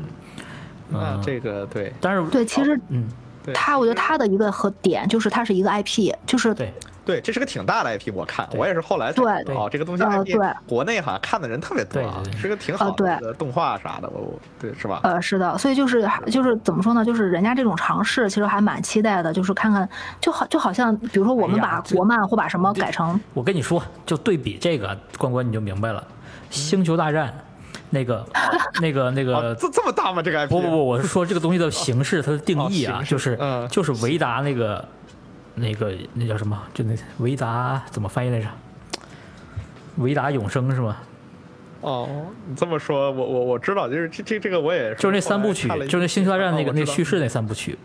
[0.88, 1.92] 那这个对。
[2.00, 3.08] 但是对，其实嗯，
[3.44, 3.54] 对。
[3.54, 6.72] 它，我觉得他的一个和点就是它是一个 IP，就是对，
[7.04, 10.48] 对，这是个挺大的 IP，我看我也是后来才对知道哦，这个东西呃 IP 对。
[10.66, 12.40] 国内好像看的人特别多啊对对，对。
[12.40, 15.00] 是个挺好的动画啥的，我我对是吧？
[15.02, 17.04] 呃，是的，所以就是就是怎么说呢？
[17.04, 19.32] 就是人家这种尝试，其实还蛮期待的。
[19.32, 19.88] 就是看看，
[20.20, 26.02] 就好就好像，比如说我们把国漫或把什么改成，我跟你说，就对比这个关关你就明白了，
[26.54, 27.28] 《星球大战》
[27.94, 28.26] 那个
[28.82, 30.20] 那个那个哦，这这么大吗？
[30.20, 30.50] 这个 IP？
[30.50, 34.86] 不不不，我是说这个东西的形式，它的定义啊，哦就是嗯就是维达那个
[35.54, 36.60] 那个那叫什么？
[36.74, 38.46] 就那维达怎么翻译来着？
[39.96, 40.96] 维达永生是吗？
[41.80, 47.78] 哦，你这么说，我我我知道，就是这这这个我也就是那三部曲，就是那星球大战那个那叙事那三部曲，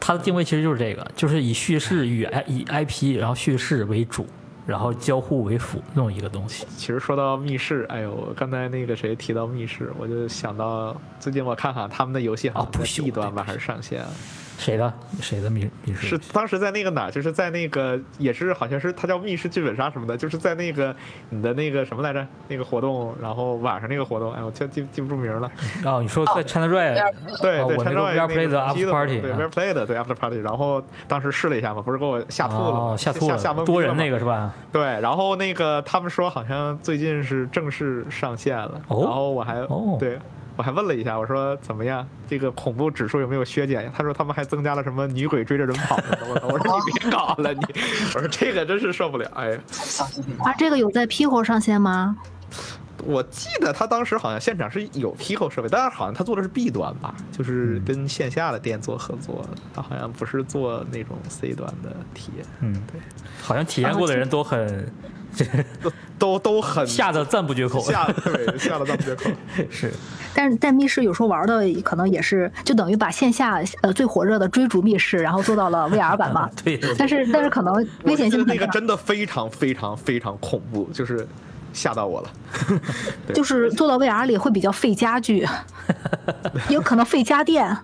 [0.00, 4.26] 它的定位其实就是这个，就是以叙事与 I 以 IP 然后叙事为主，
[4.68, 6.66] 然后交互为辅那么一个东西。
[6.76, 14.10] 其实说到密室，哎呦，刚才那个谁提到密室，我就想到最近我看看他们的游戏好像不是 B 端吧，对还是上线啊？
[14.58, 20.94] 谁的谁的密密室是当时在那个哪，就是在那个也是好像是它叫密室剧本杀什么的，就是在那个
[21.30, 25.50] 你的那个什么来着那个活动，然后晚上那个活动，哎，我记记记不住名了。
[25.84, 26.94] 哦，你说在 ChinaJoy
[27.40, 34.52] 对对，哦我那个陈兆 VR Play 的 After Party 对啊 VR Play 的对 After Party，然后当时试了一下嘛，不是给我吓吐了吗哦，吓吐了，吓懵多人那个是吧？
[34.72, 40.18] 对，然后那个他们说好像最近是正式上线了，哦然后我还、哦对
[40.58, 43.88] 我还问了一下，我说怎么样，这个恐怖指数有没有削减？
[43.96, 47.60] 他说他们还增加了什么女鬼追着人跑的，我我说你别搞了你，
[48.12, 49.58] 我说这个真是受不了，哎呀，
[50.40, 52.16] 啊，这个有在 Pico 上线吗？
[53.04, 63.00] 我记得他当时好像现场是有 Pico 设备，但是好像他做的是 B 端吧，就是跟线下的店做合作，他好像不是做那种 C 端的体验，嗯，对，
[63.40, 64.92] 好像体验过的人都很
[65.82, 67.80] 都都都很吓得赞不绝口。
[67.80, 69.30] 吓对吓得赞不绝口。
[69.70, 69.92] 是，
[70.34, 76.48] 但是在密室有时候玩的可能也是，就等于把线下呃最火热的追逐密室，然后做到了 VR 版嘛。
[76.64, 77.74] 对对但是但是可能
[78.04, 81.26] 危险性那个，真的非常非常非常恐怖，就是
[81.72, 82.30] 吓到我了。
[83.34, 85.46] 就是做到 VR 里会比较费家具，
[86.68, 87.76] 有可能费家电。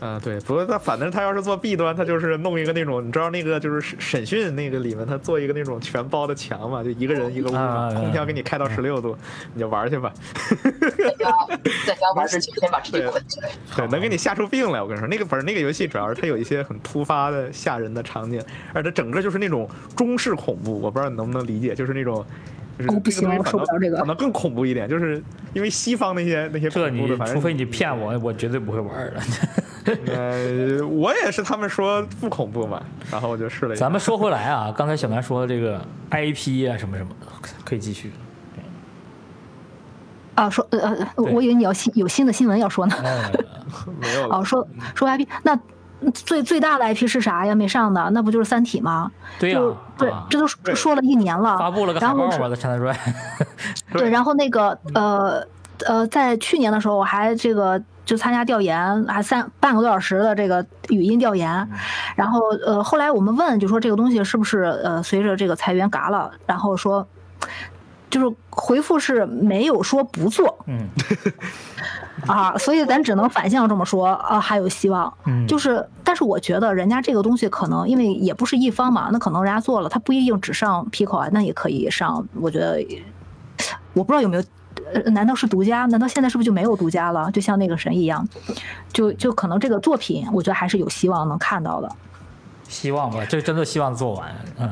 [0.00, 9.14] 啊，对，不过他反正他要是做 B 端，他就是弄一个那种，你知道那个就是审审讯那个里面，他做一个那种全包的墙嘛，就一个人一个屋空调给你开到十六度，
[9.52, 10.12] 你就玩去吧。
[11.86, 13.50] 在家玩之前先把自己对捆起来。
[13.76, 14.80] 对，能给你吓出病来。
[14.80, 22.24] 我跟你说，那个不是那个游戏，主要是它有一些很突发的吓人的场景，而且整个就是那种中式恐怖，我不知道你能不能理解，就是那种。
[22.80, 29.20] 就是哦不行我受不了这个可能更恐怖一点，就是因为西方那些那些这你恐怖的，除非你骗我，我绝对不会玩的。
[30.06, 33.80] 呃，我也是，他们说不恐怖嘛，然后我就试了一下。
[33.84, 35.80] 咱们说回来啊，刚才小南说这个
[36.10, 37.10] IP 啊什么什么，
[37.64, 38.12] 可以继续。
[40.34, 42.94] 啊，说呃呃，我以为你要新有新的新闻要说呢。
[43.02, 43.32] 哎，
[44.00, 45.58] 没有了哦，说说 IP，那
[46.12, 47.54] 最最大的 IP 是啥呀？
[47.54, 49.10] 没上的，那不就是《三体》吗？
[49.38, 51.58] 对呀就对啊，这都说了一年了。
[51.58, 52.96] 发布了个海然后是报嘛，在 ChinaJoy。
[53.92, 55.46] 对，然后那个呃
[55.86, 61.68] 呃，在去年的时候我还这个就参加调研，还三半个多小时的这个语音调研，
[62.16, 67.06] 然后呃后来我们问就说这个东西是不是呃随着这个裁员嘎了，然后说
[68.08, 70.88] 就是回复是没有说不做嗯
[72.26, 75.12] 啊， 所以咱只能反向这么说啊，还有希望。
[75.26, 82.26] 嗯，就是，但是我觉得人家这个东西可能因为也不是一方嘛，那可能人家做了，他不一定只上 Pico 啊，那也可以上。
[82.40, 82.84] 我觉得，
[83.92, 84.42] 我不知道有没有，
[84.92, 85.86] 呃，难道是独家？
[85.86, 87.30] 难道现在是不是就没有独家了？
[87.30, 88.26] 就像那个神一样，
[88.92, 91.90] 就就可能这个作品，我觉得还是有希望能看到的。
[92.68, 94.30] 希望吧，这真的希望做完。
[94.58, 94.70] 嗯，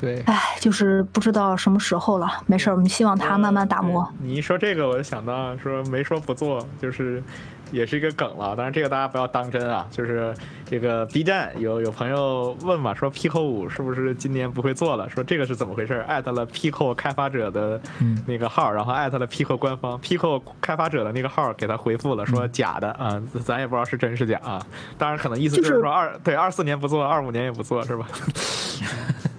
[0.00, 0.22] 对。
[0.26, 2.28] 唉，就是不知道什么时候了。
[2.46, 4.08] 没事儿，我们希望它慢慢打磨。
[4.20, 7.22] 对你一说这个，我就想到说没说不做，就是
[7.70, 8.56] 也是一个梗了。
[8.56, 9.86] 当然这个大家不要当真啊。
[9.90, 15.08] 就是这个 B 站有有朋友问嘛，说 Pico 五是不是今年不会做了？
[15.10, 16.04] 说这个是怎么回事？
[16.06, 17.80] 艾特了 Pico 开发者的
[18.26, 24.64] 那个号，然后艾特了 Pico 官方，Pico 开发者的那个号给他回复了，说假的啊，咱也不知道是真是假啊。
[24.96, 28.06] 当然可能意思就就是是说二对二四年不做，二五年也不做是吧？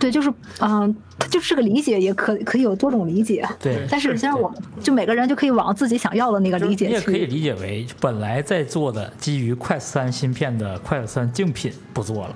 [0.00, 3.46] 对，就是嗯，它就是个理解，也可可以有多种理解。
[3.60, 3.86] 对。
[3.88, 7.26] 但是实际上，我们就每个人就可以往自己想要的那个理解你也可以。
[7.26, 12.34] 理解为，本来在做的基于快三芯片的快三竞品不做了，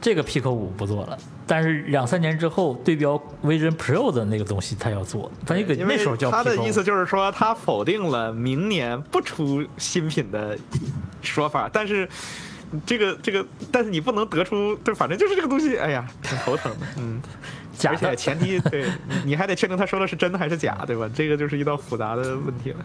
[0.00, 10.58] 这个 Pico 五不做了，但是两三年之后对标 Vision Pro 的那个东西，他要做，他那个那时候叫他的意思就是说，他否定了明年不出新品的
[11.20, 12.08] 说法，但是
[12.86, 17.20] 这个这个，但是你不能得出，对，反正就是这个东西，哎呀，挺头疼的，嗯。
[17.88, 21.10] 而且假的，前提对你你还得确定他说的是真的还是假，对吧？
[21.14, 22.84] 这个就是一道复杂的问题了。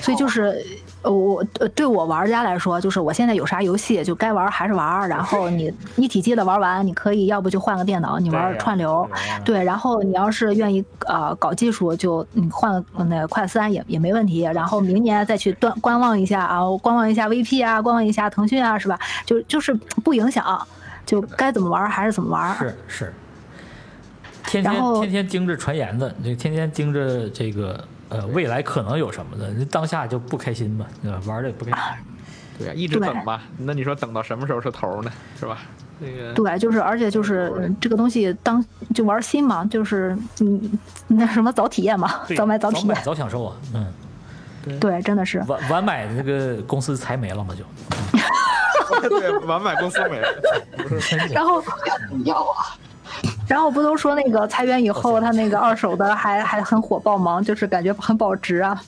[0.00, 0.64] 所以就是，
[1.02, 9.08] 呃我呃对我玩家来说，就是我现在有啥游戏就该玩还是玩，然后你一体机的玩完，你可以要不就换个电脑，你玩串流
[9.44, 18.98] 对然后你要是愿意呃搞技术，就你换个那个快三也也没问题，然后明年再去端观望一下啊，观望一下 VP 啊，观望一下腾讯啊，是吧？
[19.24, 20.66] 就就是不影响，
[21.04, 22.56] 就该怎么玩还是怎么玩。
[22.56, 23.14] 是是，
[24.46, 27.82] 天天然后天天盯着传言的，这天天盯着这个
[28.16, 31.20] 呃未来可能有什么的，你当下就不开心嘛，对吧？
[31.26, 31.80] 玩的也不开心。
[32.58, 33.42] 对呀、一直等吧。
[33.58, 35.12] 那你说等到什么时候是头呢？
[35.38, 35.58] 是吧？
[35.98, 38.64] 那个对，就是而且就是嗯这个东西当
[38.94, 40.70] 就玩新嘛，就是你
[41.08, 42.96] 那什么早体验嘛，早买早体验。
[43.02, 45.42] 早享受啊，嗯，对，真的是。
[45.46, 47.64] 晚晚买那个公司才没了嘛就。
[49.08, 50.28] 对晚买公司没了。
[51.32, 52.76] 然后不要啊！
[53.48, 57.40] 然后不都说那个裁员以后，他那个二手的还还很火爆吗？
[57.40, 58.80] 就是感觉很保值啊。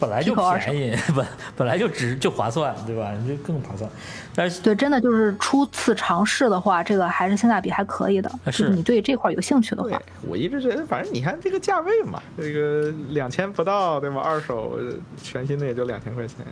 [0.00, 1.26] 本来就便宜，本
[1.56, 3.12] 本来就值就划算，对吧？
[3.20, 3.90] 你这更划算。
[4.32, 8.30] 但是对，真的就是初次尝试的话，这个还是性价比还可以的。
[8.46, 14.20] 就是是你对这块有兴趣的话，，我一直觉得，反正你看这个价位嘛，这个两千不到，对吧？
[14.24, 14.78] 二手
[15.20, 16.46] 全新的也就两千块钱，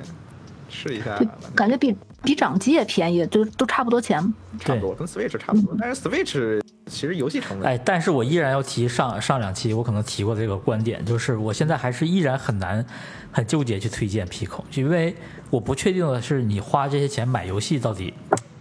[0.77, 1.19] 试一下，
[1.55, 4.21] 感觉比比掌机也便宜，就都差不多钱。
[4.59, 5.75] 差不多，跟 Switch 差不多。
[5.81, 12.85] 但是 Switch 其实游戏成本，哎，但是我依然要提上上两期我可能提过这个观点，就是我现在还是依然很难
[13.33, 15.15] 很纠结去推荐 Pico，因为
[15.51, 18.13] 我不确定的是你花这些钱买游戏到底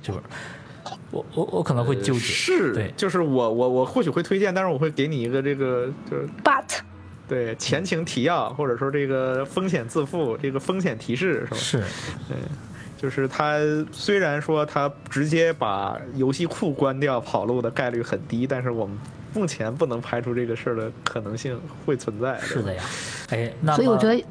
[0.02, 0.20] 就是
[1.12, 6.80] 我我我可能会纠结，是，对就是我我我或许会推荐，但是我会给你一个这个就是 But
[7.28, 11.58] 对前情提要，或者说这个风险自负，这个风险提示是吧？
[11.58, 11.78] 是
[12.28, 12.38] 对
[12.98, 13.60] 就是他
[13.92, 18.98] 虽然说他直接把游戏库关掉跑路的概率很低，但是我们
[19.34, 22.40] 目前不能排除这个事儿的可能性会存在。
[22.40, 22.84] 是的呀，
[23.30, 24.26] 哎，那所以我觉得，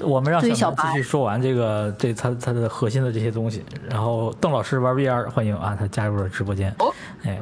[0.00, 6.92] 我们让小白继续说完这个这他他的核心的这些东西，然后邓老师玩 VR 欢迎啊，他加入了直播间，哦
[7.24, 7.38] 哎。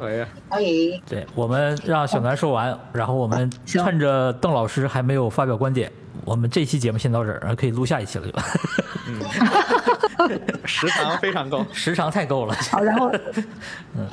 [0.49, 1.01] 欢迎。
[1.07, 5.91] 对，我们让小南说完，然后我们趁着邓老师还没有发表观点，
[6.25, 8.43] 我们这期节目先到这儿，然后可以录下一期了，对吧？
[10.65, 11.65] 时长非常够。
[11.73, 12.53] 时长太够了。
[12.71, 13.11] 好，然后，
[13.97, 14.07] 嗯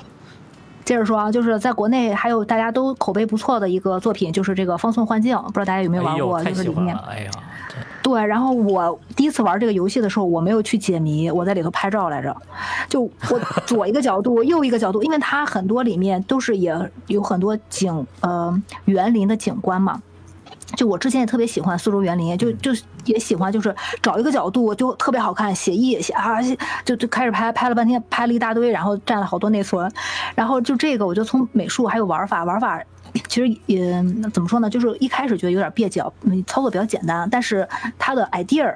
[0.83, 6.43] 接着说啊，就是在国内还有大家都口碑不错的一个作品，就是这个《方寸幻境》，不知道大家有没有玩过？
[6.43, 7.09] 太就是里面喜欢了！
[7.09, 7.31] 哎呀，
[7.69, 12.35] 这对，然后我第一次玩这个游戏的时候，我没有去解谜，我在里头拍照来着。
[12.89, 20.03] 就我 左一个角度，右一个角度，因为它很多里面都是也有很多景呃园林的景观嘛。
[20.77, 22.71] 就我之前也特别喜欢苏州园林，就就
[23.05, 26.39] 也喜欢，就是找一个角度就特别好看，写意写啊，
[26.85, 29.91] 就就开始拍，拍了半天，拍了一大堆，然后占了好多内存，
[30.37, 32.81] 然后就这个我就从美术还有玩法，玩法
[33.29, 33.93] 其实也
[34.33, 37.69] 怎么说呢，就是一开始觉得有点蹩脚，嗯，操作比较简单，但是
[37.99, 38.75] 它的 idea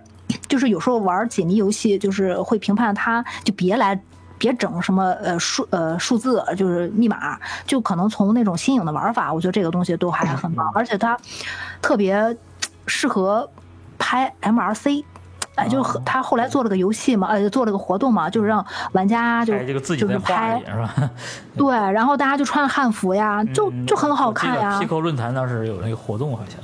[0.48, 4.00] 就是有时候玩解谜游戏，就是会评判它，就别来。
[4.36, 11.16] 别整什么呃数呃数字，就是密码，就可能从那种新颖的玩法，我觉得这个东西都还很棒， 而且它
[11.80, 12.36] 特别
[12.86, 13.48] 适合
[13.96, 15.04] 拍 MRC。
[15.56, 21.10] 哎，就是和他后来做了个游戏嘛，呃，做了个活动嘛，就是让玩家就拍这个自己就是在画是吧？
[21.56, 24.80] 对，然后大家就穿汉服呀，就嗯就很好看呀。
[24.80, 26.58] Pico 论坛当时有那个活动，好像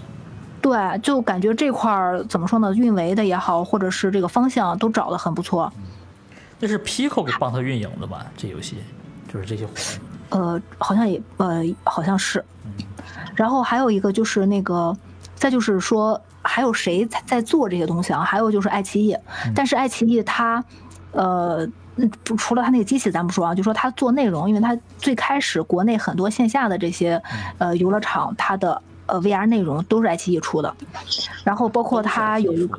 [0.60, 5.72] 对，就感觉这块儿怎么说呢，运维的也好，或者是这个方向都找的很不错。
[6.58, 8.26] 那是 Pico 给帮他运营的吧？
[8.36, 8.76] 这游戏
[9.32, 10.38] 就是这些活动。
[10.38, 12.44] 呃，好像也呃，好像是。
[13.34, 14.94] 然后还有一个就是那个，
[15.40, 18.20] 再就是说还有谁在在做这些东西啊？
[18.20, 19.16] 还有就是爱奇艺，
[19.56, 20.62] 但是爱奇艺它，
[21.10, 21.66] 呃。
[21.96, 27.20] 嗯不除了它那个机器咱不说啊，就说它做内容，因为它最开始国内很多线下的这些
[27.58, 30.74] 呃游乐场，它的呃 VR 内容都是爱奇艺出的，
[31.44, 32.78] 然后包括它有一个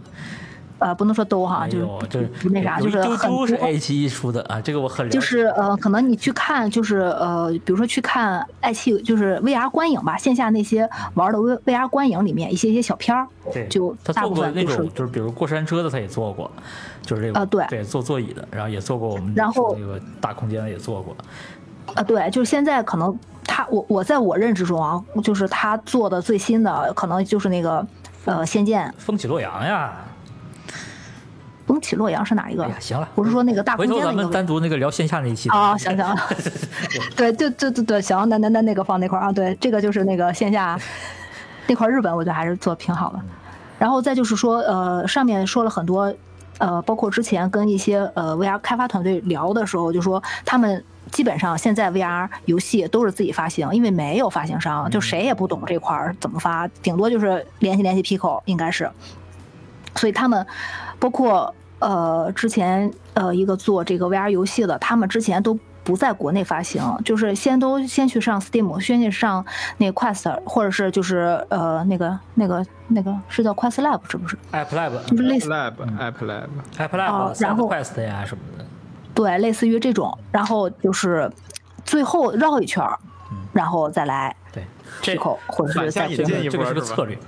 [0.82, 5.10] 呃不能说都哈，就是就是，不那啥，就是很多是爱奇艺出的啊，这个我很。
[5.10, 16.50] 就是呃，可能你去看，就是呃，比如说去看爱奇艺，就是 VR 观影吧，线下那些玩的 V VR 观影里面一些一些小片儿，对，就大他做过部分那种就是比如过山车的他也做过，
[17.04, 21.16] 就是这个啊对对做座椅的，然后也做过我们然后那个大空间的也做过。
[21.94, 27.86] 啊，对，就是现在可能他我我在我认知中啊，就是他做的最新的可能就是那个
[28.26, 29.94] 呃《仙剑》，风起洛阳呀，
[31.72, 35.48] 风起洛阳是哪一个行了，我是说那个大回头咱们单独那个聊线下那一期。
[35.48, 36.18] 啊，行行，
[37.16, 40.78] 对对对对对，行，那那那那个放那块儿啊，对，这个就是那个线下
[41.68, 43.20] 那块日本，我觉得还是做挺好的。
[43.80, 46.14] 然后再就是说，呃，上面说了很多，
[46.58, 58.92] 呃，包括之前跟一些呃 VR 开发团队聊的时候，就说他们基本上现在 VR 游戏都是自己发行，因为没有发行商，就谁也不懂这块儿怎么发，顶多就是联系联系 Pico，应该是。
[59.96, 60.46] 所以他们
[61.00, 69.44] 包括呃之前呃一个做这个 VR 游戏的，他们之前都不在国内发行，就是先都先去上 Steam，先去上
[69.78, 78.66] 那个 Quest，或者是就是呃那个那个那个是叫 Quest Lab 是不是？App Lab、就是类似 Lab App Lab，App Lab、哦然后 Quest 呀什么的。
[79.14, 81.30] 对，类似于这种，然后就是
[81.84, 82.98] 最后绕一圈儿，
[83.52, 84.66] 然后再来对，
[85.02, 87.22] 这 Pico，或者是再引进一这个是个波是吧策略，对，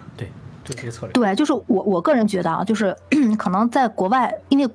[0.63, 1.13] 这是一个策略。
[1.13, 2.95] 对，就是我我个人觉得啊，就是
[3.37, 4.67] 可能在国外，因为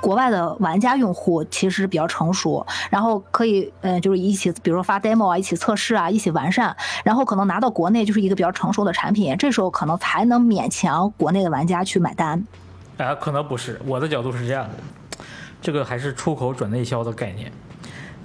[0.00, 12.46] 国外的玩家用户其实比较成熟，然后可以嗯、呃就是一起，比如说发 demo 啊，一起测试啊，一起完善，然后可能拿到国内就是一个比较成熟的产品，这时候可能才能勉强国内的玩家去买单。
[12.98, 14.74] 啊，可能不是，我的角度是这样的，
[15.62, 17.50] 这个还是出口转内销的概念。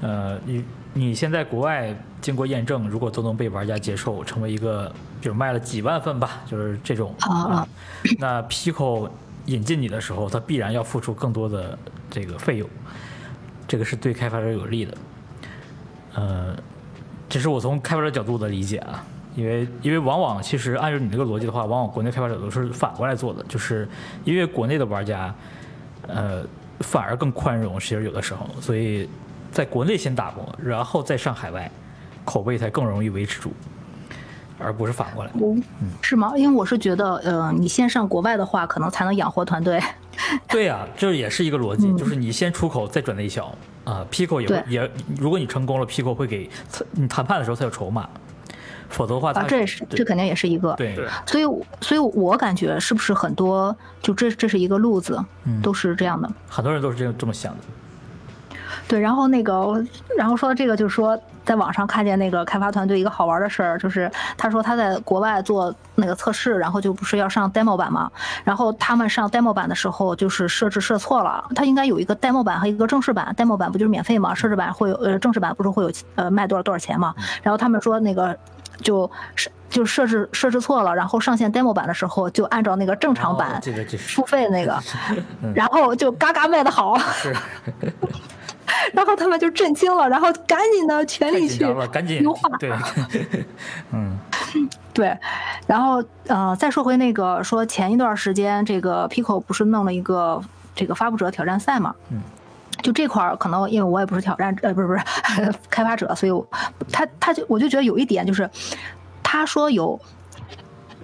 [0.02, 4.92] 呃，你你现在国外经过验证，如果都能被玩家接受，成为一个，
[5.22, 7.68] 比如卖了几万份吧，就是这种啊啊，
[8.18, 9.10] 那 Pico
[9.46, 11.78] 引进你的时候，它必然要付出更多的
[12.10, 12.70] 这个费用，
[13.68, 14.98] 这个是对开发者有利的。
[16.16, 16.56] 呃，
[17.30, 19.04] 这是我从开发者角度的理解啊，
[19.36, 23.88] 因为因为往往其实按照你这个逻辑的话，往往国内开发者都是反过来做的，就是
[24.26, 25.34] 因为国内的玩家，
[26.08, 26.44] 呃，
[26.80, 29.08] 反而更宽容，其实有的时候，所以
[29.52, 31.72] 在国内先打磨，然后再上海外，
[32.26, 33.52] 口碑才更容易维持住，
[34.58, 35.32] 而不是反过来。
[35.36, 35.62] 嗯
[36.02, 36.34] 是吗？
[36.36, 39.82] 因为我是觉得，呃，你先上国外的话，可能才能养活团队。
[40.50, 43.46] 对呀、这也是一个逻辑，嗯就是你先出口再转内销
[43.86, 44.06] 啊。
[44.12, 46.50] Pico 也也，如果你成功了，Pico 会给
[46.92, 48.08] 你谈判的时候才有筹码，
[48.90, 50.74] 否则的话它啊，这也是这肯定也是一个。
[50.74, 51.46] 对对所以，
[51.80, 56.30] 所以我感觉是不是很多就这这是一个路子，嗯都是这样的。
[56.50, 57.60] 很多人都是这样这么想的。
[58.90, 59.86] 对，然后那个，
[60.18, 61.18] 然后说到这个，就是说，
[61.50, 68.08] 在网上看见那个开发团队一个好玩的事儿，就是他说他在国外做那个测试，然后就不是要上 demo 版嘛，
[68.44, 78.38] 然后他们上 demo 版的时候，就是设置设错了，他应该有一个 demo 版和一个正式版，demo 版不就是免费嘛，设置版会有，呃，正式版不是会有呃卖多少多少钱嘛，然后他们说那个
[78.84, 83.60] 就是就设置设置错了，然后上线 demo 版的时候就按照那个正常版
[83.98, 84.80] 付费那个，
[85.56, 86.96] 然后就嘎嘎卖的好。
[88.70, 92.50] 是然后他们就震惊了，然后赶紧的全力去赶紧优化。
[92.58, 92.72] 对，
[93.92, 94.18] 嗯
[94.94, 95.18] 对，
[95.68, 100.42] 然后呃，再说回那个说前一段时间这个 Pico 不是弄了一个
[100.76, 101.94] 这个发布者挑战赛嘛？
[102.10, 102.22] 嗯。
[102.82, 105.02] 就这块儿，可能因为我也不是挑战，呃，不是不是
[105.70, 106.48] 开发者，所以我
[106.90, 108.50] 他他就我就觉得有一点就是，
[109.22, 110.00] 他说有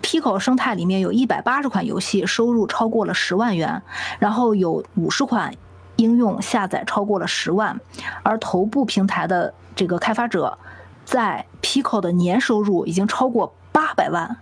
[0.02, 3.82] Pico 生态里面有一百八十款游戏收入超过了十万元，
[4.20, 5.54] 然后有五十款
[5.98, 7.80] 应用下载超过了十万，
[8.24, 10.58] 而头部平台的这个开发者
[11.04, 14.38] 在 Pico 的年收入已经超过八百万。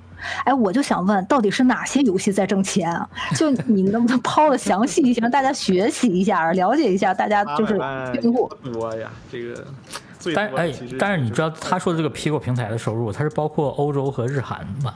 [0.46, 3.10] 哎，我就想问，到底是哪些游戏在挣钱啊？
[3.36, 7.78] 就你能不能抛的详细一些，让大家学习一下，了解一下，大家就是
[8.22, 8.50] 用户。
[8.64, 9.66] 多呀，这个
[10.34, 14.94] 但哎但是你知道他说的这个 Pico 平台的收入，它是包括欧洲和日韩嘛，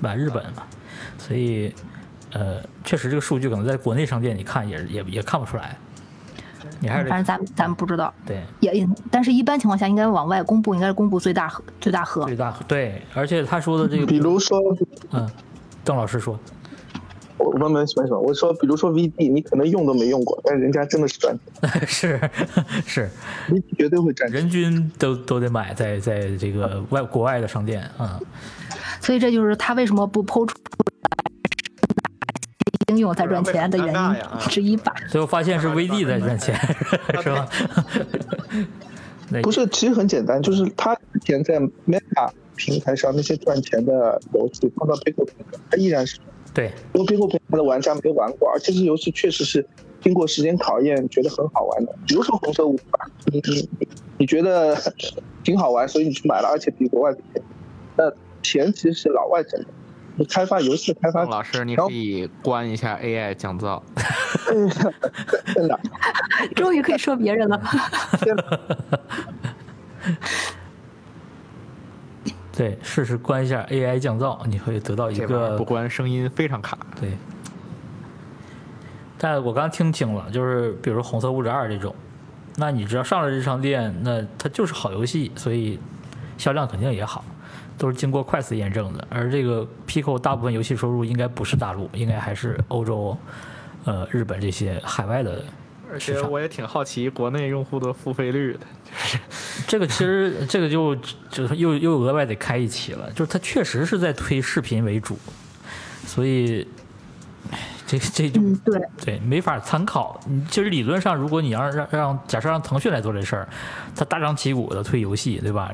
[0.00, 0.62] 吧，日本嘛，
[1.18, 1.70] 所以
[2.34, 5.76] 呃，确实这个数据可能在国内商店你看也也也看不出来，
[6.80, 12.36] 你还是反正咱咱们不知道，对也也，但是一般情况下应该往外公布，应该是公布最大和最大和最。
[12.36, 14.58] 大对，而且他说的这个，比如说，
[15.12, 15.30] 嗯，
[15.84, 16.38] 邓老师说，
[17.36, 22.30] 我我没什么，我说，比如说 VD，你可能用都没用过，但人家真的是赚钱 是
[22.84, 23.10] 是
[23.48, 24.40] ，，VD 绝对会赚钱。
[24.40, 28.18] 人均都都得买在在这个外国外的商店啊、
[29.00, 30.56] 所以这就是他为什么不抛出
[32.94, 34.16] 应用在赚钱的原因
[34.48, 34.94] 之一吧。
[35.08, 36.54] 最后发现是 VD 在赚钱，
[37.22, 37.48] 是吧？
[39.42, 46.18] 不是，其实很简单，就是他之前在 Meta 平台上那些赚钱的游戏放到 Pico 平台，它依然是
[46.52, 49.66] 对因为 Pico 平台的玩家没玩过，而且这些游戏确实是
[50.00, 51.92] 经过时间考验，觉得很好玩的。
[52.06, 53.88] 比如说《红色五吧，你你你
[54.18, 54.76] 你觉得
[55.42, 57.42] 挺好玩，所以你去买了，而且比国外便宜。
[57.96, 58.12] 那
[58.42, 59.66] 钱其实是老外挣的，
[60.16, 63.82] 你开发游戏开发老师，你可以关一下 AI 降噪。
[65.54, 65.80] 真的，
[66.54, 67.60] 终于可以说别人了。
[72.56, 76.78] 对，试试关一下 AI 降噪，你会得到一个不关声音非常卡。
[77.00, 77.16] 对。
[79.18, 81.92] 但我刚听清了，就是比如说《红色物质二》这种，
[82.56, 85.80] 那你只要上了日商店，那它就是好游戏，所以
[86.38, 87.24] 销量肯定也好，
[87.76, 89.06] 都是经过快速验证的。
[89.10, 93.16] 而这个 Pico 大部分游戏收入应该不是大陆，应该还是欧洲、
[93.84, 95.44] 呃日本这些海外的
[95.92, 98.60] 而且我也挺好奇国内用户的付费率的，
[99.68, 100.96] 这个其实这个就
[101.30, 105.16] 就是又又额外得开一期了，就是它确实是在推视频为主，
[106.06, 106.83] 所以唉
[107.98, 110.20] 这这就嗯，对，对没法参考。
[110.26, 113.48] 你其实理论上，如果你要让让假设让腾讯来做这事儿，
[113.94, 115.72] 他大张旗鼓的推游戏，对吧？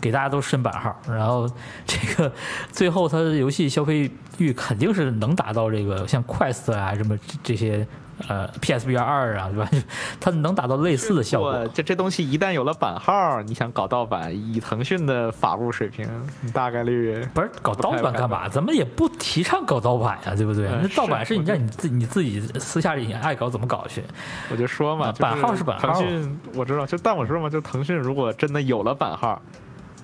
[0.00, 1.48] 给大家都申版号，然后
[1.86, 2.32] 这个
[2.72, 7.86] 最后他的游戏消费欲肯定是能达到这个像 Quest 啊什么这这些
[8.28, 9.68] 呃 PSVR 二啊，对吧？
[10.20, 11.66] 它能达到类似的效果。
[11.74, 16.06] 这这东西一旦有了版号，你想搞盗版，以腾讯的法务水平，
[16.40, 18.48] 你大概率不是搞盗版干嘛？
[18.48, 20.68] 咱们也不提倡搞盗版呀、对不对？
[20.68, 24.02] 嗯那盗版是你让你自你自己私下里爱搞怎么搞去。
[24.50, 29.40] 我就说嘛，啊就是版号是版号腾讯我知道，就但我说嘛，就腾讯如果真的有了版号，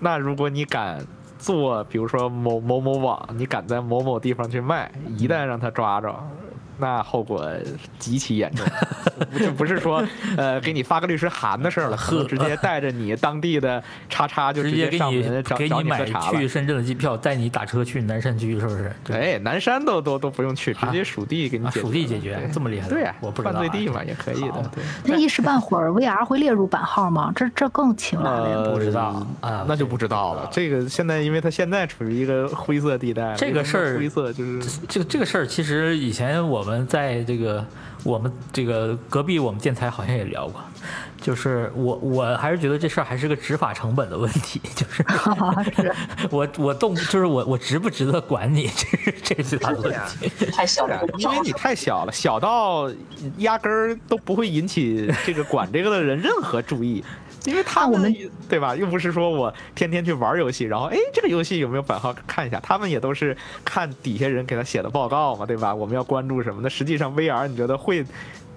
[0.01, 0.99] 那如果你敢
[1.39, 6.15] 做，比如说某某某网，你敢在某某地方去卖，一旦让他抓着。
[6.79, 7.49] 那后果
[7.99, 8.67] 极其严重，
[9.39, 10.03] 就不是说，
[10.37, 16.47] 呃，给你发个律师函的事儿了，呵直接带着你当地的叉叉就直接给你门找找给你买去。
[16.49, 18.93] 深圳的机票，带你打车去南山区，是不是？
[19.13, 22.89] 哎，南山都都都不用去，直接属地给你啊，解决属地解决这么厉害？
[22.89, 24.85] 对呀，我不知道啊犯罪地嘛也可以的，对。
[25.05, 27.33] 那一时半会儿 VR 会列入版号吗？
[27.35, 28.57] 这这更奇怪了呀。
[28.57, 30.49] 呃，不知道啊那就不知道了。
[30.53, 37.65] 这个现在，因为它现在处于一个灰色地带，这个事儿灰色就是这个这个事儿，其实以前我们在这个
[38.03, 40.61] 我们这个隔壁我们电台好像也聊过，
[41.21, 45.05] 就是我我还是觉得这事儿还是个执法成本的问题， 就是
[45.75, 45.93] 是
[46.31, 50.29] 我我动就是我我值不值得管你， 这是这是最大的问题。
[50.51, 52.91] 太小了，因为你太小了，小到
[53.39, 57.03] 压根儿都不会引起这个管这个的人任何注意。
[57.47, 58.77] 因为他们那我们对吧？
[58.77, 62.61] 又不是说我天天去玩游戏，然后哎，这个游戏有没有版号看一下？
[62.61, 65.75] 他们也都是看底下人给他写的报告嘛，对吧？
[65.75, 66.61] 我们要关注什么？
[66.63, 68.05] 那实际上 VR 你觉得会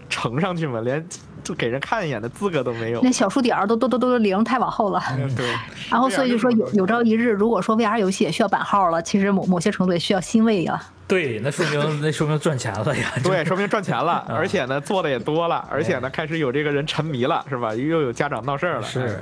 [0.10, 0.82] 呈上去吗？
[0.82, 1.06] 连
[1.44, 3.12] 就给人看一眼的资格都没有那。
[3.12, 5.02] 小数点儿都都都都零太往后了。
[5.18, 5.48] 嗯对，
[5.90, 10.82] 然后所以就说有有朝一日，如果说 VR 游戏也需要版号了，其实某某些程度也需要欣慰呀。
[11.10, 13.12] 对，那说明 那说明赚钱了呀。
[13.24, 17.74] 对，说明赚钱了，而且呢做的也多了，而且呢开始有这个人沉迷了，是吧？
[17.74, 19.20] 又有家长闹事儿了，是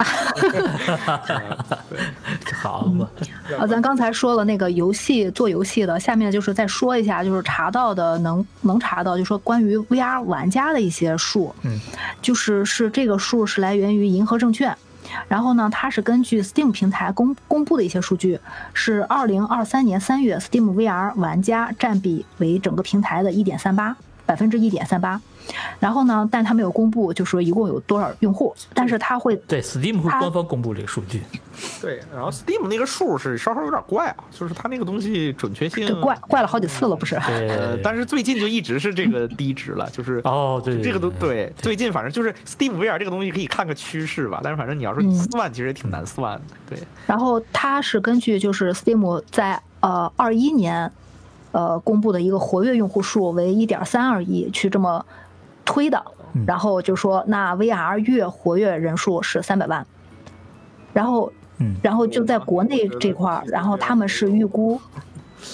[1.28, 1.42] 哎，
[2.62, 3.10] 好嘛，
[3.58, 11.80] 啊，咱刚才说了那个游戏做游戏的，下面就是再说一下，就是查到的能能查到，就说关于 VR 玩家的一些数，嗯，
[12.22, 14.76] 就是是这个数是来源于银河证券。
[15.28, 18.40] 然后呢，它是根据 Steam 平台公公布的一些数据，
[18.74, 25.22] 是二零二三年三月 Steam VR 玩家占比为整个平台的一点三八百分之一点三八。
[25.80, 31.22] 然后呢，但他没有公布，就说一共有多少用户，但是他会对，Steam 会官方公布这个数据。
[31.82, 37.16] 对，然后 Steam 那个数是稍稍有点怪啊，就是它那个东西准确性这怪怪了好几次了，不是？
[37.26, 45.28] 对，呃，但是最近就一直是这个低值了，就是哦，对，这个都对，最近反正就是 Steam VR 这个东西可以看个趋势吧，但是反正你要说嗯。
[45.28, 50.90] 算，其实也挺难算的，对，然后它是根据就是 Steam 在呃二一年，
[51.52, 55.06] 呃公布的一个活跃用户数为一点三二亿去这么
[55.68, 56.04] 推的，
[56.48, 59.86] 然后就说那 VR 月活跃人数是三百万，
[60.94, 61.76] 然后嗯。
[61.84, 64.80] 然后就在国内这块儿，然后他们是预估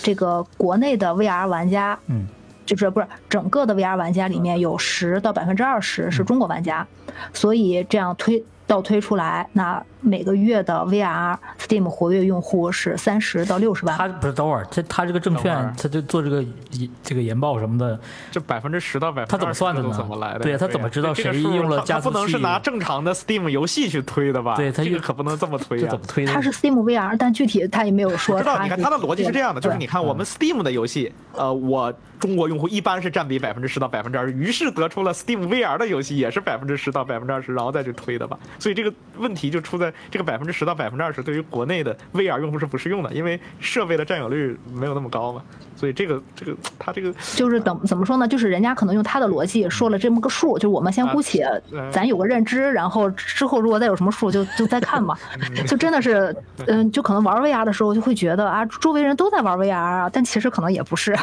[0.02, 2.27] 这个国内的 VR 玩家，嗯，
[2.65, 6.85] 就是不是整个的 VR 玩家里面有十到百分之二十是中国玩家，
[7.34, 13.98] 所以这样推倒推出来，那每个月的 VR Steam 活跃用户是三十到六十万。
[13.98, 18.00] 他不是等会儿，这他这个证券，他就做这个研这个研报什么的，
[18.30, 20.40] 这百分之十到百分之他怎么算的呢怎么来的？
[20.40, 24.56] 对啊他怎么知道谁这个数用了他加速器他不能是拿正常的 Steam 游戏去推的吧？
[24.58, 26.00] 这个对他用可不能这么推呀这怎。
[26.00, 26.34] 么推的？
[26.34, 38.38] 它是 Steam VR，但具体他也没有说知道，你看他的逻辑是这样的，就是你看我们 Steam 的游戏，呃，我中国用户一般是占比百分之十到百分之二十，于是得出了 Steam VR 的游戏也是百分之十到百分之二十，然后再去推的吧。
[38.60, 45.44] 所以这个问题就出在这个百分之十到百分之二十对于国内的 VR 用户是不适用的，因为设备的占有率没有那么高嘛。
[45.76, 48.28] 所以这个这个他这个就是怎怎么说呢？
[48.28, 55.18] 就是人家可能用他的逻辑说了这么个数，就我们先姑且嗯咱有个认知，然后之后如果再有什么数就就再看吧。
[55.68, 56.36] 就真的是，
[56.68, 61.16] 嗯，就可能玩 VR 的时候就会觉得啊，周围人都在玩 VR 啊，但其实可能也不是。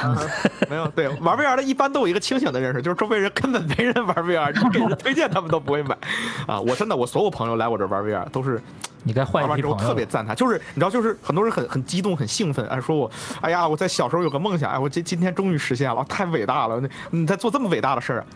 [0.69, 5.97] 没有对玩 VR 的一般都有一个清醒的认识，就是周围人根本没人玩 VR，你给人推荐他们都不会买
[6.47, 6.61] 啊！
[6.61, 8.61] 我真的我所有朋友来我这玩 VR 都是
[9.05, 9.91] 你该换玩完之后一批朋友。
[9.91, 13.11] 特别赞他，就是你知道，就是很多人很很激动、很兴奋，哎，说我，
[13.41, 16.81] 哎呀，我在小时候有个梦想，哎，我今今天终于实现了，太伟大了！
[16.81, 16.89] 你
[17.21, 18.27] 你在做这么伟大的事儿啊，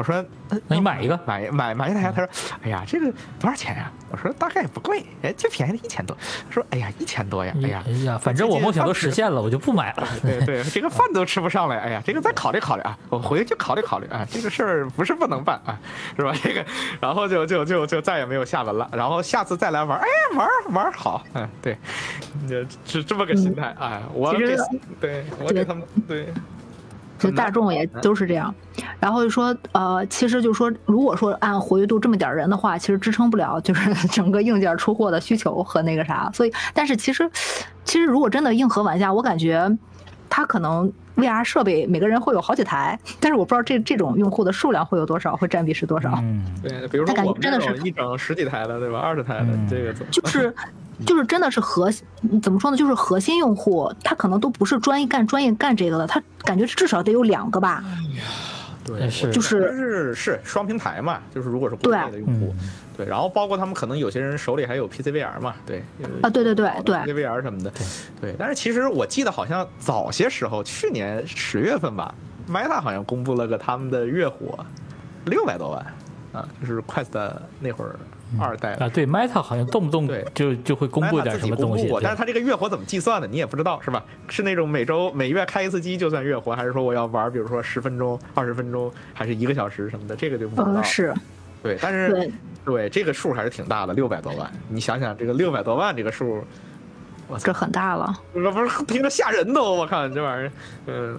[0.00, 2.28] 我说，那你买一个买买买一台，他说，
[2.62, 3.92] 哎呀，这个多少钱呀？
[4.10, 6.16] 我说大概也不贵，哎，就便宜了一千多。
[6.48, 10.08] 他说，哎呀，一千多呀，哎呀哎，呀，反正我梦想都实现了，我就不买了。
[10.22, 15.78] 对对，这个饭都吃不上了，哎呀，这个再考虑考虑啊，我回去考虑考虑啊，这个事儿不是不能办啊，
[16.16, 16.32] 是吧？
[16.42, 16.64] 这个，
[16.98, 21.76] 然后就就就就再也没有下文了，然后下次再来玩，哎，玩儿玩儿好，嗯，对，
[22.48, 24.62] 就是这么个心态，哎，我给其实
[24.98, 26.32] 对我给他们对。
[27.20, 28.52] 就大众也都是这样。
[28.98, 36.30] 然后就说，呃，其实就说，如果说按活跃度这么点儿人的话，其实支撑不了就是 整个硬件出货的需求和那个啥。
[36.32, 37.30] 所以，但是其实，
[37.84, 39.70] 其实如果真的硬核玩家，我感觉
[40.28, 46.14] 他可能 VR 设备每个人会有好几台，但是我不知道这这种用户的数量会有多少，会占比是多少。
[46.22, 48.98] 嗯，对，比如说他感觉我们真的是一整十几台的，对吧？
[48.98, 50.54] 二十台的，嗯这个怎么就是
[51.06, 51.90] 就是真的是核
[52.42, 52.76] 怎么说呢？
[52.76, 57.82] 就是核心用户，他可能都不是专业干专业干这个的，他感觉至少得有两个吧。
[58.82, 65.84] 对，是就是是是双平台嘛，就是如果是国对内的用户嗯，对，然后包括他们可能有些人手里还有 PC VR 嘛，对
[66.22, 67.70] 啊对对对对 PC VR 什么的，
[68.20, 68.34] 对。
[68.38, 72.12] 但是其实我记得好像早些时候，去年十月份吧
[72.48, 74.58] ，Meta 好像公布了个他们的月活，
[75.26, 75.86] 六百多万
[76.32, 77.96] 啊，就是 Quest 那会儿
[78.38, 84.04] 二代啊，对，Meta 好像动不动对就就会公布一点什么东西，但是它这个月活怎么计算的，你也不知道是吧？
[84.28, 90.84] 是那种每周每月开一次机就算月活，还是说我要玩，比如说十分钟、二十分钟，还是一个小时什么的，这个就不知道呃，。
[90.84, 91.14] 是
[91.62, 92.32] 对，但是对
[92.64, 94.50] 对这个数还是挺大的，六百多万。
[94.68, 96.42] 你想想这个六百多万这个数，
[97.28, 98.14] 我，这很大了。
[98.32, 100.52] 不是不是听着吓人都，我靠，这玩意儿，
[100.86, 101.18] 嗯，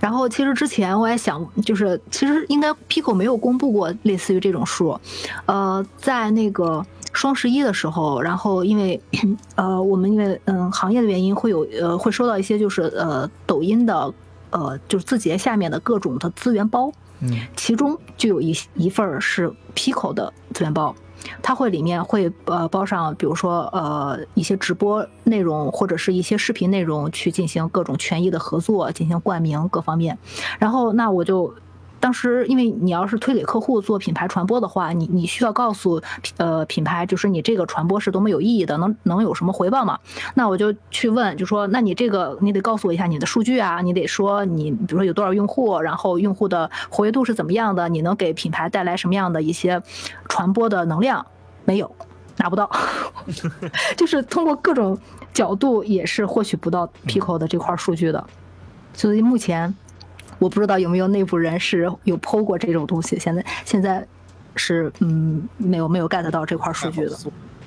[0.00, 4.98] 然后其实之前我也想，就是其实应该 Pico 没有公布过类似于这种数，
[5.46, 9.00] 呃，在那个双十一的时候，然后因为
[9.56, 14.12] 呃我们因为嗯行业的原因会有呃会收到一些就是呃抖音的
[14.50, 16.90] 呃就是字节下面的各种的资源包，
[17.20, 17.30] 嗯。
[17.56, 20.94] 其中就有一一份儿是 Pico 的资源包，
[21.42, 30.18] 它会里面会呃包上，比如说呃一些直播内容或者是一些视频内容，去进行各种权益的合作，进行冠名各方面。
[30.58, 31.54] 然后那我就。
[32.00, 36.00] 当时，因为你要是推给客户做品牌传播的话，你你需要告诉
[36.36, 39.98] 呃品牌，就是你这个传播是多么有意义的，能能有什么回报吗？
[40.34, 49.82] 那我就去问，就说那你这个你得告诉我一下你的数据啊，你得说你比如说有多少用户，然后用户的活跃度是怎么样的，你能给品牌带来什么样的一些
[50.28, 51.26] 传播的能量？
[51.64, 51.94] 没有，
[52.36, 52.70] 拿不到，
[53.96, 54.98] 就是通过各种
[55.34, 58.24] 角度也是获取不到 Pico 的这块数据的，
[58.94, 59.74] 所以目前
[60.38, 64.06] 我不知道有没有内部人士有剖过这种东西，现在现在
[64.56, 67.16] 是嗯没有没有 get 到这块数据的。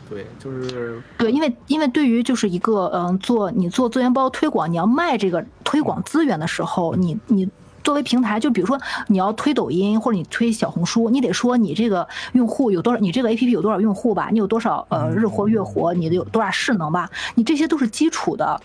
[0.09, 7.49] 对，就是对，因为因为对于就是一个嗯，做你做资源包推广，你要卖这个推广资源的时候，你你
[7.81, 8.77] 作为平台，就比如说
[9.07, 18.61] 你要推抖音或者你推小红书，你得说你这个用户有多少，你这个 APP 有多少用户吧，你有多少呃日活月活，你的有多少势能吧，你这些都是基础的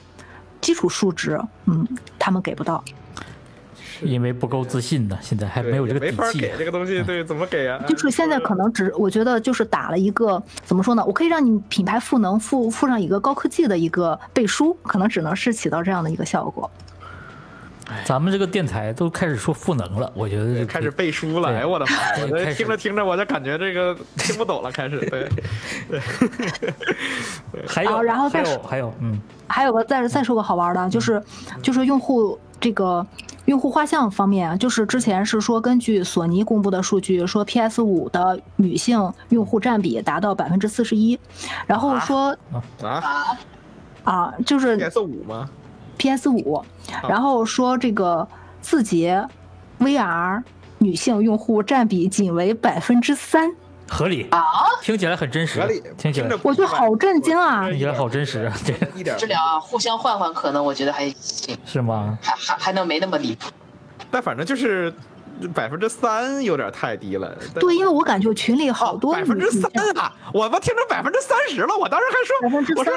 [0.61, 1.87] 基础数值，嗯，
[2.19, 2.83] 他们给不到。
[4.02, 6.55] 因为不够自信呢，现在还没有这个没法底气给。
[6.59, 7.82] 这个东西，对，怎么给啊？
[7.89, 11.05] 就是现在可能只，我觉得就是打了一个怎么说呢？
[11.06, 16.70] 我可以让你品牌赋能附附上一个高科技的一个背书，可能只能是起到这样的一个效果。
[18.05, 21.93] 咱们这个电台都开始说赋能了，我觉得就 开始背书了，哎呦我的妈！
[22.20, 25.28] 我这听着听着我就感觉这个听不懂了，开始 对，
[27.64, 31.23] 还有，啊然后再还有说还有，嗯，还有个再再说个好玩的，就是
[31.62, 33.07] 就是用户这个
[33.45, 41.19] 用户画像方面啊，就是之前是说根据索尼公布的数据，说 PS 五的女性用户占比达到百分之四十一，
[41.66, 42.37] 然后说
[42.83, 43.39] 啊
[44.05, 45.49] 啊，就是，PS 五吗
[45.99, 46.65] ？PS 五，
[47.09, 48.27] 然后说这个
[48.61, 49.27] 字节
[49.78, 50.43] VR
[50.78, 53.51] 女性用户占比仅为百分之三，
[53.88, 54.42] 合理啊，
[54.82, 57.68] 听起来很真实合理，，听起来我觉得好震惊啊！
[57.68, 62.18] 听起来好真实啊，这一点治疗啊互相换换，可能我觉得还行，是吗？
[62.20, 63.48] 还还还能没那么离谱。
[64.10, 64.92] 但反正就是
[65.54, 67.36] 百分之三有点太低了。
[67.54, 70.12] 对，因为我感觉群里好多百分之三啊！
[70.32, 72.92] 我都听成百分之三十了，我当时还说，我说，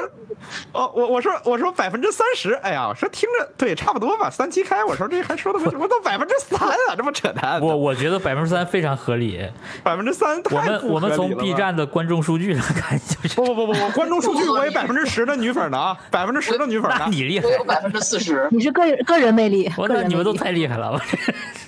[0.72, 9.40] 哦，我我说我说百分之三十，哎呀，我说听着对，差不多吧，三七开，我说这还说的不，我都百分之三啊，这么扯淡，我我觉得百分之三非常合理。
[9.82, 20.98] 百分之三太我们我们从 B 站的观众数据上看，就是不不不不不，观众数据我有百分之十的女粉呢啊，百分之十的女粉你厉害我，有百分之四十，你是个人个人魅力，我个人魅力那你们都太厉害了，我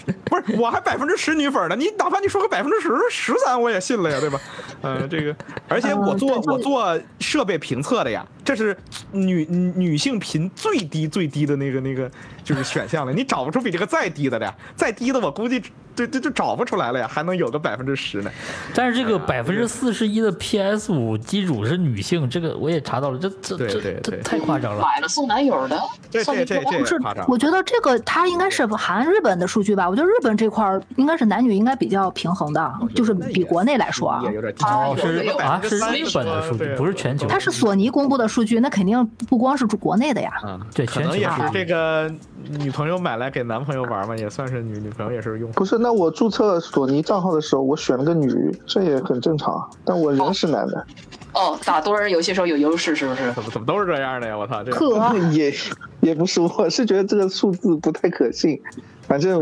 [0.24, 4.40] 不是我还百分之十女粉呢，你哪怕你说个百分之十十三我也信了呀，对吧？
[4.82, 5.34] 嗯，这个，
[5.68, 8.76] 而且我做嗯我做设备评测的呀，这是
[9.12, 9.44] 女
[9.76, 12.10] 女性频最低最低的那个那个
[12.44, 15.62] 就是选项了，你找不出比这个再低的了呀，再低的我估计
[15.94, 18.31] 这这就找不出来了呀，还能有个百分之十呢。
[18.74, 24.82] 但是这个百分之四十一的 PS 五机主是女性，这个我也查到了，这这这这太夸张了。
[24.82, 27.24] 买了送男友的，这这这这不是也夸张，。
[27.28, 29.89] 我觉得这个它应该是含日本的数据吧？
[29.89, 34.32] 我觉得日本这块儿应该是男女应该比较平衡的，就是比国内来说啊也。
[34.32, 37.27] 有点低哦，是啊，是日本的数据，不是全球。
[37.27, 40.32] 它是索尼公布的数据，那肯定不光是国内的呀。
[40.44, 42.10] 嗯，对可能全球也是这个
[42.59, 45.50] 女朋友买来给男朋友玩嘛，也算是女女朋友也是用。
[45.52, 49.68] 不是，那我注册索尼账号的时候，我选了个女，这也很正常啊。
[49.84, 50.86] 但我人是男的，
[51.34, 53.32] 哦，打多人游戏时候有优势是不是？
[53.32, 54.36] 怎么怎么都是这样的呀？
[54.36, 55.52] 我操，这可 也
[56.00, 58.60] 也不是，我是觉得这个数字不太可信。
[59.08, 59.32] 反正。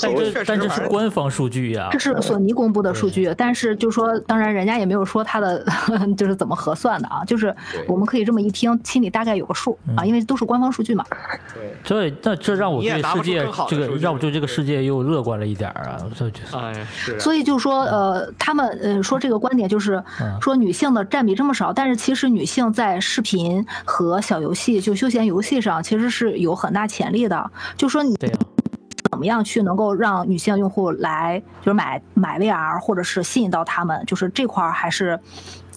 [0.00, 1.98] 但这但这是官方数据呀这。
[2.04, 5.64] 是索尼公布的数据，但是就说，当然人家也没有说它的
[6.18, 7.54] 就是怎么核算的啊，就是
[7.88, 11.02] 我们可以这么一听，心里大概有个数啊，因为都是官方数据嘛。
[11.54, 15.96] 对，这那这让我对世界这个让我对这个世界又乐观了一点儿啊！
[16.04, 17.18] 我就觉得哎，是啊。
[17.18, 27.50] 所以就说，呃，他们呃说这个观点就是嗯说女性的占比这么少，但是其实女性在视频和小游戏，就休闲游戏上其实是有很大潜力的。
[27.78, 28.14] 就说你。
[29.14, 35.16] 怎么样去能够让女性用户来就是买买 VR，或者是吸引到他们，就是这块儿还是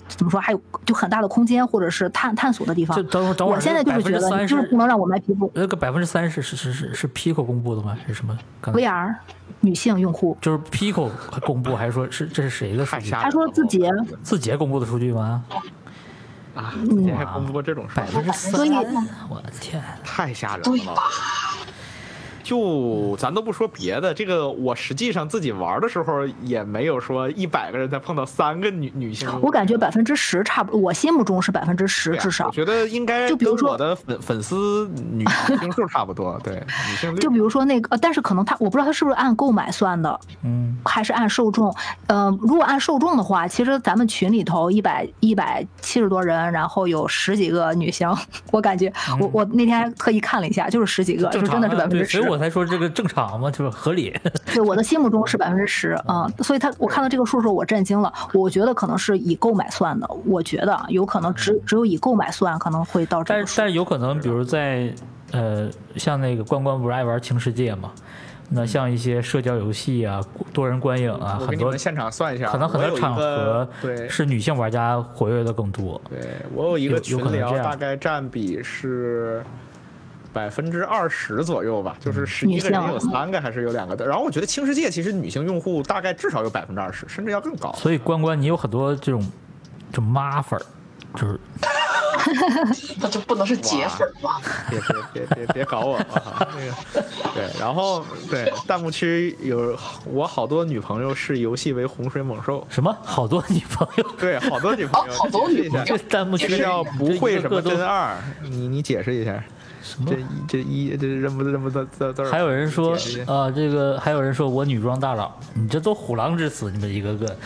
[0.07, 3.03] 怎么说，还有就很大的空间，或者是探探索的地方就。
[3.03, 5.51] 等会儿等会儿，我现在就是觉得，就是不能让我卖皮肤。
[5.53, 7.95] 那个百分之三十是是是是 Pico 公布的吗？
[8.07, 9.13] 是什么？VR
[9.59, 11.11] 女性用户，就是 Pico
[11.41, 13.87] 公布，还是说是这是谁的数据他说自己
[14.23, 15.43] 字节公布的数据吗？
[16.55, 18.71] 啊，今天还公布过这种数据，百分之三所以，
[19.29, 19.83] 我的天！
[20.03, 21.03] 太吓人了对吧。？
[22.47, 29.27] 就咱都不说别的，这个我实际上自己玩的时候也没有说一百个人才碰到三个女女性。
[29.41, 32.51] 我感觉百分之十差不多，我心目中是百分之十至少我。
[32.51, 36.53] 觉得应该就比如说我的粉粉丝女女性数差不多， 对
[36.89, 41.75] 女性率就比如说那个，呃但是可能他我不知道他是不是按购买算的，嗯，还是按受众。
[42.07, 48.09] 呃，如果按受众的话，其实咱们群里头一百一百七十多人，然后有十几个女性，
[48.51, 52.17] 我感觉我我那天还特意看了一下，就是十几个，就真的是百分之十。
[52.19, 54.13] 所以我才说这个正常嘛，就是合理。
[54.53, 63.45] 对我的心目中是百分之十，啊，所以他我看到这个数的时候我震惊了，我觉得可能是以购买算的，我觉得有可能只只有以购买算可能会到这但。
[63.45, 64.93] 是但是有可能，比如在
[65.31, 67.91] 呃，像那个关关不是爱玩轻世界嘛？
[68.49, 70.21] 那像一些社交游戏啊、
[70.53, 76.01] 多人观影啊，很多我们现场算一下，可能很多场合对是女性玩家活跃的更多。
[76.09, 76.19] 对
[76.55, 79.43] 我有一个群聊，大概占比是
[80.37, 84.05] 百分之二十左右吧，就是十一个人有三个还是有两个的。
[84.05, 87.73] 然后我觉得轻世界其实女性用户大概至少有百分之二十，甚至要更高。
[87.73, 89.27] 所以关关，你有很多这种
[89.91, 90.63] 这妈粉儿，
[91.19, 91.39] 就是
[93.01, 94.39] 那就不能是铁粉吗？
[94.69, 95.93] 别别别别别搞我！
[95.93, 96.45] 我操，那
[97.01, 104.05] 个对，然后对弹幕区有我好多女朋友视游戏为洪水猛兽，什么好多女朋友。
[104.17, 108.17] 对，好多女朋友，哦 好多女朋友这弹幕区这叫不会什么真啊？
[108.41, 109.43] 二，你你解释一下。
[110.05, 112.29] 这一这一这认不认不得字字？
[112.29, 112.91] 还有人说
[113.25, 117.37] 啊、这个还有人说我女装大佬，你这都虎狼之词，你们一个个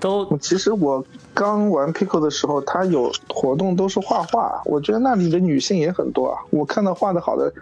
[0.00, 1.04] 都其实我
[1.34, 6.38] 刚玩 Pico 的时候，它有活动都是画画，我觉得那里的女性也很多啊。
[6.50, 7.52] 我看到画的好的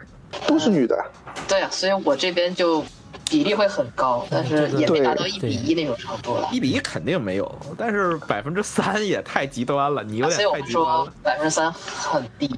[0.46, 1.04] 都是女的，
[1.48, 2.84] 对啊，所以我这边就
[3.28, 6.48] 比例会很高，但是也没达到一对比一那种程度了。
[6.52, 11.12] 一比一肯定没有，但是百分之三也太极端了，你有点太极端了。
[11.22, 12.48] 百分之三很低，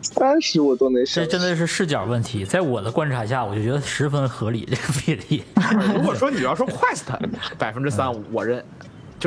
[0.00, 1.26] 三十我都能这。
[1.26, 5.44] 真的是视角问题，在我的观察下，我就觉得十分合理这个比例。
[5.94, 7.02] 如果说你要说 Quest
[7.58, 8.64] 百分之三，我认，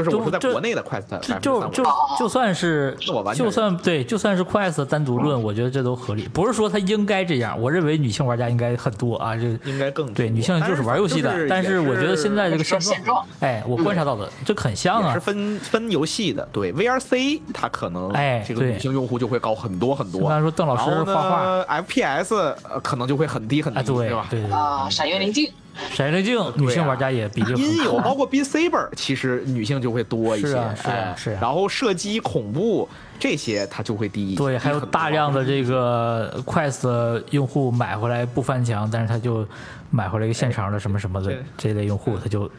[0.04, 1.86] 就是我说在国内的 Quest 就就就
[2.20, 6.28] 就算是那我完全就算对，就算是 Quest 单独论，我觉得这都合理。
[6.34, 20.22] 不是说它应该这样，我认为女性玩家应该很多啊，这应该更多对女性就是玩游戏的，但是我觉得现在这个现现状，哎，我观察到的这很像啊是，分分游戏的，对 VRC 它可能哎这个女性用户就会高很多很多。
[20.22, 22.36] 刚才说邓老师画画呢，FPS
[22.70, 24.28] 呃可能就会很低很低，啊，对吧？
[24.30, 25.52] 对对，啊，闪月灵镜，
[25.92, 28.10] 闪灵镜女性玩家也比较音游很高。
[28.10, 31.40] 包括 Beat Saber，其实女性就会多一些，是啊是啊哎是啊。
[31.42, 32.88] 然后射击、恐怖
[33.20, 34.38] 这些它就会低一些。
[34.38, 39.48] 对，还有大量的这个 Quest 用户买回来不翻墙，但是他就
[39.90, 41.44] 买回来一个现成的什么什么的对。
[41.58, 42.50] 这类用户，他就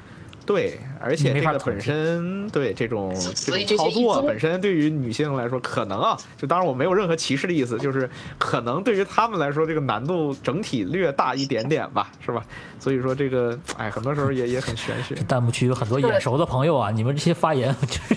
[0.48, 8.08] 对，而且这个本身对这种这种操作本身对于女性来说，可能啊，就当然我没有任何歧视的意思，就是
[8.38, 12.42] 可能对于他们来说，这个难度整体略大一点点吧，是吧？
[12.80, 15.14] 所以说这个，哎，很多时候也也很玄学。
[15.28, 17.96] 弹幕区有很多眼熟的朋友啊，你们这些发言就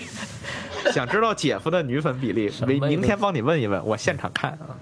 [0.90, 4.72] 想知道姐夫的女粉比例，明明天帮你问一问，我现场看啊。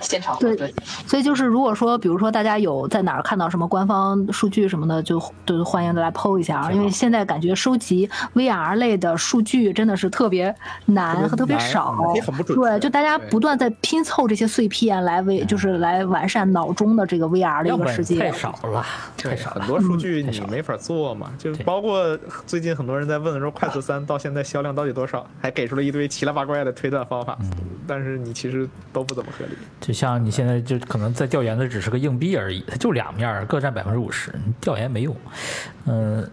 [0.00, 0.72] 现场对对，
[1.06, 10.54] 所以就是，如果说，比如说大家有在哪儿看到什么官方数据什么的，就都欢迎的来 PO 一下啊，因为现在感觉收集 VR 类的数据真的是特别
[10.86, 11.96] 难和特别少
[12.46, 18.18] 对，就大家不断在拼凑这些碎片来为，就是来完善脑中的这个 VR 的一个世界。
[18.18, 18.84] 太少了，
[19.16, 19.60] 太少了。
[19.60, 22.16] 很多数据你没法做嘛，就包括
[22.46, 27.50] 最近很多人在问说，快速三到现在销量到底多少，还给出了一堆奇了八怪的推断方法，嗯
[27.86, 29.52] 但是你其实都不怎么合理。
[29.88, 35.16] 就像你现在就可能在调研的只是个硬币而已，它就两面儿，各占百分之五十，你调研没用。
[35.86, 36.30] 嗯、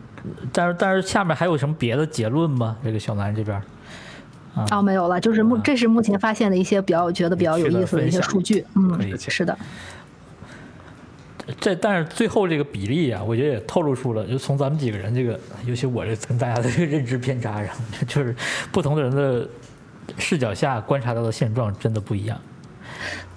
[0.52, 2.76] 但是但是下面还有什么别的结论吗？
[2.84, 3.56] 这个小南这边
[4.56, 8.65] 啊哦，没有了，就是目这是目前发现的一些比较觉得比较有意思的一些数据。
[8.76, 9.57] 嗯，是的，
[11.61, 17.73] 这但是最后这个比例啊，我觉得也透露出了，就从咱们几个人这个，尤其我这跟大家的这个认知偏差上，
[18.06, 18.36] 就是
[18.73, 19.48] 不同的人的
[20.18, 22.38] 视角下观察到的现状真的不一样。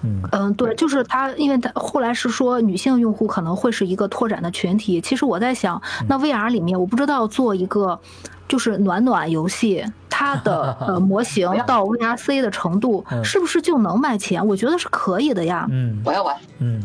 [0.03, 5.01] 嗯，嗯，对，就是它，因为它后来是说女性用户可能会是一个拓展的群体。
[5.01, 7.99] 其实我在想，那 VR 里面，我不知道做一个
[8.47, 14.47] 就是暖暖游戏，它的 呃模型到 VRC 的程度嗯是不是就能卖钱？
[14.47, 15.67] 我觉得是可以的呀。
[15.71, 16.37] 嗯我要玩。
[16.59, 16.81] 嗯，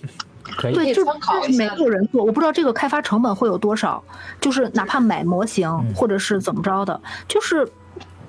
[0.56, 0.74] 可以。
[0.74, 4.02] 对，就是没有人做，我不知道这个开发成本会有多少。
[4.40, 7.68] 就是哪怕买模型嗯或者是怎么着的，就是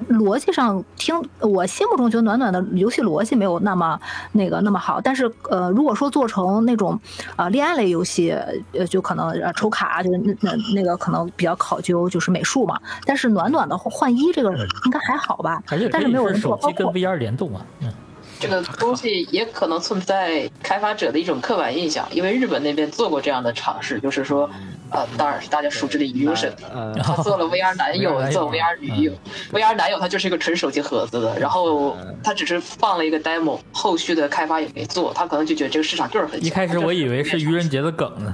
[0.09, 3.99] 逻辑上听，我心目中觉得暖暖的游戏逻辑没有那么
[4.31, 4.99] 那个那么好。
[5.01, 6.99] 但是呃，如果说做成那种
[7.35, 8.31] 呃恋爱类游戏，
[8.73, 12.79] 呃，就可能呃抽卡就是那那那个可能比较考究就是美术嘛。
[13.05, 14.51] 但是暖暖的换衣这个
[14.85, 15.61] 应该还好吧？
[15.91, 17.91] 但是没有人做，手机跟包括 VR 联动啊，嗯，
[18.39, 24.49] 这个东西也可能存在开发者的一种刻板印象，因为日本那边做过这样的尝试，就是说，
[24.91, 29.11] 呃，当然是大家熟知的 Illusion，呃，他做了 VR 男友，做 VR 女友
[29.51, 36.45] ，VR 男友他就是一个纯手机盒子的，然后他只是放了一个 demo，后续的开发也没做，他可能就觉得这个市场就是很小。
[36.45, 38.33] 一开始我以为是愚人节的梗呢，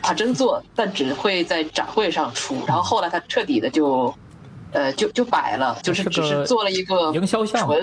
[0.00, 4.14] 他真做，但只会在展会上出，然后后来他彻底的就，
[4.72, 7.74] 呃，就就摆了，就是只是做了一个营销项目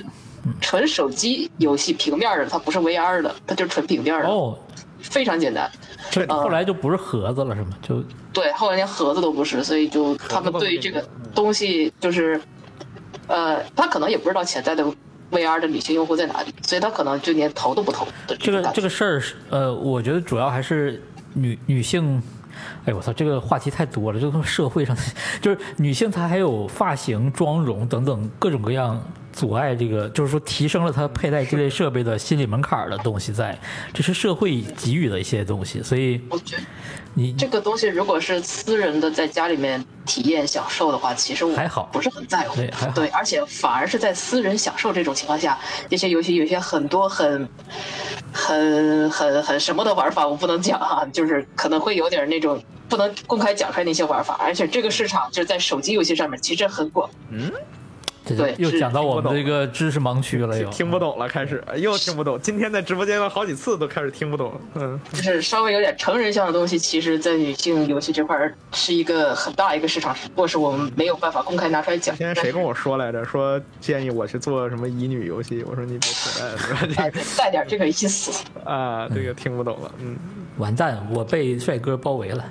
[0.62, 4.58] 纯纯手机游戏平面的，它不是 VR 的，它就是纯平面的，哦，
[5.00, 5.70] 非常简单。
[6.12, 7.70] 这后来就不是盒子了是吗？
[7.82, 11.04] 就对，后来连盒子都不是，所以就他们对这个
[11.34, 12.40] 东西就是，
[13.28, 14.86] 呃，他可能也不知道潜在的
[15.32, 18.08] VR 的女性用户在哪里，所以他可能就连投都不投
[18.40, 21.02] 这个这个事儿是呃，我觉得主要还是
[21.34, 22.22] 女女性。
[22.86, 24.96] 哎我操，这个话题太多了，这个社会上
[25.42, 29.04] 就是女性，她还有发型、妆容等等各种各样
[29.36, 33.60] 阻碍这个，就是说提升了他佩戴这类设备的心理门槛儿的东西在，
[33.94, 36.64] 这是社会给予的一些东西，所以我觉得
[37.14, 42.56] 你这个东西如果是私人的在家里面体验享受的话，其实我还好不是很在乎。
[42.56, 45.60] 对还好对，而且反而是在私人享受这种情况下，
[45.90, 47.50] 这些游戏有些很多很、
[48.32, 57.10] 很、很、很什么的玩法，我不能讲啊，就是可能会有点那种不能公开讲出来那些玩法，而且这个市场就是在手机游戏上面其实很广。
[57.30, 57.36] 这
[58.26, 62.40] 对又讲到我们这个知识盲区了，又听不懂了，开始又听不懂。
[62.42, 64.62] 今天在直播间了好几次都开始听不懂了。
[64.76, 72.16] 嗯，就是稍微有点成人向的东西，其实，在女性游戏这块儿是一个很大一个市场，只不过是我们没有办法公开拿出来讲。
[72.16, 73.24] 今天谁跟我说来着？
[73.26, 75.64] 说建议我去做什么乙女游戏？
[75.70, 76.80] 我说你别扯淡，是吧？
[76.82, 78.44] 这但是带点这个意思。
[78.66, 79.92] 啊，这个听不懂了。
[80.00, 80.18] 嗯，
[80.58, 82.44] 完蛋，我被帅哥包围了。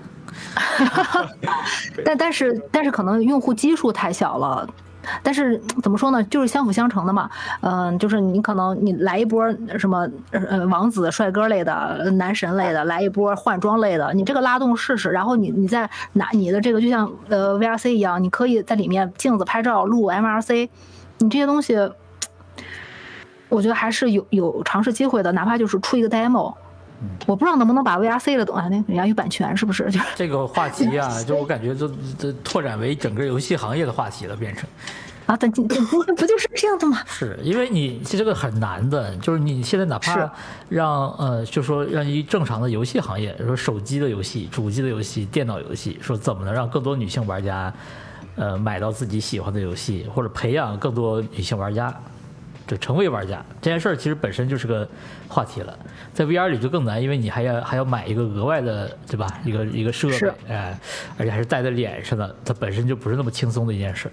[2.05, 4.69] 但但是但是可能用户基数太小了。
[5.23, 7.31] 但是怎么说呢，就是相辅相成的嘛。
[7.61, 20.69] 嗯、就是你可能你来一波什么呃王子帅哥类的、男神类的，来一波换装类的，你这个拉动试试，然后你你再拿你的这个就像呃 VRC 一样，你可以在里面镜子拍照录 MRC，
[21.19, 21.77] 你这些东西，
[23.49, 26.55] 我觉得还是有有尝试机会的，哪怕就是出一个 demo。
[27.27, 29.85] 我不知道能不能把 VRC 的东西，那人家有版权是不是？
[29.91, 34.69] 就是这个话题啊， 就我感觉就这拓展为整个游戏行业的话题了，变成。
[35.27, 36.99] 啊，但今今不不就是这样的吗？
[37.07, 40.31] 是因为你其实这个很难的，就是你现在哪怕是
[40.69, 47.73] 让呃，就说让一正常的游戏行业，说手机的游戏、主机的游戏、电脑游戏，说怎么能让更多女性玩家，
[48.37, 51.91] 呃，买到自己喜欢的游戏，或者培养更多女性玩家，
[52.66, 54.89] 就成为玩家这件事儿，其实本身就是个
[55.28, 55.78] 话题了。
[56.12, 59.27] 在 VR 里就更难，因为你还要还要买一个额外的，对吧？
[59.45, 60.78] 一个一个设备，哎，
[61.19, 64.12] 而且还是戴在脸上的，它本身就不是那么轻松的一件事儿。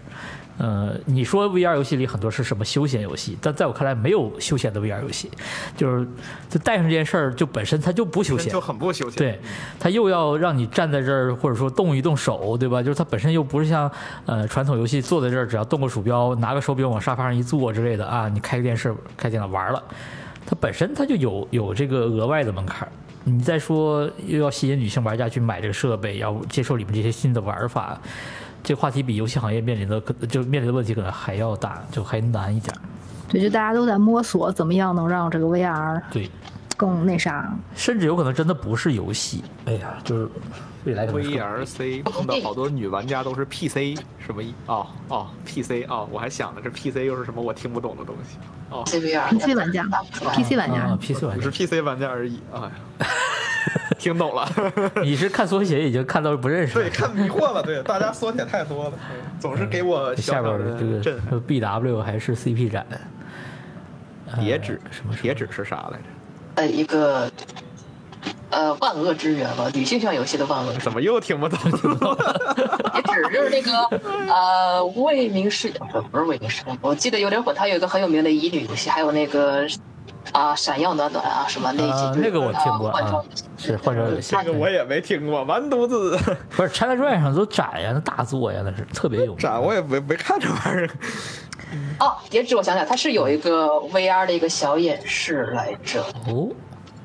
[0.57, 5.31] 呃，你说 VR 游戏里很多是什么休闲游戏，但在我看来没有休闲的 VR 游戏，
[5.75, 6.07] 就是
[6.49, 9.17] 就戴上这件事儿就本身它就不休闲，就很不休闲。
[9.17, 9.39] 对，
[9.79, 12.83] 它又要让你站在这儿，或者说动一动手，对吧？
[12.83, 13.91] 就是它本身又不是像
[14.25, 19.83] 呃传统游戏坐在这儿，只要动个鼠标，拿个手柄往沙发上一坐之类的啊，你开个电视、开电脑玩了，
[20.45, 22.87] 它本身它就有有这个额外的门槛。
[23.23, 28.01] 你再说又要吸引女性玩家去买这个设备，要接受里面这些新的玩法，
[28.63, 32.79] 这话题比游戏行业面临的可就面临的问题可能还要大，就还难一点儿。
[33.27, 36.29] 对，就大家都在摸索怎么样能让这个 VR 对，
[36.75, 37.51] 更那啥。
[37.75, 40.29] 甚至有可能真的不是游戏，哎呀，就是
[40.83, 44.53] 未来可能是 VRC 碰到好多女玩家都是 PC 什么意？
[44.65, 48.37] 哦哦，PC 哦，我还想着这 PC 又是什么我听不懂的东西。
[48.69, 49.15] 哦 PC
[49.55, 49.83] 玩家
[50.33, 51.51] ，PC 玩啊家，PC 玩家不是。
[51.51, 52.39] PC 玩家而已。
[52.53, 52.71] 哎呀，
[53.99, 54.49] 听懂了。
[55.03, 56.89] 你是看缩写已经看到不认识了对，。
[56.89, 57.61] 看迷惑了。
[57.61, 58.93] 对，大家缩写太多了，
[59.39, 61.39] 总是给我下边小小儿这个的震撼。
[61.41, 62.85] BW 还是 CP 展？
[62.89, 66.03] 呃叠纸什么叠纸是啥来着？
[66.55, 67.29] 呃一个
[68.51, 71.57] 呃万恶之源吧，女性向游戏的万恶之怎么又听不懂？
[72.95, 73.71] 也只就是那个
[74.31, 79.65] 呃未名世不不是未名世界，我记得有点混，它有一个很有名的乙女游戏，还有那个
[80.31, 83.25] 啊闪耀暖暖啊什么那啊几，那个我听过啊换装，
[83.57, 84.35] 是换装游戏。
[84.43, 86.17] 这个我也没听过，完犊子
[86.49, 89.37] 不是 ChinaJoy 上都展呀，那大作呀，那是特别有名。
[89.37, 90.89] 展我也没没看这玩意儿。
[91.99, 96.49] 哦，截止我想想，它是有一个 VR 的一个小演示来着，哦，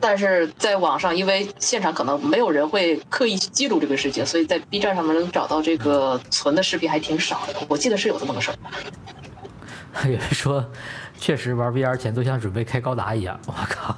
[0.01, 7.55] 但是在网上，因为现场可能没有人会刻意去记录这个事情，所以在 B 站上面能找到这个存的视频还挺少的。
[7.69, 8.57] 我记得是有这么个事儿。
[10.05, 10.63] 有人说，
[11.19, 13.41] 确实玩 VR 前都像准备开高达一样。
[13.47, 13.97] 我靠，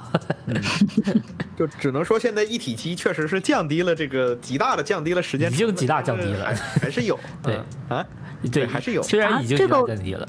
[1.57, 7.59] 就只能说现在一体机确实是降低了这个极大的降低了时间，已经极大降低了还还是有 对
[7.89, 8.05] 嗯啊，
[8.49, 10.27] 对，还是有虽然已经极啊这个大降低了。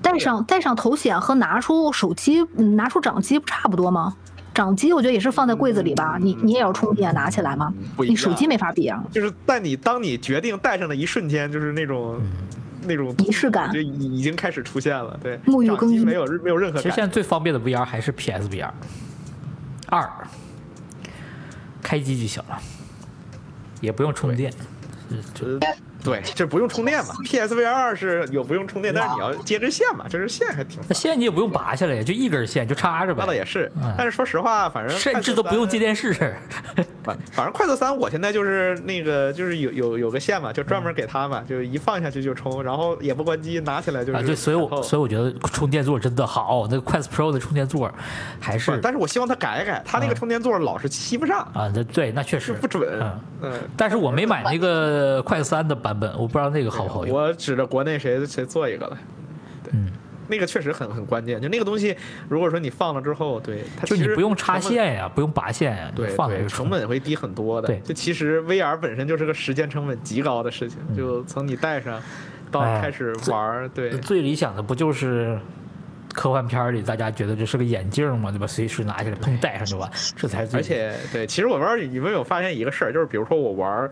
[0.00, 4.16] 戴上戴上头显和拿出手机、嗯拿出掌机不差不多吗？
[4.54, 7.74] 掌机我觉得也是放在柜子里吧，你你也要充电拿起来吗？
[7.96, 9.02] 不一样你手机没法比啊。
[9.12, 12.20] 就是在你当你决定戴上的一瞬间，就是那种。
[12.86, 18.70] 那种仪式感就已已经开始出现了，对，沐浴掌更衣机没有没有任何其实现在最方便的 VR 还是 PSVR
[19.88, 20.06] 二，
[21.82, 22.58] 开机就行了，
[23.80, 24.52] 也不用充电。
[25.34, 25.58] 觉。
[26.04, 27.14] 对， 这不用充电嘛？
[27.24, 33.20] PSVR 二是有不用充电，但是你要接根线嘛，这根线还挺那线你也不用拔下来，就一根线就插着呗。
[33.20, 35.94] 那倒也是嗯，但是说实话，反正甚至都不用接电。
[35.94, 36.12] 视。
[37.04, 44.18] 反反正快速三，我现在就是那个就是有有有个线嘛，就专门给它嘛，就一放下去就充，然后也不关机，拿起来就是。
[44.18, 47.90] 啊，对，所以我所以我觉得充电座真的好，那个 Quest Pro 的充电座
[48.40, 53.20] 还不是但是我希望它改改，它那个嗯充电座老是吸不上，啊，那对，那确实不准嗯，。
[53.42, 57.16] 嗯，但是我没买那个快三的版本，我不知道那个好不好用。
[57.16, 58.98] 我指着国内谁谁做一个了。
[59.62, 59.90] 对嗯，
[60.28, 61.96] 那个确实很很关键，就那个东西，
[62.28, 67.68] 如果说你放了之后，对它就你不用插线呀，不用拔线呀，对对，放在这成本会低很多的。
[67.68, 72.00] 对就其实 VR 本身就是个时间成本极高的事情，就从你戴上
[72.50, 75.38] 到开始玩儿，对最理想的不就是
[76.14, 78.46] 科幻片儿里大家觉得这是个眼镜嘛，对吧？
[78.46, 83.90] 随时拿起来砰戴上就完，这才是最而且对，其实我不知道你们有发现一个事儿，就是比如说我玩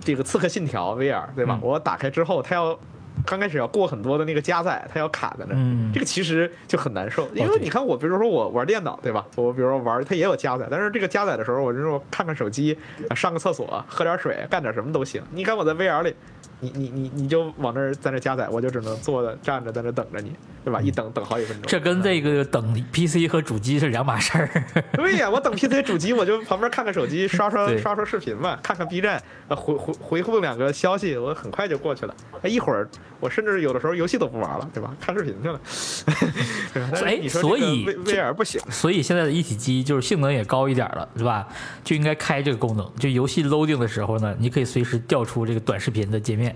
[0.00, 1.58] 这个《刺客信条》VR 对吧？
[1.60, 2.78] 嗯我打开之后，它要
[3.24, 9.24] 刚开始要过很多的那个加载，它要卡在那儿，嗯这个其实就很难受，因为你看我，比如说我玩电脑对吧？
[9.34, 12.78] 我比如说玩它也有加载，但是这个加载的时候，我就是说看看手机，
[13.08, 15.22] 啊上个厕所，喝点水，干点什么都行。
[15.32, 16.14] 你看我在 VR 里。
[16.60, 20.32] 你你你你就往那儿在那加载，我就只能坐着站着在那等着你，
[20.64, 20.80] 对吧？
[20.80, 21.66] 一等等好几分钟。
[21.66, 24.64] 这跟这个等 PC 和主机是两码事儿。
[24.92, 32.14] 对呀，我等 PC 主机，我就旁边看看手机，刷刷刷刷视频嘛，看看 B 站，呃回回回复两个消息，我很快就过去了。
[32.42, 32.88] 哎，一会儿
[33.20, 34.94] 我甚至有的时候游戏都不玩了，对吧？
[34.98, 35.60] 看视频去了。
[37.04, 41.46] 哎你说所以 V VR 不行，所以现在的一体机就是性能也高一点了，是吧？
[41.84, 42.90] 就应该开这个功能。
[42.98, 46.45] 就游戏 loading 的时候呢，你可以随时调出这个短视频的界面。
[46.46, 46.54] yeah.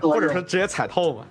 [0.00, 1.24] 或者说直接踩透嘛。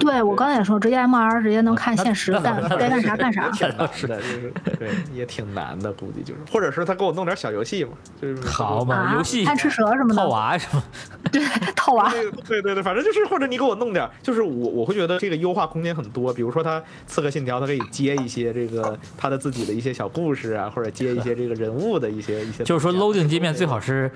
[0.00, 3.50] 对我刚才也说，直接 MR 直接能看现实那干该干啥干啥。
[3.92, 10.82] 是的，就是对，也挺难的，估计就是，或者是他给我弄点小游戏嘛，就是好嘛，啊游戏贪吃蛇什么的套娃什么，
[11.32, 11.42] 对，
[11.74, 12.10] 套娃。
[12.10, 16.32] 对对对对，反正就是或者你给我弄点，就是我我会觉得这个优化空间很多。
[16.32, 22.64] 比如说他《刺客信条》，它可以接一些这个他的自己的一些小故事啊，或者接一些这个人物的一些一些。
[22.64, 24.10] 就是说 loading 界面最好是，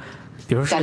[0.46, 0.78] 比如说。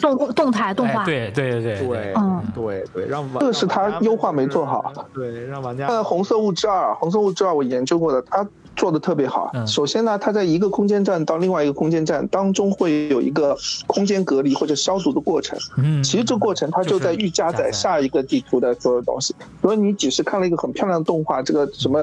[0.00, 4.92] 动动态动画，哎，对对对对对对嗯对对，让玩这个是他优化没做好。
[5.14, 9.50] 对，让玩家呃，红色物质二，红色物质二我研究过的，它做的特别好。
[9.54, 13.56] 嗯首先呢，它在一个空间站到另外一个空间站当中会有一个
[13.86, 15.58] 空间隔离或者消毒的过程。
[15.76, 19.34] 嗯，其实这个过程它就在预加载下一个地图的所有东西。
[19.60, 22.02] 所以你只是看了一个很漂亮的动画，这个什么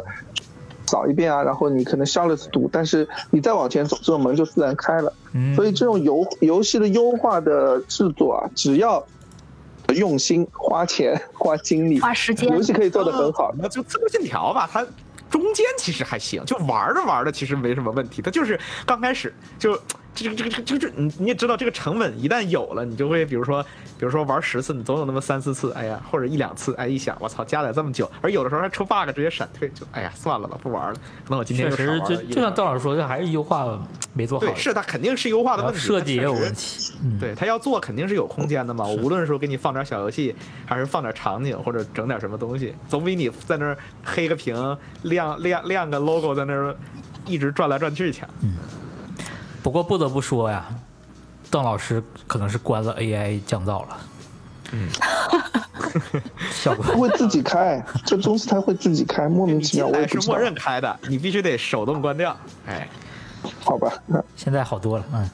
[0.86, 5.12] 扫一遍啊，然后你可能消了次毒，但是你再往前走，这个门就自然开了。
[5.34, 9.04] 嗯所以这种游游戏的优化的制作啊，只要
[9.94, 13.54] 用心、花钱、 花精力，花时间游戏可以做得很好。
[13.58, 14.86] 那就《刺客信条》吧，它
[15.30, 18.22] 中间其实还行，就玩着玩着其实没什么问题。
[18.22, 19.80] 它就是刚开始就
[20.24, 23.64] 这个这个这个这个，你你也知道，这个成本一旦有了，你就会比如说
[23.98, 31.00] 比如说玩十次，你总有那么三四次，哎呀，或者一两次，哎，一想我操，加载这么久，而有的时候还出 bug 直接闪退，就哎呀算了吧，不玩了。
[31.24, 33.80] 可能我今天确实，就就像了一两邓老师说，这还是优化
[34.14, 36.94] 没做好对，，是它肯定是优化的问题，设计也有问题。
[37.04, 40.36] 嗯，对他要做肯定是有空间的嘛，我无论说给你放点小游戏，
[40.66, 46.76] 还是放点场景，或者整点什么东西，总比你在那儿黑个屏、亮亮亮个 logo 在那儿
[47.26, 48.28] 一直转来转去强。
[49.62, 50.66] 不过不得不说呀，
[51.52, 53.98] 邓老师可能是关了 AI 降噪了。
[54.72, 54.88] 嗯，
[56.52, 60.38] 效果它会自己开，这东西它会自己开，莫名其妙，我也是默。
[60.38, 62.36] 认开的，你必须得手动关掉。
[62.68, 62.88] 哎，
[63.64, 65.06] 好吧，那现在好多了。
[65.14, 65.30] 嗯，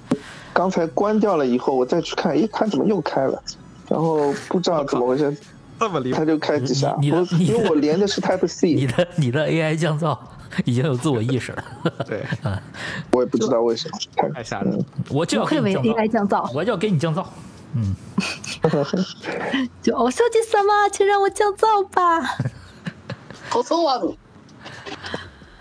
[0.54, 3.44] 刚才关掉了以后，我再去看，诶，它怎么又开了？
[3.90, 5.36] 然后不知道怎么回事，
[5.80, 6.96] 这么厉害它就开几下。
[7.02, 10.18] 因为我连的是 Type C，你的你的 AI 降噪
[10.66, 11.64] 已经有自我意识了。
[12.08, 12.24] 对，
[13.12, 13.98] 我也不知道为什么。
[14.16, 14.86] 太太吓人了。
[15.10, 17.26] 我就要为给你降 AI 噪，降噪，我就要给你降噪。
[17.78, 17.94] 嗯，
[19.82, 22.22] 就我，小姐什么，请让我降噪吧。
[23.50, 24.02] 好错啊！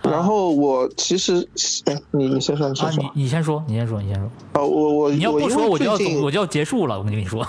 [0.03, 1.49] 然后我其实，
[1.87, 3.23] 哎，你你先说，你啊，先说你。
[3.23, 4.31] 你先说，你先说，你先说。
[4.53, 5.93] 啊，我我你要不说，我就要
[6.23, 6.97] 我就要结束了。
[6.99, 7.45] 我跟你说，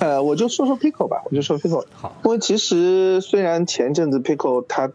[0.00, 1.84] 呃，我就说说 Pico 吧，我就说 Pico。
[1.94, 4.90] 好，因为其实虽然前阵子 Pico 它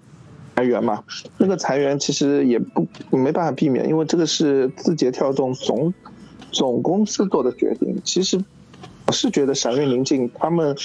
[0.55, 1.03] 裁员嘛，
[1.37, 5.93] 那个裁员其实也不没办法避免，因为这个是字节跳动总
[6.51, 7.99] 总公司做的决定。
[8.03, 8.43] 其实
[9.07, 10.75] 我是觉得闪月宁静他们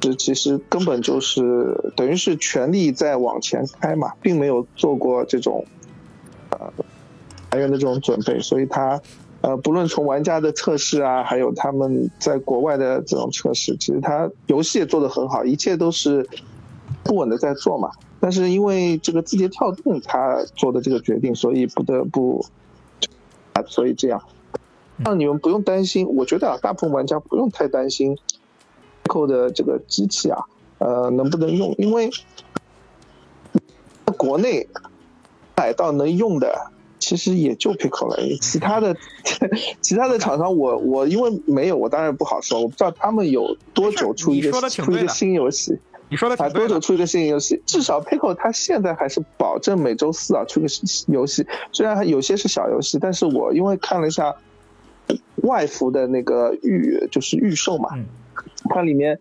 [0.00, 5.64] 这其实根本就是等于是全力在往前开嘛，并没有做过这种
[6.50, 6.72] 呃
[7.50, 9.00] 裁员的这种准备，所以他。
[9.40, 16.28] 呃，不论从玩家的测试啊，还有他们在国外的这种测试，其实它游戏也做得很好，一切都是
[17.04, 17.88] 不稳的在做嘛。
[18.20, 22.44] 但是因为这个字节跳动它做的这个决定，所以不得不
[23.52, 24.22] 啊，所以这样
[24.98, 26.06] 让你们不用担心。
[26.08, 28.16] 我觉得啊，大部分玩家不用太担心
[29.04, 30.44] Pico 的这个机器啊，
[30.78, 32.10] 呃，能不能用，因为
[34.16, 34.68] 国内
[35.56, 36.72] 买到能用的。
[37.00, 38.94] 其实也就 Pico 了，其他的
[39.80, 45.78] 其他的厂商我我因为没有，我当然不好说，我不知道他们有多久出一个出一个新游戏。
[46.10, 46.58] 你说的啊，挺。
[46.58, 47.62] 多久出一个新游戏？
[47.66, 54.34] 至少 Pico 它现在还是保证每周四啊出个新游戏，虽然有些是小游戏，但是我因为看了一下
[55.42, 58.06] 外服的那个预就是预售嘛，嗯
[58.70, 59.18] 它里面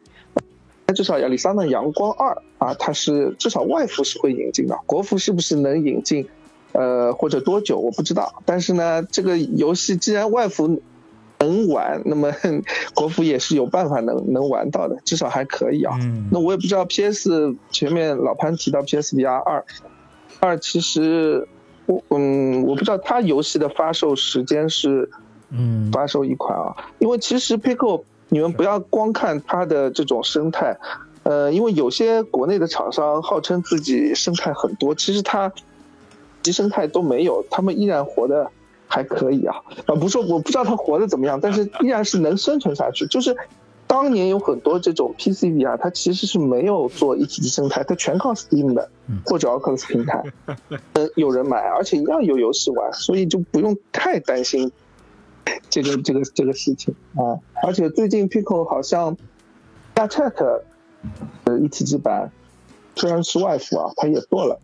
[0.85, 6.27] 它至少亚历山大阳光二啊，它是至少外服是会引进的，国服是不是能引进？
[6.73, 10.79] 呃，或者多久我不知道，但是呢，这个游戏既然外服
[11.39, 12.31] 能玩，那么
[12.95, 15.97] 国服也是有办法能能玩到的，至少还可以啊。
[16.01, 16.27] 嗯。
[16.31, 19.63] 那我也不知道 PS 前面老潘提到 PSVR 二，
[20.39, 21.47] 二其实
[21.85, 25.09] 我嗯我不知道它游戏的发售时间是
[25.49, 25.91] 嗯。
[25.91, 30.77] 发售一款啊，因为其实 Pico 你们不要光看它的这种生态，
[31.23, 35.51] 呃，因为有些国内的厂商号称自己生态很多，其实它
[36.43, 38.51] 其生态都没有，他们依然活得
[38.87, 39.55] 还可以啊。
[39.85, 43.05] 啊，不是说我不知道他活得怎么样，但是依然是能生存下去。
[43.07, 43.35] 就是
[43.85, 50.23] 当年有很多这种 pcv 啊它其实是没有做一体机生态，它全靠 Steam 的嗯或者 Oculus 平台，
[50.93, 54.71] 呃，有人买，而且一样有游戏玩，所以就不用太担心
[55.69, 57.39] 这个这个这个事情啊。
[57.63, 59.15] 而且最近 Pico 好像
[59.95, 60.61] Chat
[61.45, 62.29] 呃一体机版
[62.95, 64.59] 虽然是外服啊，它也做了。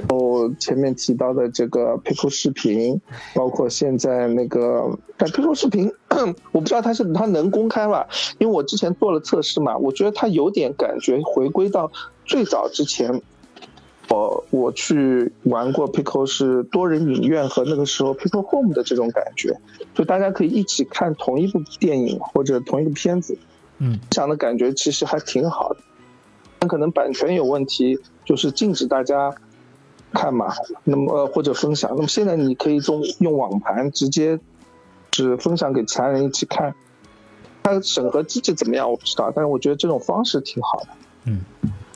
[0.00, 3.00] 然后前面提到的这个 Pico 视频，
[3.34, 5.92] 包括现在那个，但 Pico 视频，
[6.52, 8.06] 我不知道它是它能公开吧？
[8.38, 11.90] 因为我之前做了测试嘛，我觉得它有点感觉回归到
[12.24, 13.22] 最早之前，
[14.08, 19.60] 我我去玩过 Pico 是多人影院和那个时候 Pico Home 的这种感觉，
[19.94, 23.36] 就大家可以一起看同一部电影或者同一个片子，
[23.78, 25.80] 嗯这样的感觉其实还挺好的。
[26.58, 29.34] 但可能版权有问题，就是禁止大家
[30.12, 30.52] 看嘛，
[30.84, 31.90] 那么呃或者分享。
[31.94, 34.38] 那么现在你可以用用网盘直接
[35.10, 36.74] 只分享给其他人一起看，
[37.62, 40.88] 它审核机制怎么样我不知道，但是我觉得这种方式挺好的。
[41.24, 41.44] 嗯，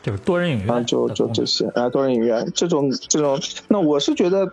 [0.02, 4.52] 就是多人影啊，院，就就这些啊，多人影院这种这种，那我是觉得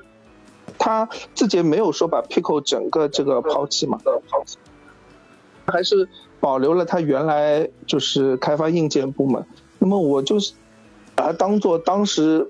[0.78, 4.58] 他自己没有说把 Pico 整个这个抛弃嘛，抛弃，
[5.66, 6.08] 还是
[6.40, 9.46] 保留了他原来就是开发硬件部门。
[9.78, 10.54] 那么我就是
[11.16, 12.48] 把它当做当时呃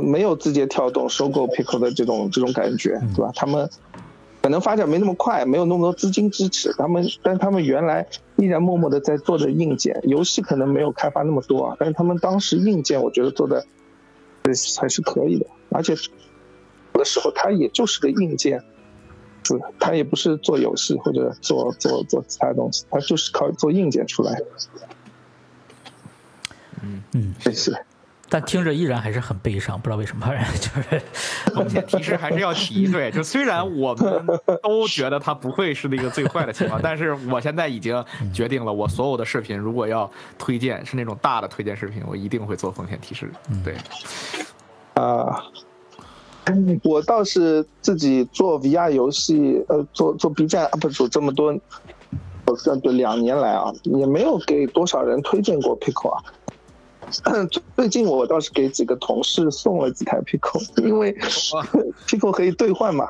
[0.00, 3.32] 没有字节跳动收购 Pico 的这种这种感觉，对吧？
[3.34, 3.68] 他们
[4.42, 8.06] 可能发展没那么快，没有那么多资金支持，他们但是他们原来
[8.36, 13.66] 依然默默的在做着硬件，游戏可能没有开发那么多啊，但是他们当时硬件我觉得做的
[14.80, 15.94] 还是可以的，而且
[16.94, 18.62] 有的时候它也就是个硬件，
[19.42, 24.46] 是它也不是做游戏或者做做做其他东西，他就是靠做硬件出来的。
[26.82, 27.76] 嗯嗯，这是
[28.28, 30.26] 但听着依然还是很悲伤，不知道为什么，
[30.60, 31.02] 就是
[31.54, 32.88] 风险提示还是要提。
[32.88, 34.26] 对，就虽然我们
[34.62, 38.04] 都觉得它不会是那个最坏的情况，但是我现在已经
[38.34, 43.30] 决定了，我所有的视频如果要推荐是那种大的推荐视频，我一定会做风险提示。
[43.64, 43.76] 对，
[44.94, 45.44] 啊、
[46.82, 51.56] 我倒是自己做 VR 游戏，呃，做做 B 站 UP 主这么多，
[52.46, 56.22] 我算对两年来啊，也没有给多少人推荐过 Pico 啊。
[57.76, 61.12] 最近我倒是给几个同事送了几台 Pico，因为
[62.06, 63.08] Pico 可以兑换嘛，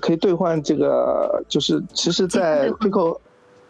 [0.00, 3.18] 可以兑换这个，就是其实，在 Pico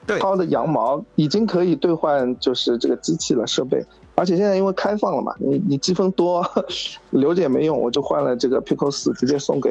[0.06, 3.84] 薅的羊毛已经可以兑换，就是这个机器了设备，
[4.14, 6.46] 而且现在因为开放了嘛，你你积分多
[7.10, 9.70] 留着也没用，我就换了这个 Pico 四，直接送给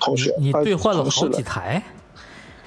[0.00, 0.30] 同学。
[0.30, 1.02] 呃你兑换了。
[1.04, 1.82] 好几台，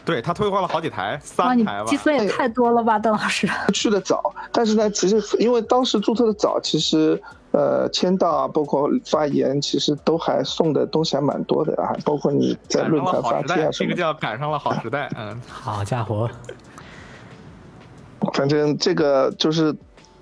[0.10, 1.98] 对他退换了好几台，三台吧你积。
[1.98, 3.48] 分也太多了吧，邓老师。
[3.72, 7.22] 去的早，但是呢，其实因为当时注册的早，其实
[7.52, 13.86] 呃签到啊，包括发言，其实都还送的东西还蛮多的啊，包括你在论坛发帖啊什么。
[13.86, 15.08] 这个叫赶上了好时代。
[15.16, 16.28] 嗯，好家伙，
[18.34, 19.76] 反正这个就是。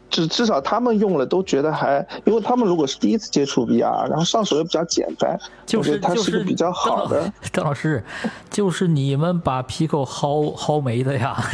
[0.09, 7.21] 至至少他们用了都觉得还，因为他们如果是第一次接触 VR，然后上手又比较简单，就是它是是个比较好的。
[7.21, 8.03] 邓邓老师，
[8.49, 11.37] 就是你们把 Pico 薅薅没的呀，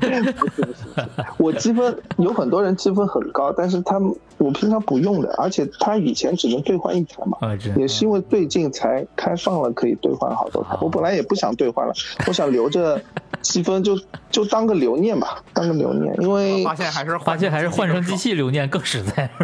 [0.00, 0.34] 就是
[1.38, 10.76] 我积分有很多人积分很高，但是他们我平常不用的，而且他以前只能兑换一台嘛，啊，也是因为最近才开放了可以兑换好多台。
[10.80, 11.92] 我本来也不想兑换了，
[12.26, 13.00] 我想留着
[13.42, 13.98] 积分就
[14.30, 19.28] 就当个留念吧，当个留念，因为发现还是发现还是换成机器留念更实在。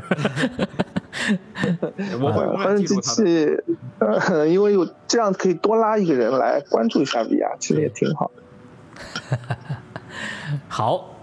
[2.21, 2.97] 我会换成机。
[3.01, 3.57] 器，
[3.99, 9.37] 呃，因为有这样可以多拉一个人来关注一下 VR，其实也挺好的。
[10.69, 11.17] 好，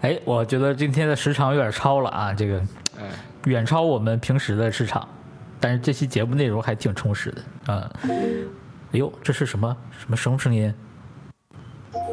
[0.00, 2.58] 哎，我觉得今天的时长有点超了啊，这个
[2.98, 3.08] 哎，
[3.44, 5.06] 远超我们平时的时长，
[5.60, 7.90] 但是这期节目内容还挺充实的啊。
[8.02, 10.74] 哎呦，这是什么什么什么声音？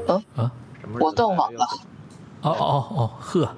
[0.08, 0.52] 嗯啊，
[0.82, 1.66] 什么我断网了。
[2.42, 3.50] 哦哦哦，呵，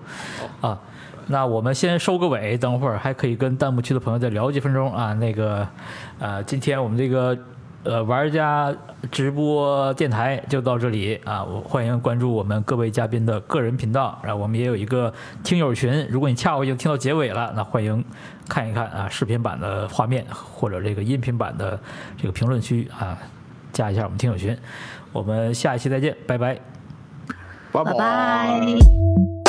[0.61, 0.79] 啊，
[1.27, 5.13] 那我们先收个尾，等会儿还可以跟弹幕区的朋友再聊几分钟啊。
[5.15, 5.67] 那个，
[6.19, 7.37] 呃，今天我们这个
[7.83, 8.73] 呃玩家
[9.11, 15.13] 直播电台就到这里啊，我欢迎关注我们各位嘉宾的个人频道，然后我们也有一个
[15.43, 18.01] 听友群，如果你恰好已经听到结尾了，那欢迎
[18.47, 21.77] 看一看啊视频版的画面或者这个音频版的
[22.15, 23.17] 这个评论区啊，
[23.73, 24.57] 加一下我们听友群。
[25.11, 26.59] 我们下一期再见，拜拜。
[27.71, 29.46] 拜拜拜。